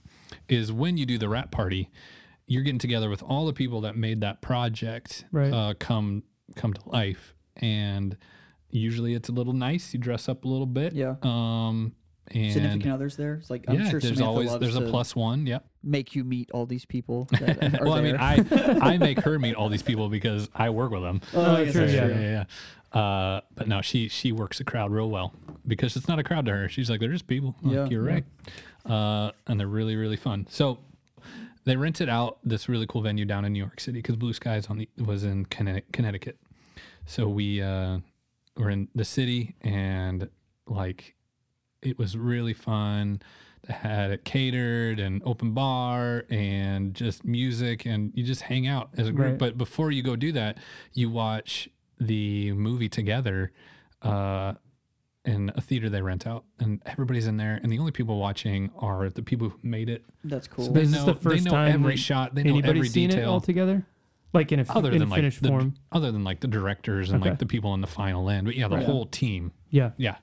is 0.48 0.72
when 0.72 0.96
you 0.96 1.04
do 1.06 1.18
the 1.18 1.28
wrap 1.28 1.50
party, 1.50 1.90
you're 2.46 2.62
getting 2.62 2.78
together 2.78 3.10
with 3.10 3.22
all 3.22 3.46
the 3.46 3.52
people 3.52 3.80
that 3.80 3.96
made 3.96 4.20
that 4.20 4.40
project 4.42 5.24
Right. 5.32 5.52
uh, 5.52 5.74
come 5.78 6.22
come 6.54 6.72
to 6.72 6.88
life, 6.88 7.34
and 7.56 8.16
usually 8.70 9.14
it's 9.14 9.28
a 9.28 9.32
little 9.32 9.52
nice. 9.52 9.92
You 9.92 9.98
dress 9.98 10.28
up 10.28 10.44
a 10.44 10.48
little 10.48 10.66
bit, 10.66 10.92
yeah. 10.92 11.16
Um, 11.22 11.92
and 12.30 12.52
Significant 12.52 12.92
others 12.92 13.16
there. 13.16 13.34
It's 13.34 13.50
like 13.50 13.64
I'm 13.68 13.76
yeah, 13.80 13.90
sure 13.90 14.00
there's 14.00 14.14
Samantha 14.14 14.24
always 14.24 14.50
loves 14.50 14.60
there's 14.60 14.76
a 14.76 14.90
plus 14.90 15.14
one. 15.16 15.46
Yep. 15.46 15.64
make 15.82 16.14
you 16.14 16.24
meet 16.24 16.50
all 16.52 16.66
these 16.66 16.84
people. 16.84 17.28
That 17.40 17.80
are 17.80 17.84
well, 17.84 17.94
I 17.94 18.00
mean. 18.02 18.16
I 18.16 18.44
I 18.80 18.98
make 18.98 19.20
her 19.20 19.38
meet 19.38 19.54
all 19.54 19.68
these 19.68 19.82
people 19.82 20.08
because 20.08 20.48
I 20.54 20.70
work 20.70 20.90
with 20.90 21.02
them. 21.02 21.20
oh, 21.34 21.56
I 21.56 21.64
guess 21.64 21.72
true, 21.74 21.84
yeah. 21.86 21.92
yeah, 21.92 22.06
true. 22.06 22.14
yeah, 22.22 22.44
yeah. 22.92 23.00
Uh, 23.00 23.40
but 23.54 23.68
no, 23.68 23.82
she 23.82 24.08
she 24.08 24.32
works 24.32 24.58
the 24.58 24.64
crowd 24.64 24.90
real 24.92 25.10
well 25.10 25.34
because 25.66 25.96
it's 25.96 26.08
not 26.08 26.18
a 26.18 26.22
crowd 26.24 26.46
to 26.46 26.52
her. 26.52 26.68
She's 26.68 26.88
like, 26.88 27.00
they're 27.00 27.12
just 27.12 27.26
people. 27.26 27.54
Like, 27.62 27.74
Yeah, 27.74 27.86
you're 27.88 28.08
yeah. 28.08 28.14
right. 28.14 28.24
Uh, 29.28 29.32
and 29.46 29.58
they're 29.60 29.66
really 29.66 29.96
really 29.96 30.16
fun. 30.16 30.46
So 30.48 30.78
they 31.64 31.74
rented 31.76 32.08
out 32.08 32.38
this 32.44 32.68
really 32.68 32.86
cool 32.86 33.02
venue 33.02 33.24
down 33.24 33.44
in 33.44 33.52
New 33.52 33.58
York 33.58 33.80
City 33.80 33.98
because 33.98 34.14
Blue 34.16 34.32
Skies 34.32 34.68
on 34.68 34.78
the 34.78 34.88
was 35.04 35.24
in 35.24 35.44
Connecticut. 35.46 35.92
Connecticut. 35.92 36.38
So 37.06 37.28
we 37.28 37.60
uh, 37.60 37.98
were 38.56 38.70
in 38.70 38.88
the 38.94 39.04
city 39.04 39.56
and 39.62 40.28
like 40.68 41.15
it 41.82 41.98
was 41.98 42.16
really 42.16 42.52
fun. 42.54 43.20
They 43.66 43.74
had 43.74 44.10
it 44.10 44.24
catered 44.24 45.00
and 45.00 45.22
open 45.24 45.52
bar 45.52 46.24
and 46.30 46.94
just 46.94 47.24
music 47.24 47.84
and 47.84 48.12
you 48.14 48.22
just 48.24 48.42
hang 48.42 48.66
out 48.66 48.90
as 48.96 49.08
a 49.08 49.12
group. 49.12 49.30
Right. 49.32 49.38
But 49.38 49.58
before 49.58 49.90
you 49.90 50.02
go 50.02 50.14
do 50.16 50.32
that, 50.32 50.58
you 50.92 51.10
watch 51.10 51.68
the 51.98 52.52
movie 52.52 52.88
together 52.88 53.52
uh, 54.02 54.54
in 55.24 55.50
a 55.56 55.60
theater 55.60 55.88
they 55.88 56.00
rent 56.02 56.24
out, 56.26 56.44
and 56.60 56.80
everybody's 56.86 57.26
in 57.26 57.36
there, 57.36 57.58
and 57.60 57.72
the 57.72 57.78
only 57.80 57.90
people 57.90 58.18
watching 58.18 58.70
are 58.78 59.08
the 59.10 59.22
people 59.22 59.48
who 59.48 59.58
made 59.62 59.88
it. 59.88 60.04
That's 60.22 60.46
cool. 60.46 60.66
So 60.66 60.70
they 60.72 60.82
Is 60.82 60.92
this 60.92 61.00
know 61.00 61.06
the 61.06 61.14
first 61.18 61.44
they 61.44 61.50
know 61.50 61.56
time 61.56 61.74
every 61.80 61.94
that 61.94 61.98
shot, 62.00 62.34
they 62.36 62.44
know 62.44 62.50
Anybody 62.50 62.78
every 62.80 62.88
seen 62.88 63.10
it 63.10 63.24
all 63.24 63.40
together? 63.40 63.84
Like 64.32 64.52
in 64.52 64.60
a, 64.60 64.62
f- 64.62 64.76
Other 64.76 64.92
in 64.92 64.98
than 64.98 65.08
a 65.08 65.10
like 65.10 65.18
finished 65.18 65.42
the, 65.42 65.48
form? 65.48 65.74
other 65.90 66.12
than 66.12 66.22
like 66.22 66.38
the 66.40 66.46
directors 66.46 67.10
and 67.10 67.20
Okay. 67.22 67.30
like 67.30 67.38
the 67.40 67.46
people 67.46 67.74
in 67.74 67.80
the 67.80 67.86
final 67.88 68.28
end, 68.30 68.46
but 68.46 68.54
yeah, 68.54 68.68
the 68.68 68.76
Right. 68.76 68.84
whole 68.86 69.06
team, 69.06 69.50
Yeah. 69.70 69.92
yeah. 69.96 70.16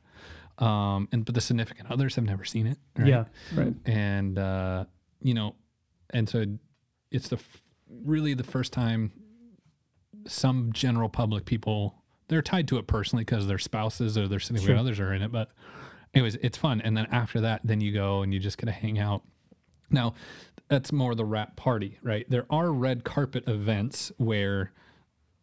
Um, 0.59 1.07
and 1.11 1.25
but 1.25 1.33
the 1.35 1.41
significant 1.41 1.89
others 1.91 2.15
have 2.15 2.25
never 2.25 2.45
seen 2.45 2.67
it. 2.67 2.77
Right? 2.97 3.07
Yeah. 3.07 3.25
Right. 3.55 3.73
and 3.85 4.37
uh, 4.37 4.85
you 5.21 5.33
know, 5.33 5.55
and 6.11 6.29
so 6.29 6.45
it's 7.11 7.29
the 7.29 7.37
f- 7.37 7.61
really 7.89 8.33
the 8.33 8.43
first 8.43 8.71
time 8.73 9.11
some 10.27 10.71
general 10.73 11.09
public 11.09 11.45
people 11.45 11.95
they're 12.29 12.41
tied 12.41 12.67
to 12.69 12.77
it 12.77 12.87
personally 12.87 13.23
because 13.23 13.47
their 13.47 13.57
spouses 13.57 14.17
or 14.17 14.27
their 14.27 14.39
significant 14.39 14.75
Sure. 14.77 14.79
others 14.79 14.99
are 14.99 15.13
in 15.13 15.21
it. 15.21 15.31
But 15.31 15.49
anyways, 16.13 16.35
it's 16.35 16.57
fun. 16.57 16.79
And 16.81 16.95
then 16.95 17.05
after 17.11 17.41
that, 17.41 17.61
then 17.63 17.81
you 17.81 17.91
go 17.93 18.21
and 18.21 18.33
you 18.33 18.39
just 18.39 18.57
get 18.57 18.67
to 18.67 18.71
hang 18.71 18.97
out. 18.97 19.23
Now, 19.91 20.13
that's 20.69 20.91
more 20.93 21.13
the 21.15 21.25
wrap 21.25 21.57
party, 21.57 21.99
right? 22.01 22.25
There 22.29 22.45
are 22.49 22.71
red 22.71 23.03
carpet 23.03 23.43
events 23.47 24.11
where, 24.17 24.71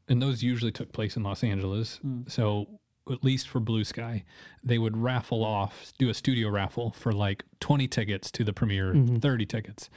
and 0.09 0.21
those 0.23 0.43
usually 0.43 0.73
took 0.73 0.91
place 0.93 1.17
in 1.17 1.23
Los 1.23 1.45
Angeles. 1.45 2.01
So 2.27 2.80
at 3.11 3.25
least 3.25 3.49
for 3.49 3.61
Blue 3.61 3.85
Sky, 3.85 4.25
they 4.63 4.79
would 4.79 4.97
raffle 4.97 5.45
off, 5.45 5.93
do 5.99 6.09
a 6.09 6.15
studio 6.15 6.49
raffle 6.49 6.91
for 6.93 7.13
like 7.13 7.45
20 7.61 7.89
tickets 7.89 8.31
to 8.33 8.45
the 8.45 8.53
premiere, 8.53 8.95
30 9.21 9.47
tickets. 9.47 9.91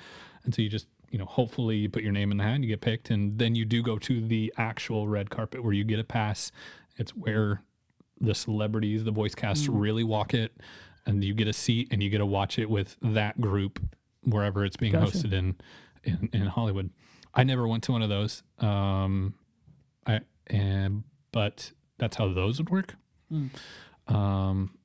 And 0.43 0.53
so 0.53 0.61
you 0.61 0.70
just, 0.70 0.88
you 1.09 1.20
know, 1.20 1.26
hopefully 1.26 1.78
you 1.78 1.89
put 1.89 2.03
your 2.03 2.11
name 2.11 2.32
in 2.32 2.38
the 2.38 2.43
hat, 2.43 2.61
you 2.61 2.68
get 2.68 2.82
picked, 2.82 3.09
and 3.09 3.38
then 3.38 3.55
you 3.55 3.66
do 3.66 3.82
go 3.84 3.97
to 3.99 4.22
the 4.22 4.53
actual 4.57 5.07
red 5.07 5.30
carpet 5.30 5.64
where 5.64 5.74
you 5.74 5.84
get 5.84 5.99
a 5.99 6.03
pass. 6.03 6.51
It's 6.97 7.11
where 7.16 7.61
the 8.20 8.36
celebrities, 8.36 9.03
the 9.03 9.11
voice 9.11 9.36
casts 9.36 9.68
really 9.68 10.03
walk 10.03 10.34
it, 10.34 10.51
and 11.05 11.24
you 11.24 11.34
get 11.34 11.47
a 11.47 11.53
seat 11.53 11.89
and 11.91 12.01
you 12.01 12.09
get 12.09 12.20
to 12.20 12.26
watch 12.26 12.57
it 12.57 12.70
with 12.70 12.95
that 13.01 13.39
group 13.39 13.80
wherever 14.24 14.64
it's 14.66 14.78
being 14.78 14.93
Gotcha. 14.93 15.18
hosted 15.18 15.34
in, 15.34 15.55
in 16.03 16.30
in 16.34 16.47
Hollywood. 16.47 16.89
I 17.34 17.43
never 17.43 17.68
went 17.68 17.84
to 17.84 17.91
one 17.91 18.01
of 18.01 18.09
those. 18.09 18.43
Um, 18.59 19.34
I 20.07 20.22
and 20.47 21.03
but 21.32 21.72
that's 21.97 22.16
how 22.18 22.32
those 22.32 22.57
would 22.59 22.70
work. 22.70 22.95
Mm. 23.32 23.49
Um, 24.13 24.78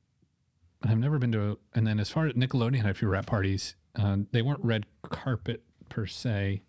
I've 0.83 0.99
never 0.99 1.19
been 1.19 1.33
to. 1.33 1.51
A, 1.53 1.57
and 1.75 1.87
then 1.87 1.99
as 2.01 2.11
far 2.11 2.27
as 2.27 2.35
Nickelodeon 2.35 2.77
had 2.83 2.91
a 2.91 2.95
few 2.95 3.09
wrap 3.09 3.27
parties, 3.27 3.75
uh, 3.97 4.19
they 4.33 4.43
weren't 4.43 4.65
red 4.65 4.85
carpet 5.03 5.63
per 5.89 6.07
se. 6.07 6.63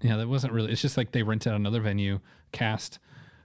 Yeah, 0.00 0.16
that 0.16 0.28
wasn't 0.28 0.52
really. 0.52 0.72
It's 0.72 0.80
just 0.82 0.96
like 0.96 1.12
they 1.12 1.22
rented 1.22 1.52
another 1.52 1.80
venue, 1.80 2.20
cast. 2.52 2.98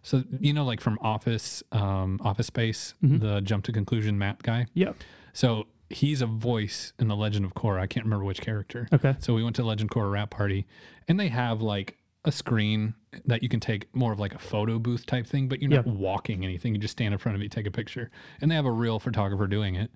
So 0.03 0.23
you 0.39 0.53
know, 0.53 0.65
like 0.65 0.81
from 0.81 0.97
Office, 1.01 1.63
um, 1.71 2.19
Office 2.23 2.47
Space, 2.47 2.93
Mhm. 3.03 3.19
the 3.19 3.41
jump 3.41 3.63
to 3.65 3.71
conclusion 3.71 4.17
mat 4.17 4.41
guy. 4.43 4.67
Yep. 4.73 4.97
So 5.33 5.67
he's 5.89 6.21
a 6.21 6.25
voice 6.27 6.93
in 6.99 7.07
the 7.07 7.15
Legend 7.15 7.45
of 7.45 7.53
Korra. 7.53 7.79
I 7.81 7.87
can't 7.87 8.05
remember 8.05 8.25
which 8.25 8.41
character. 8.41 8.87
Okay. 8.93 9.15
So 9.19 9.33
we 9.33 9.43
went 9.43 9.55
to 9.57 9.63
Legend 9.63 9.89
Korra 9.91 10.11
wrap 10.11 10.29
party, 10.29 10.65
and 11.07 11.19
they 11.19 11.27
have 11.29 11.61
like 11.61 11.97
a 12.25 12.31
screen 12.31 12.93
that 13.25 13.43
you 13.43 13.49
can 13.49 13.59
take 13.59 13.93
more 13.93 14.13
of 14.13 14.19
like 14.19 14.33
a 14.33 14.39
photo 14.39 14.79
booth 14.79 15.05
type 15.05 15.27
thing, 15.27 15.47
but 15.49 15.61
you're 15.61 15.69
not 15.69 15.85
Yeah. 15.85 15.91
walking 15.93 16.43
anything. 16.43 16.73
You 16.73 16.79
just 16.79 16.93
stand 16.93 17.13
in 17.13 17.17
front 17.19 17.35
of 17.35 17.41
it, 17.41 17.51
take 17.51 17.67
a 17.67 17.71
picture, 17.71 18.09
and 18.39 18.49
they 18.49 18.55
have 18.55 18.65
a 18.65 18.71
real 18.71 18.99
photographer 18.99 19.45
doing 19.47 19.75
it. 19.75 19.91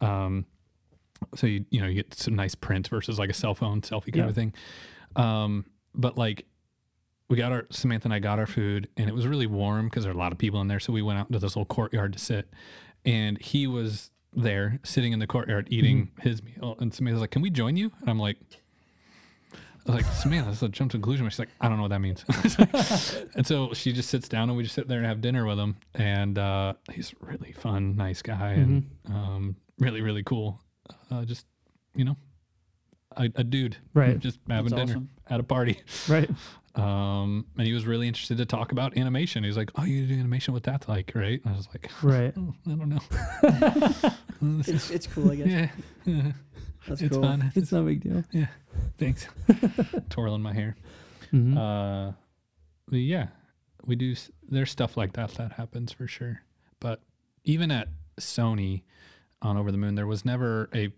Um, 0.00 0.46
so 1.34 1.46
you 1.46 1.64
you 1.70 1.80
know 1.80 1.86
you 1.86 1.94
get 1.94 2.14
some 2.14 2.34
nice 2.36 2.54
print 2.54 2.88
versus 2.88 3.18
like 3.18 3.30
a 3.30 3.34
cell 3.34 3.54
phone 3.54 3.80
selfie 3.82 4.06
kind 4.12 4.16
Yeah. 4.16 4.28
of 4.28 4.34
thing. 4.34 4.54
Um, 5.16 5.66
but 5.94 6.18
like 6.18 6.46
we 7.28 7.36
got 7.36 7.52
our 7.52 7.66
Samantha 7.70 8.06
and 8.06 8.14
I 8.14 8.18
got 8.20 8.38
our 8.38 8.46
food, 8.46 8.88
and 8.96 9.08
it 9.08 9.14
was 9.14 9.26
really 9.26 9.46
warm 9.46 9.86
because 9.88 10.04
there 10.04 10.12
are 10.12 10.16
a 10.16 10.18
lot 10.18 10.32
of 10.32 10.38
people 10.38 10.60
in 10.60 10.68
there. 10.68 10.80
So 10.80 10.92
we 10.92 11.02
went 11.02 11.18
out 11.18 11.28
into 11.28 11.38
this 11.38 11.54
little 11.56 11.66
courtyard 11.66 12.12
to 12.14 12.18
sit, 12.18 12.48
and 13.04 13.40
he 13.40 13.66
was 13.66 14.10
there 14.34 14.78
sitting 14.84 15.12
in 15.12 15.18
the 15.18 15.26
courtyard 15.26 15.68
eating 15.70 16.10
his 16.20 16.42
meal. 16.42 16.76
And 16.80 16.92
Samantha's 16.94 17.20
like, 17.20 17.30
"Can 17.30 17.42
we 17.42 17.50
join 17.50 17.76
you?" 17.76 17.92
And 18.00 18.10
I'm 18.10 18.18
like. 18.18 18.38
I 19.86 19.92
was 19.92 20.02
like, 20.02 20.12
Samantha, 20.14 20.50
this 20.50 20.58
is 20.58 20.62
a 20.64 20.68
jump 20.68 20.90
to 20.90 20.96
conclusion. 20.96 21.28
She's 21.30 21.38
like, 21.38 21.48
I 21.60 21.68
don't 21.68 21.76
know 21.76 21.84
what 21.84 21.90
that 21.90 22.00
means. 22.00 22.24
and 23.34 23.46
so 23.46 23.72
she 23.72 23.92
just 23.92 24.10
sits 24.10 24.28
down 24.28 24.48
and 24.50 24.56
we 24.56 24.62
just 24.62 24.74
sit 24.74 24.86
there 24.88 24.98
and 24.98 25.06
have 25.06 25.20
dinner 25.20 25.46
with 25.46 25.58
him. 25.58 25.76
And 25.94 26.38
uh, 26.38 26.74
he's 26.92 27.14
really 27.20 27.52
fun, 27.52 27.96
nice 27.96 28.20
guy 28.20 28.52
and 28.52 28.90
um, 29.06 29.56
really, 29.78 30.02
really 30.02 30.22
cool. 30.22 30.60
Uh, 31.10 31.24
just, 31.24 31.46
you 31.94 32.04
know, 32.04 32.16
a, 33.16 33.30
a 33.36 33.44
dude. 33.44 33.76
Right. 33.94 34.18
Just 34.18 34.40
having 34.48 34.70
That's 34.70 34.80
dinner 34.80 34.92
awesome. 34.98 35.10
at 35.28 35.40
a 35.40 35.44
party. 35.44 35.80
Right. 36.08 36.30
Um, 36.74 37.46
and 37.56 37.66
he 37.66 37.72
was 37.72 37.86
really 37.86 38.06
interested 38.06 38.36
to 38.38 38.46
talk 38.46 38.70
about 38.70 38.96
animation. 38.96 39.42
He 39.42 39.48
was 39.48 39.56
like, 39.56 39.72
Oh, 39.74 39.82
you 39.82 40.06
do 40.06 40.14
animation? 40.16 40.54
What 40.54 40.62
that's 40.62 40.86
like, 40.86 41.10
right? 41.12 41.40
And 41.44 41.52
I 41.52 41.56
was 41.56 41.66
like, 41.74 41.90
Right. 42.04 42.32
oh, 42.38 42.54
I 42.66 42.70
don't 42.70 42.88
know. 42.88 44.60
It's 44.64 44.90
it's 44.90 45.06
cool, 45.08 45.32
I 45.32 45.36
guess. 45.36 45.48
yeah. 45.48 45.68
yeah. 46.04 46.32
That's 46.88 47.02
It's 47.02 47.12
cool. 47.14 47.22
fun. 47.22 47.52
It's 47.54 47.72
no 47.72 47.84
big 47.84 48.00
deal. 48.02 48.24
Yeah. 48.32 48.46
Thanks. 48.98 49.26
Twirling 50.10 50.42
my 50.42 50.52
hair. 50.52 50.76
Mhm. 51.32 51.56
Uh, 51.56 52.12
but 52.88 52.96
yeah, 52.98 53.28
we 53.84 53.96
do. 53.96 54.14
There's 54.48 54.70
stuff 54.70 54.96
like 54.96 55.12
that 55.14 55.32
that 55.32 55.52
happens 55.52 55.92
for 55.92 56.06
sure. 56.06 56.42
But 56.80 57.02
even 57.44 57.70
at 57.70 57.88
Sony 58.20 58.82
on 59.42 59.56
Over 59.56 59.70
the 59.72 59.78
Moon, 59.78 59.94
there 59.94 60.06
was 60.06 60.24
never 60.24 60.68
a 60.74 60.90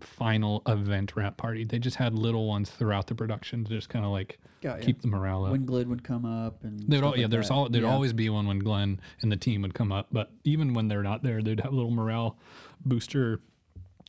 final 0.00 0.62
event 0.66 1.16
wrap 1.16 1.36
party. 1.38 1.64
They 1.64 1.78
just 1.78 1.96
had 1.96 2.14
little 2.14 2.46
ones 2.46 2.70
throughout 2.70 3.06
the 3.06 3.14
production 3.14 3.64
to 3.64 3.70
just 3.70 3.88
kind 3.88 4.04
of 4.04 4.10
like 4.10 4.38
Got 4.60 4.80
ya. 4.80 4.84
keep 4.84 5.00
the 5.00 5.08
morale 5.08 5.46
up. 5.46 5.52
when 5.52 5.64
Glen 5.64 5.88
would 5.88 6.04
come 6.04 6.26
up 6.26 6.62
and 6.64 6.80
There'd 6.80 7.00
stuff 7.00 7.04
all, 7.12 7.16
yeah, 7.16 7.24
like 7.24 7.30
there's 7.30 7.48
that. 7.48 7.54
all 7.54 7.68
there'd 7.70 7.84
Yeah. 7.84 7.90
always 7.92 8.12
be 8.12 8.28
one 8.28 8.46
when 8.46 8.58
Glen 8.58 9.00
and 9.22 9.32
the 9.32 9.36
team 9.38 9.62
would 9.62 9.72
come 9.74 9.92
up. 9.92 10.08
But 10.12 10.30
even 10.44 10.74
when 10.74 10.88
they're 10.88 11.02
not 11.02 11.22
there, 11.22 11.42
they'd 11.42 11.60
have 11.60 11.72
a 11.72 11.74
little 11.74 11.90
morale 11.90 12.36
booster. 12.84 13.40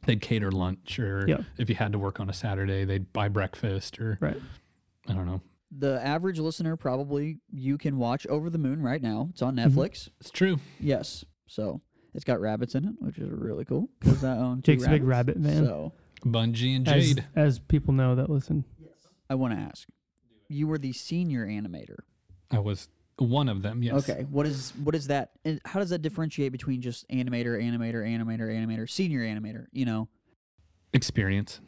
They'd 0.05 0.21
cater 0.21 0.51
lunch, 0.51 0.99
or 0.99 1.25
Yeah. 1.27 1.41
if 1.57 1.69
you 1.69 1.75
had 1.75 1.91
to 1.91 1.99
work 1.99 2.19
on 2.19 2.29
a 2.29 2.33
Saturday, 2.33 2.85
they'd 2.85 3.11
buy 3.13 3.27
breakfast, 3.29 3.99
or 3.99 4.17
Right. 4.21 4.37
I 5.07 5.13
don't 5.13 5.25
know. 5.25 5.41
the 5.71 6.01
average 6.05 6.39
listener 6.39 6.77
probably 6.77 7.39
you 7.51 7.77
can 7.77 7.97
watch 7.97 8.25
Over 8.27 8.49
the 8.49 8.57
Moon 8.57 8.81
right 8.81 9.01
now. 9.01 9.27
It's 9.31 9.41
on 9.41 9.55
Mm-hmm. 9.55 9.77
Netflix. 9.77 10.09
It's 10.21 10.29
true. 10.31 10.59
Yes, 10.79 11.25
so 11.47 11.81
it's 12.13 12.23
got 12.23 12.39
rabbits 12.39 12.73
in 12.75 12.85
it, 12.85 12.95
which 12.99 13.17
is 13.17 13.29
really 13.29 13.65
cool 13.65 13.89
because 13.99 14.23
I 14.23 14.37
own 14.37 14.61
two 14.61 14.73
Jake's 14.73 14.85
a 14.85 14.89
big 14.89 15.03
rabbit 15.03 15.37
fan. 15.41 15.65
So 15.65 15.93
Bungie 16.23 16.75
and 16.75 16.85
Jade. 16.85 17.25
as 17.35 17.59
people 17.59 17.93
know 17.93 18.15
that 18.15 18.29
listen. 18.29 18.63
Yes. 18.79 18.91
I 19.29 19.35
want 19.35 19.53
to 19.53 19.59
ask, 19.59 19.87
you 20.47 20.67
were 20.67 20.77
the 20.77 20.93
senior 20.93 21.45
animator. 21.45 21.97
I 22.49 22.59
was 22.59 22.87
one 23.17 23.49
of 23.49 23.61
them. 23.61 23.81
Yes. 23.83 24.09
Okay, 24.09 24.25
what 24.29 24.45
is 24.45 24.73
what 24.83 24.95
is 24.95 25.07
that? 25.07 25.31
And 25.45 25.59
how 25.65 25.79
does 25.79 25.89
that 25.89 26.01
differentiate 26.01 26.51
between 26.51 26.81
just 26.81 27.07
animator, 27.09 27.61
animator, 27.61 28.03
animator, 28.05 28.49
animator, 28.49 28.89
senior 28.89 29.21
animator? 29.21 29.65
You 29.71 29.85
know? 29.85 30.07
Experience. 30.93 31.59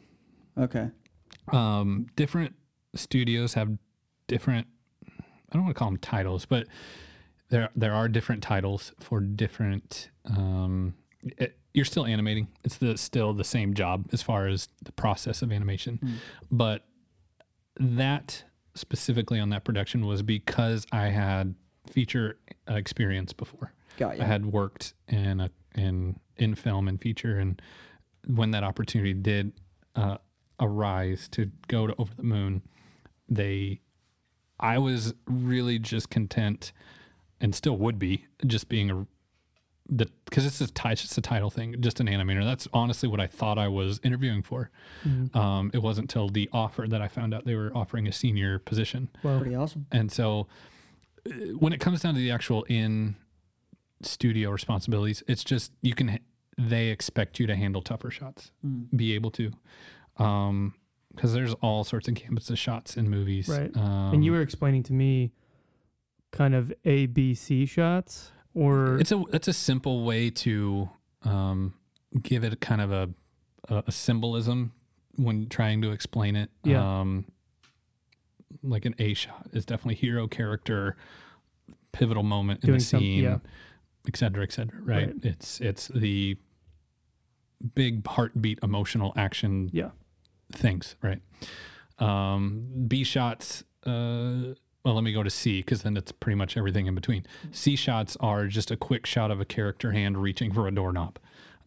Okay. 0.58 0.88
Um, 1.52 2.06
different 2.16 2.54
studios 2.94 3.54
have 3.54 3.76
different. 4.28 4.66
I 5.08 5.54
don't 5.54 5.64
want 5.64 5.74
to 5.74 5.78
call 5.78 5.88
them 5.88 5.98
titles, 5.98 6.46
but 6.46 6.66
there 7.48 7.70
there 7.74 7.92
are 7.94 8.08
different 8.08 8.42
titles 8.42 8.92
for 9.00 9.20
different. 9.20 10.10
Um, 10.24 10.94
it, 11.22 11.56
you're 11.74 11.84
still 11.84 12.06
animating. 12.06 12.48
It's 12.64 12.76
the 12.76 12.96
still 12.96 13.32
the 13.32 13.44
same 13.44 13.74
job 13.74 14.08
as 14.12 14.22
far 14.22 14.46
as 14.46 14.68
the 14.82 14.92
process 14.92 15.42
of 15.42 15.52
animation, 15.52 15.96
Hmm. 16.00 16.14
but 16.50 16.84
that 17.78 18.44
specifically 18.74 19.40
on 19.40 19.50
that 19.50 19.64
production 19.64 20.06
was 20.06 20.22
because 20.22 20.86
I 20.92 21.08
had 21.08 21.54
feature 21.90 22.38
uh, 22.68 22.74
experience 22.74 23.32
before. 23.32 23.72
Got 23.98 24.16
you. 24.16 24.22
I 24.22 24.26
had 24.26 24.46
worked 24.46 24.94
in 25.08 25.40
a 25.40 25.50
in 25.74 26.18
in 26.36 26.54
film 26.54 26.88
and 26.88 27.00
feature, 27.00 27.38
and 27.38 27.60
when 28.26 28.50
that 28.52 28.64
opportunity 28.64 29.14
did 29.14 29.52
uh, 29.94 30.18
arise 30.58 31.28
to 31.28 31.50
go 31.68 31.86
to 31.86 31.94
Over 31.98 32.14
the 32.14 32.22
Moon, 32.22 32.62
they, 33.28 33.80
I 34.58 34.78
was 34.78 35.14
really 35.26 35.78
just 35.78 36.10
content, 36.10 36.72
and 37.40 37.54
still 37.54 37.76
would 37.76 37.98
be 37.98 38.26
just 38.46 38.68
being 38.68 38.90
a 38.90 39.06
the 39.92 40.06
because 40.26 40.46
it's 40.46 40.60
a 40.60 40.68
ti- 40.68 40.90
it's 40.90 41.02
just 41.02 41.18
a 41.18 41.20
title 41.20 41.50
thing, 41.50 41.74
just 41.80 41.98
an 42.00 42.06
animator. 42.06 42.44
That's 42.44 42.68
honestly 42.72 43.08
what 43.08 43.18
I 43.20 43.26
thought 43.26 43.58
I 43.58 43.66
was 43.68 44.00
interviewing 44.04 44.42
for. 44.42 44.70
Mhm. 45.04 45.34
Um, 45.34 45.70
it 45.74 45.82
wasn't 45.82 46.04
until 46.04 46.28
the 46.28 46.48
offer 46.52 46.86
that 46.88 47.02
I 47.02 47.08
found 47.08 47.34
out 47.34 47.44
they 47.44 47.56
were 47.56 47.72
offering 47.74 48.06
a 48.06 48.12
senior 48.12 48.58
position. 48.60 49.08
Well, 49.24 49.40
Pretty 49.40 49.56
awesome. 49.56 49.86
And 49.90 50.12
so 50.12 50.46
uh, 51.26 51.30
when 51.58 51.72
it 51.72 51.80
comes 51.80 52.00
down 52.02 52.14
to 52.14 52.20
the 52.20 52.30
actual 52.30 52.62
in 52.64 53.16
studio 54.02 54.50
responsibilities, 54.50 55.22
it's 55.26 55.42
just 55.44 55.72
you 55.82 55.94
can 55.94 56.20
they 56.56 56.88
expect 56.88 57.40
you 57.40 57.46
to 57.46 57.56
handle 57.56 57.82
tougher 57.82 58.10
shots, 58.10 58.52
Mm. 58.64 58.86
be 58.96 59.12
able 59.14 59.30
to. 59.32 59.50
Um 60.18 60.74
because 61.14 61.32
there's 61.32 61.54
all 61.54 61.82
sorts 61.82 62.06
of 62.06 62.14
gambits 62.14 62.48
of 62.50 62.58
shots 62.58 62.96
in 62.96 63.10
movies. 63.10 63.48
Right. 63.48 63.76
Um, 63.76 64.14
and 64.14 64.24
you 64.24 64.30
were 64.30 64.42
explaining 64.42 64.84
to 64.84 64.92
me 64.92 65.32
kind 66.30 66.54
of 66.54 66.72
A, 66.84 67.06
B, 67.06 67.34
C 67.34 67.66
shots, 67.66 68.30
or 68.54 68.98
it's 68.98 69.12
a 69.12 69.22
it's 69.32 69.48
a 69.48 69.52
simple 69.52 70.04
way 70.04 70.30
to 70.30 70.90
um, 71.22 71.74
give 72.22 72.44
it 72.44 72.52
a 72.52 72.56
kind 72.56 72.80
of 72.80 72.92
a, 72.92 73.10
a 73.68 73.84
a 73.86 73.92
symbolism 73.92 74.72
when 75.16 75.48
trying 75.48 75.82
to 75.82 75.92
explain 75.92 76.36
it. 76.36 76.50
Yeah. 76.64 77.00
Um, 77.00 77.26
like 78.62 78.84
an 78.84 78.94
A 78.98 79.14
shot 79.14 79.48
is 79.52 79.64
definitely 79.64 79.94
hero 79.94 80.26
character, 80.26 80.96
pivotal 81.92 82.22
moment 82.22 82.64
in 82.64 82.72
the 82.72 82.80
scene, 82.80 83.22
yeah. 83.22 83.38
et 84.06 84.16
cetera, 84.16 84.42
et 84.42 84.52
cetera. 84.52 84.80
Right? 84.82 85.06
Right. 85.06 85.14
It's 85.22 85.60
it's 85.60 85.88
the 85.88 86.36
big 87.74 88.06
heartbeat 88.06 88.58
emotional 88.62 89.12
action 89.16 89.70
yeah, 89.72 89.90
things, 90.52 90.96
right? 91.02 91.20
Um, 91.98 92.66
B 92.88 93.04
shots. 93.04 93.64
Uh, 93.86 94.54
well, 94.84 94.94
let 94.94 95.04
me 95.04 95.12
go 95.12 95.22
to 95.22 95.30
C 95.30 95.60
because 95.60 95.82
then 95.82 95.96
it's 95.96 96.12
pretty 96.12 96.36
much 96.36 96.56
everything 96.56 96.86
in 96.86 96.94
between. 96.94 97.24
C 97.52 97.76
shots 97.76 98.16
are 98.20 98.46
just 98.46 98.70
a 98.70 98.76
quick 98.76 99.06
shot 99.06 99.30
of 99.30 99.40
a 99.40 99.44
character 99.44 99.92
hand 99.92 100.18
reaching 100.18 100.52
for 100.52 100.66
a 100.66 100.70
doorknob. 100.70 101.18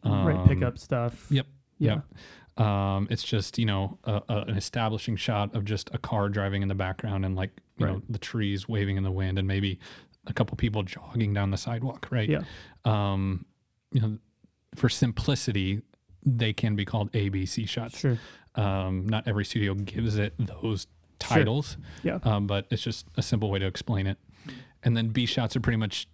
right. 0.05 0.47
Pick 0.47 0.57
Um, 0.59 0.63
up 0.63 0.77
stuff. 0.77 1.27
Yep. 1.29 1.47
Yeah. 1.79 2.01
Yep. 2.57 2.65
Um, 2.65 3.07
it's 3.09 3.23
just 3.23 3.57
you 3.57 3.65
know 3.65 3.97
a, 4.03 4.21
a, 4.29 4.37
an 4.47 4.57
establishing 4.57 5.15
shot 5.15 5.55
of 5.55 5.65
just 5.65 5.89
a 5.93 5.97
car 5.97 6.29
driving 6.29 6.61
in 6.61 6.67
the 6.67 6.75
background 6.75 7.25
and 7.25 7.35
like 7.35 7.49
you 7.77 7.85
know 7.87 8.01
the 8.09 8.19
trees 8.19 8.69
waving 8.69 8.95
in 8.97 9.03
the 9.03 9.11
wind 9.11 9.39
and 9.39 9.47
maybe 9.47 9.79
a 10.27 10.33
couple 10.33 10.55
people 10.55 10.83
jogging 10.83 11.33
down 11.33 11.49
the 11.51 11.57
sidewalk, 11.57 12.07
right? 12.11 12.29
Yeah. 12.29 12.41
Um, 12.85 13.45
you 13.91 14.01
know, 14.01 14.17
for 14.75 14.87
simplicity, 14.89 15.81
they 16.25 16.53
can 16.53 16.75
be 16.75 16.85
called 16.85 17.11
ABC 17.11 17.67
shots. 17.67 17.99
Sure. 17.99 18.17
Um, 18.55 19.07
not 19.07 19.27
every 19.27 19.45
studio 19.45 19.73
gives 19.73 20.17
it 20.17 20.33
those 20.37 20.85
Sure. 21.21 21.37
titles, 21.37 21.77
Yeah. 22.03 22.19
um, 22.23 22.47
but 22.47 22.67
it's 22.69 22.81
just 22.81 23.07
a 23.15 23.21
simple 23.21 23.49
way 23.49 23.59
to 23.59 23.65
explain 23.65 24.07
it. 24.07 24.17
And 24.83 24.95
then 24.97 25.09
B 25.09 25.25
shots 25.25 25.55
are 25.55 25.59
pretty 25.61 25.77
much 25.77 26.07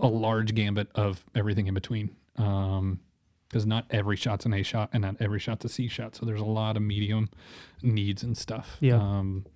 a 0.00 0.06
large 0.08 0.54
gambit 0.54 0.88
of 0.94 1.24
everything 1.34 1.66
in 1.66 1.74
between. 1.74 2.10
Um, 2.36 3.00
because 3.48 3.64
not 3.64 3.86
every 3.90 4.16
shot's 4.16 4.44
an 4.44 4.52
A 4.52 4.62
shot 4.62 4.90
and 4.92 5.00
not 5.02 5.16
every 5.20 5.38
shot's 5.38 5.64
a 5.64 5.70
C 5.70 5.88
shot. 5.88 6.14
So 6.14 6.26
there's 6.26 6.40
a 6.40 6.44
lot 6.44 6.76
of 6.76 6.82
medium 6.82 7.30
needs 7.82 8.22
and 8.22 8.36
stuff. 8.36 8.76
Yeah. 8.80 8.96
Um, 8.96 9.46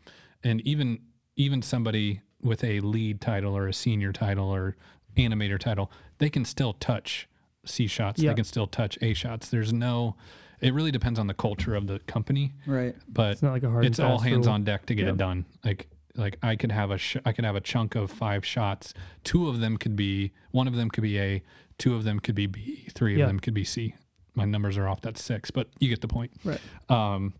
and 0.42 0.60
even 0.62 1.00
even 1.36 1.60
somebody 1.60 2.22
with 2.40 2.64
a 2.64 2.80
lead 2.80 3.20
title 3.20 3.54
or 3.56 3.66
a 3.68 3.72
senior 3.74 4.10
title 4.12 4.48
or 4.48 4.76
animator 5.16 5.58
title, 5.58 5.90
they 6.18 6.30
can 6.30 6.44
still 6.46 6.72
touch 6.72 7.28
C 7.66 7.86
shots. 7.86 8.22
Yeah. 8.22 8.30
They 8.30 8.36
can 8.36 8.44
still 8.44 8.66
touch 8.66 8.96
A 9.02 9.12
shots. 9.14 9.50
There's 9.50 9.72
no. 9.74 10.16
It 10.62 10.72
really 10.72 10.90
depends 10.92 11.18
on 11.18 11.26
the 11.26 11.34
culture 11.34 11.74
of 11.74 11.86
the 11.88 11.98
company, 12.00 12.52
Right. 12.66 12.94
but 13.08 13.32
It's 13.32 13.42
not 13.42 13.52
like 13.52 13.64
a 13.64 13.70
hard. 13.70 13.84
it's 13.84 13.98
all 13.98 14.18
hands 14.20 14.46
rule. 14.46 14.54
on 14.54 14.64
deck 14.64 14.86
to 14.86 14.94
get 14.94 15.04
Yeah. 15.06 15.12
it 15.12 15.16
done. 15.18 15.44
Like 15.64 15.88
like 16.14 16.36
I 16.42 16.56
could 16.56 16.70
have 16.72 16.90
a 16.90 16.98
sh- 16.98 17.16
I 17.24 17.32
could 17.32 17.44
have 17.46 17.56
a 17.56 17.60
chunk 17.60 17.94
of 17.94 18.10
five 18.10 18.44
shots. 18.44 18.92
Two 19.24 19.48
of 19.48 19.60
them 19.60 19.76
could 19.78 19.96
be 19.96 20.32
one 20.50 20.66
of 20.68 20.74
them 20.76 20.88
could 20.90 21.02
be 21.02 21.18
A, 21.18 21.42
two 21.78 21.94
of 21.94 22.04
them 22.04 22.20
could 22.20 22.34
be 22.34 22.46
B, 22.46 22.86
three 22.94 23.14
of 23.14 23.18
Yeah. 23.20 23.26
them 23.26 23.40
could 23.40 23.54
be 23.54 23.64
C. 23.64 23.94
My 24.34 24.44
numbers 24.44 24.76
are 24.78 24.86
off. 24.88 25.00
That's 25.00 25.22
six, 25.22 25.50
but 25.50 25.68
you 25.80 25.88
get 25.88 26.00
the 26.02 26.08
point. 26.08 26.30
Right. 26.44 26.60
Um, 26.90 27.34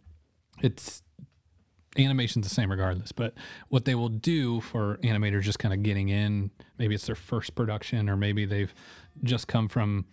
it's 0.62 1.02
animation's 1.98 2.48
the 2.48 2.54
same 2.54 2.70
regardless. 2.70 3.12
But 3.12 3.34
what 3.68 3.84
they 3.84 3.94
will 3.94 4.08
do 4.08 4.60
for 4.62 4.96
animators 5.02 5.42
just 5.42 5.58
kind 5.58 5.74
of 5.74 5.82
getting 5.82 6.08
in, 6.08 6.50
maybe 6.78 6.94
it's 6.94 7.06
their 7.06 7.14
first 7.14 7.54
production, 7.54 8.08
or 8.08 8.16
maybe 8.16 8.44
they've 8.46 8.74
just 9.22 9.46
come 9.48 9.68
from 9.68 10.06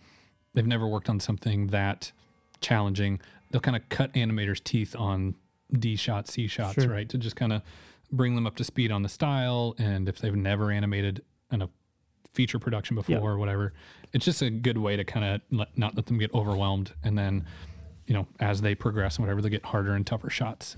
they've 0.52 0.66
never 0.66 0.86
worked 0.86 1.08
on 1.08 1.18
something 1.20 1.68
that 1.68 2.12
challenging. 2.60 3.20
They'll 3.50 3.60
kind 3.60 3.76
of 3.76 3.88
cut 3.88 4.12
animators' 4.14 4.62
teeth 4.62 4.94
on 4.96 5.34
D 5.72 5.96
shots, 5.96 6.32
C 6.32 6.46
shots, 6.46 6.74
Sure. 6.82 6.88
right? 6.90 7.08
To 7.08 7.18
just 7.18 7.36
kind 7.36 7.52
of 7.52 7.62
bring 8.12 8.34
them 8.34 8.46
up 8.46 8.56
to 8.56 8.64
speed 8.64 8.90
on 8.90 9.02
the 9.02 9.08
style. 9.08 9.74
And 9.78 10.08
if 10.08 10.18
they've 10.18 10.34
never 10.34 10.70
animated 10.70 11.22
in 11.52 11.62
a 11.62 11.68
feature 12.32 12.58
production 12.58 12.94
before 12.96 13.16
Yeah. 13.16 13.20
or 13.22 13.38
whatever, 13.38 13.72
it's 14.12 14.24
just 14.24 14.42
a 14.42 14.50
good 14.50 14.78
way 14.78 14.96
to 14.96 15.04
kind 15.04 15.24
of 15.24 15.40
let, 15.50 15.76
not 15.78 15.94
let 15.96 16.06
them 16.06 16.18
get 16.18 16.32
overwhelmed. 16.34 16.92
And 17.02 17.16
then, 17.18 17.44
you 18.06 18.14
know, 18.14 18.26
as 18.40 18.60
they 18.62 18.74
progress 18.74 19.16
and 19.16 19.24
whatever, 19.26 19.42
they 19.42 19.50
get 19.50 19.64
harder 19.66 19.94
and 19.94 20.06
tougher 20.06 20.30
shots. 20.30 20.76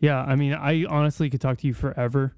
Yeah, 0.00 0.20
I 0.20 0.36
mean, 0.36 0.54
I 0.54 0.84
honestly 0.84 1.28
could 1.30 1.40
talk 1.40 1.58
to 1.58 1.66
you 1.66 1.74
forever. 1.74 2.34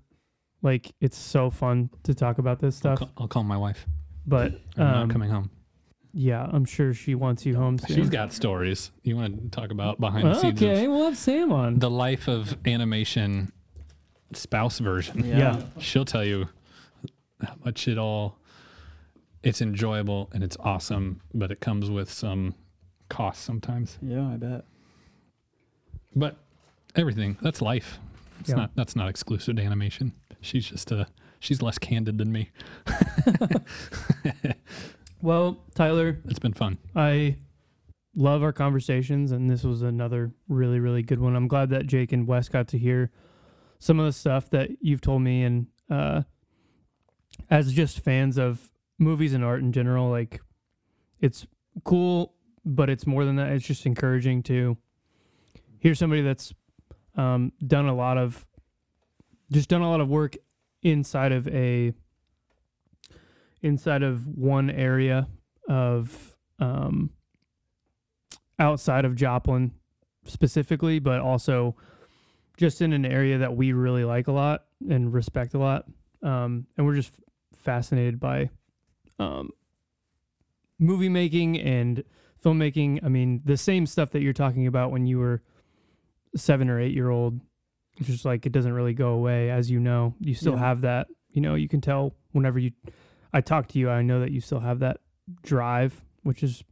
Like, 0.63 0.93
it's 1.01 1.19
so 1.19 1.51
fun 1.51 1.91
to 2.05 2.15
talk 2.15 2.39
about 2.39 2.61
this 2.61 2.77
I'll, 2.77 2.97
stuff. 2.97 2.99
call, 2.99 3.11
I'll 3.19 3.29
call 3.29 3.45
my 3.45 3.57
wife. 3.57 3.87
But 4.27 4.61
I'm 4.77 4.87
um, 4.87 4.93
not 4.93 5.11
coming 5.11 5.31
home. 5.31 5.51
yeah, 6.13 6.47
I'm 6.51 6.65
sure 6.65 6.93
she 6.93 7.15
wants 7.15 7.47
you 7.47 7.57
home 7.57 7.79
soon. 7.79 7.97
She's 7.97 8.11
got 8.11 8.33
stories. 8.33 8.91
You 9.03 9.17
want 9.17 9.43
to 9.43 9.49
talk 9.49 9.71
about 9.71 9.99
behind 10.01 10.27
the 10.27 10.35
scenes 10.35 10.63
okay, 10.63 10.87
we'll 10.89 11.05
have 11.05 11.17
Sam 11.17 11.53
on. 11.53 11.79
the 11.79 11.91
life 11.91 12.29
of 12.29 12.57
animation 12.67 13.53
spouse 14.35 14.79
version. 14.79 15.25
Yeah. 15.25 15.63
She'll 15.79 16.05
tell 16.05 16.25
you 16.25 16.49
how 17.43 17.55
much 17.65 17.89
it 17.89 17.99
all 17.99 18.39
it's 19.43 19.63
enjoyable 19.63 20.29
and 20.33 20.45
it's 20.45 20.57
awesome, 20.61 21.23
but 21.33 21.51
it 21.51 21.61
comes 21.61 21.91
with 21.91 22.11
some 22.11 22.55
cost 23.09 23.43
sometimes. 23.43 23.99
Yeah, 24.03 24.27
I 24.29 24.37
bet. 24.37 24.65
But 26.15 26.37
everything. 26.97 27.37
That's 27.43 27.61
life. 27.63 27.99
It's 28.41 28.49
Yeah. 28.51 28.57
not. 28.57 28.71
That's 28.75 28.97
not 28.97 29.09
exclusive 29.09 29.57
to 29.57 29.63
animation. 29.63 30.13
She's 30.41 30.67
just 30.69 30.91
uh 30.93 31.05
She's 31.43 31.63
less 31.63 31.79
candid 31.79 32.19
than 32.19 32.31
me. 32.33 32.51
Well, 35.23 35.59
Tyler, 35.75 36.19
It's 36.27 36.39
been 36.39 36.55
fun. 36.55 36.79
I 36.97 37.37
love 38.17 38.43
our 38.43 38.53
conversations, 38.55 39.33
and 39.33 39.51
this 39.51 39.63
was 39.65 39.83
another 39.83 40.33
really, 40.49 40.81
really 40.81 41.03
good 41.03 41.21
one. 41.21 41.37
I'm 41.37 41.47
glad 41.47 41.69
that 41.71 41.87
Jake 41.87 42.13
and 42.13 42.27
Wes 42.27 42.49
got 42.49 42.69
to 42.69 42.79
hear 42.79 43.11
some 43.79 44.01
of 44.01 44.07
the 44.07 44.15
stuff 44.15 44.49
that 44.51 44.71
you've 44.81 45.03
told 45.03 45.21
me, 45.21 45.43
and 45.43 45.67
uh, 45.91 46.23
as 47.51 47.75
just 47.75 48.01
fans 48.01 48.39
of 48.39 48.71
movies 48.99 49.35
and 49.35 49.45
art 49.45 49.61
in 49.61 49.73
general, 49.73 50.09
like 50.09 50.41
it's 51.21 51.47
cool, 51.85 52.33
but 52.65 52.89
it's 52.89 53.07
more 53.07 53.27
than 53.27 53.37
that. 53.37 53.53
It's 53.53 53.67
just 53.67 53.85
encouraging 53.85 54.43
to 54.45 54.79
hear 55.81 55.95
somebody 55.95 56.23
that's 56.23 56.55
um, 57.21 57.53
done 57.67 57.87
a 57.87 57.95
lot 57.95 58.17
of, 58.17 58.47
just 59.53 59.69
done 59.69 59.83
a 59.83 59.91
lot 59.91 60.01
of 60.01 60.09
work 60.09 60.37
inside 60.83 61.33
of 61.33 61.47
a 61.49 61.93
inside 63.63 64.03
of 64.03 64.27
one 64.27 64.71
area 64.71 65.29
of 65.69 66.35
um, 66.61 67.11
outside 68.59 69.05
of 69.05 69.15
Joplin 69.15 69.73
specifically, 70.25 70.99
but 70.99 71.21
also 71.21 71.77
just 72.57 72.81
in 72.81 72.95
an 72.95 73.05
area 73.05 73.37
that 73.37 73.55
we 73.55 73.75
really 73.75 74.05
like 74.05 74.27
a 74.27 74.33
lot 74.33 74.65
and 74.89 75.13
respect 75.13 75.53
a 75.53 75.59
lot. 75.59 75.85
Um, 76.23 76.67
and 76.79 76.87
we're 76.87 76.95
just 76.95 77.13
fascinated 77.55 78.19
by 78.19 78.49
um, 79.19 79.51
movie 80.79 81.11
making 81.11 81.61
and 81.61 82.03
filmmaking. 82.43 83.05
I 83.05 83.09
mean, 83.09 83.43
the 83.45 83.59
same 83.59 83.85
stuff 83.87 84.11
that 84.13 84.23
you're 84.23 84.33
talking 84.33 84.67
about 84.67 84.91
when 84.91 85.07
you 85.07 85.19
were 85.19 85.43
seven 86.37 86.69
or 86.69 86.79
eight 86.81 86.95
year 86.95 87.11
old. 87.11 87.41
It's 87.99 88.09
just 88.09 88.25
like 88.25 88.47
it 88.47 88.53
doesn't 88.53 88.73
really 88.73 88.95
go 88.95 89.11
away, 89.11 89.51
as 89.51 89.71
you 89.71 89.79
know. 89.81 90.15
You 90.21 90.35
still 90.35 90.55
Yeah. 90.55 90.61
have 90.61 90.81
that. 90.83 91.09
You 91.33 91.41
know, 91.43 91.55
you 91.55 91.69
can 91.69 91.81
tell 91.81 92.15
whenever 92.33 92.59
you 92.59 92.73
I 93.33 93.41
talk 93.41 93.69
to 93.69 93.79
you, 93.79 93.89
I 93.91 94.03
know 94.03 94.21
that 94.21 94.33
you 94.33 94.41
still 94.41 94.61
have 94.61 94.81
that 94.81 94.99
drive, 95.43 96.01
which 96.23 96.43
is 96.43 96.65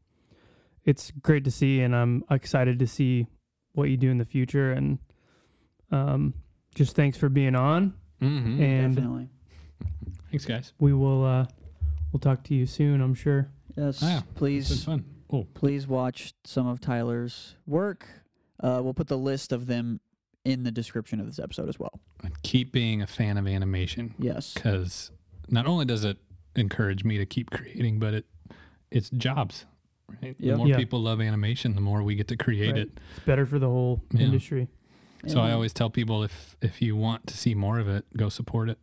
it's 0.85 1.11
great 1.23 1.45
to 1.45 1.51
see, 1.51 1.81
and 1.81 1.95
I'm 1.95 2.25
excited 2.31 2.79
to 2.81 2.87
see 2.87 3.27
what 3.73 3.91
you 3.91 3.97
do 3.97 4.11
in 4.11 4.19
the 4.19 4.25
future. 4.25 4.73
And 4.73 4.99
um, 5.93 6.35
just 6.75 6.97
thanks 6.97 7.17
for 7.19 7.29
being 7.29 7.55
on, 7.55 7.95
Mm-hmm. 8.21 8.61
and 8.63 8.97
Definitely. 8.97 9.29
Thanks, 10.31 10.45
guys. 10.45 10.73
we 10.81 10.93
will 10.93 11.25
uh, 11.25 11.47
we'll 12.13 12.21
talk 12.21 12.43
to 12.45 12.55
you 12.55 12.67
soon. 12.67 13.01
I'm 13.01 13.15
sure. 13.15 13.51
Yes. 13.77 14.03
Oh, 14.03 14.09
yeah. 14.09 14.19
It's 14.19 14.27
Please, 14.35 14.85
fun. 14.85 15.05
Oh, 15.31 15.47
please 15.55 15.87
watch 15.87 16.33
some 16.45 16.67
of 16.67 16.81
Tyler's 16.81 17.55
work. 17.67 18.07
Uh, 18.63 18.81
we'll 18.83 18.95
put 18.95 19.07
the 19.09 19.19
list 19.19 19.53
of 19.53 19.67
them 19.67 20.01
in 20.45 20.63
the 20.65 20.71
description 20.71 21.21
of 21.21 21.27
this 21.27 21.39
episode 21.39 21.69
as 21.69 21.79
well. 21.79 22.01
and 22.25 22.43
keep 22.43 22.73
being 22.73 23.01
a 23.03 23.07
fan 23.07 23.37
of 23.37 23.47
animation 23.47 24.15
Yes. 24.19 24.55
because 24.55 25.11
not 25.49 25.67
only 25.67 25.85
does 25.85 26.05
it 26.05 26.17
encourage 26.57 27.05
me 27.05 27.17
to 27.19 27.27
keep 27.27 27.51
creating, 27.51 27.99
but 28.01 28.15
it 28.15 28.27
it's 28.91 29.11
jobs. 29.11 29.67
Right? 30.23 30.37
The 30.41 30.57
more 30.57 30.67
Yeah. 30.67 30.77
people 30.79 31.01
love 31.03 31.21
animation, 31.21 31.75
the 31.75 31.81
more 31.83 32.03
we 32.03 32.15
get 32.17 32.27
to 32.29 32.37
create 32.37 32.73
Right. 32.73 32.81
it. 32.83 32.99
It's 33.17 33.25
better 33.27 33.45
for 33.47 33.59
the 33.59 33.69
whole 33.69 34.03
Yeah. 34.13 34.23
industry. 34.23 34.69
So 35.27 35.41
I 35.41 35.53
always 35.53 35.73
tell 35.73 35.91
people 35.91 36.23
if 36.25 36.57
if 36.63 36.81
you 36.81 36.97
want 36.97 37.27
to 37.27 37.37
see 37.37 37.55
more 37.55 37.79
of 37.79 37.89
it, 37.89 38.07
go 38.17 38.29
support 38.29 38.71
it. 38.71 38.79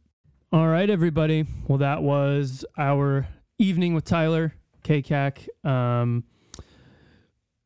All 0.52 0.68
right, 0.68 0.90
everybody. 0.90 1.46
Well, 1.68 1.80
that 1.80 2.04
was 2.04 2.64
our 2.78 3.28
evening 3.58 3.94
with 3.96 4.06
Tyler 4.06 4.54
KCAC. 4.84 5.48
Um, 5.64 6.24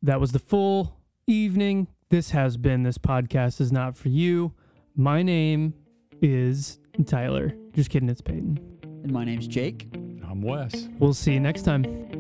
that 0.02 0.20
was 0.20 0.32
the 0.32 0.40
full 0.40 0.96
evening. 1.28 1.88
This 2.10 2.32
has 2.32 2.58
been 2.58 2.82
this 2.82 2.98
podcast 2.98 3.62
is 3.62 3.72
not 3.72 3.96
for 3.96 4.10
you. 4.10 4.52
My 4.96 5.22
name 5.22 5.76
is 6.24 6.80
Tyler. 7.06 7.54
Just 7.76 7.92
kidding, 7.92 8.10
it's 8.10 8.20
Peyton. 8.20 8.60
And 9.04 9.12
my 9.12 9.24
name's 9.24 9.46
Jake. 9.46 9.88
I'm 10.28 10.42
Wes. 10.42 10.90
We'll 10.98 11.14
see 11.14 11.34
you 11.34 11.40
next 11.40 11.62
time. 11.62 12.19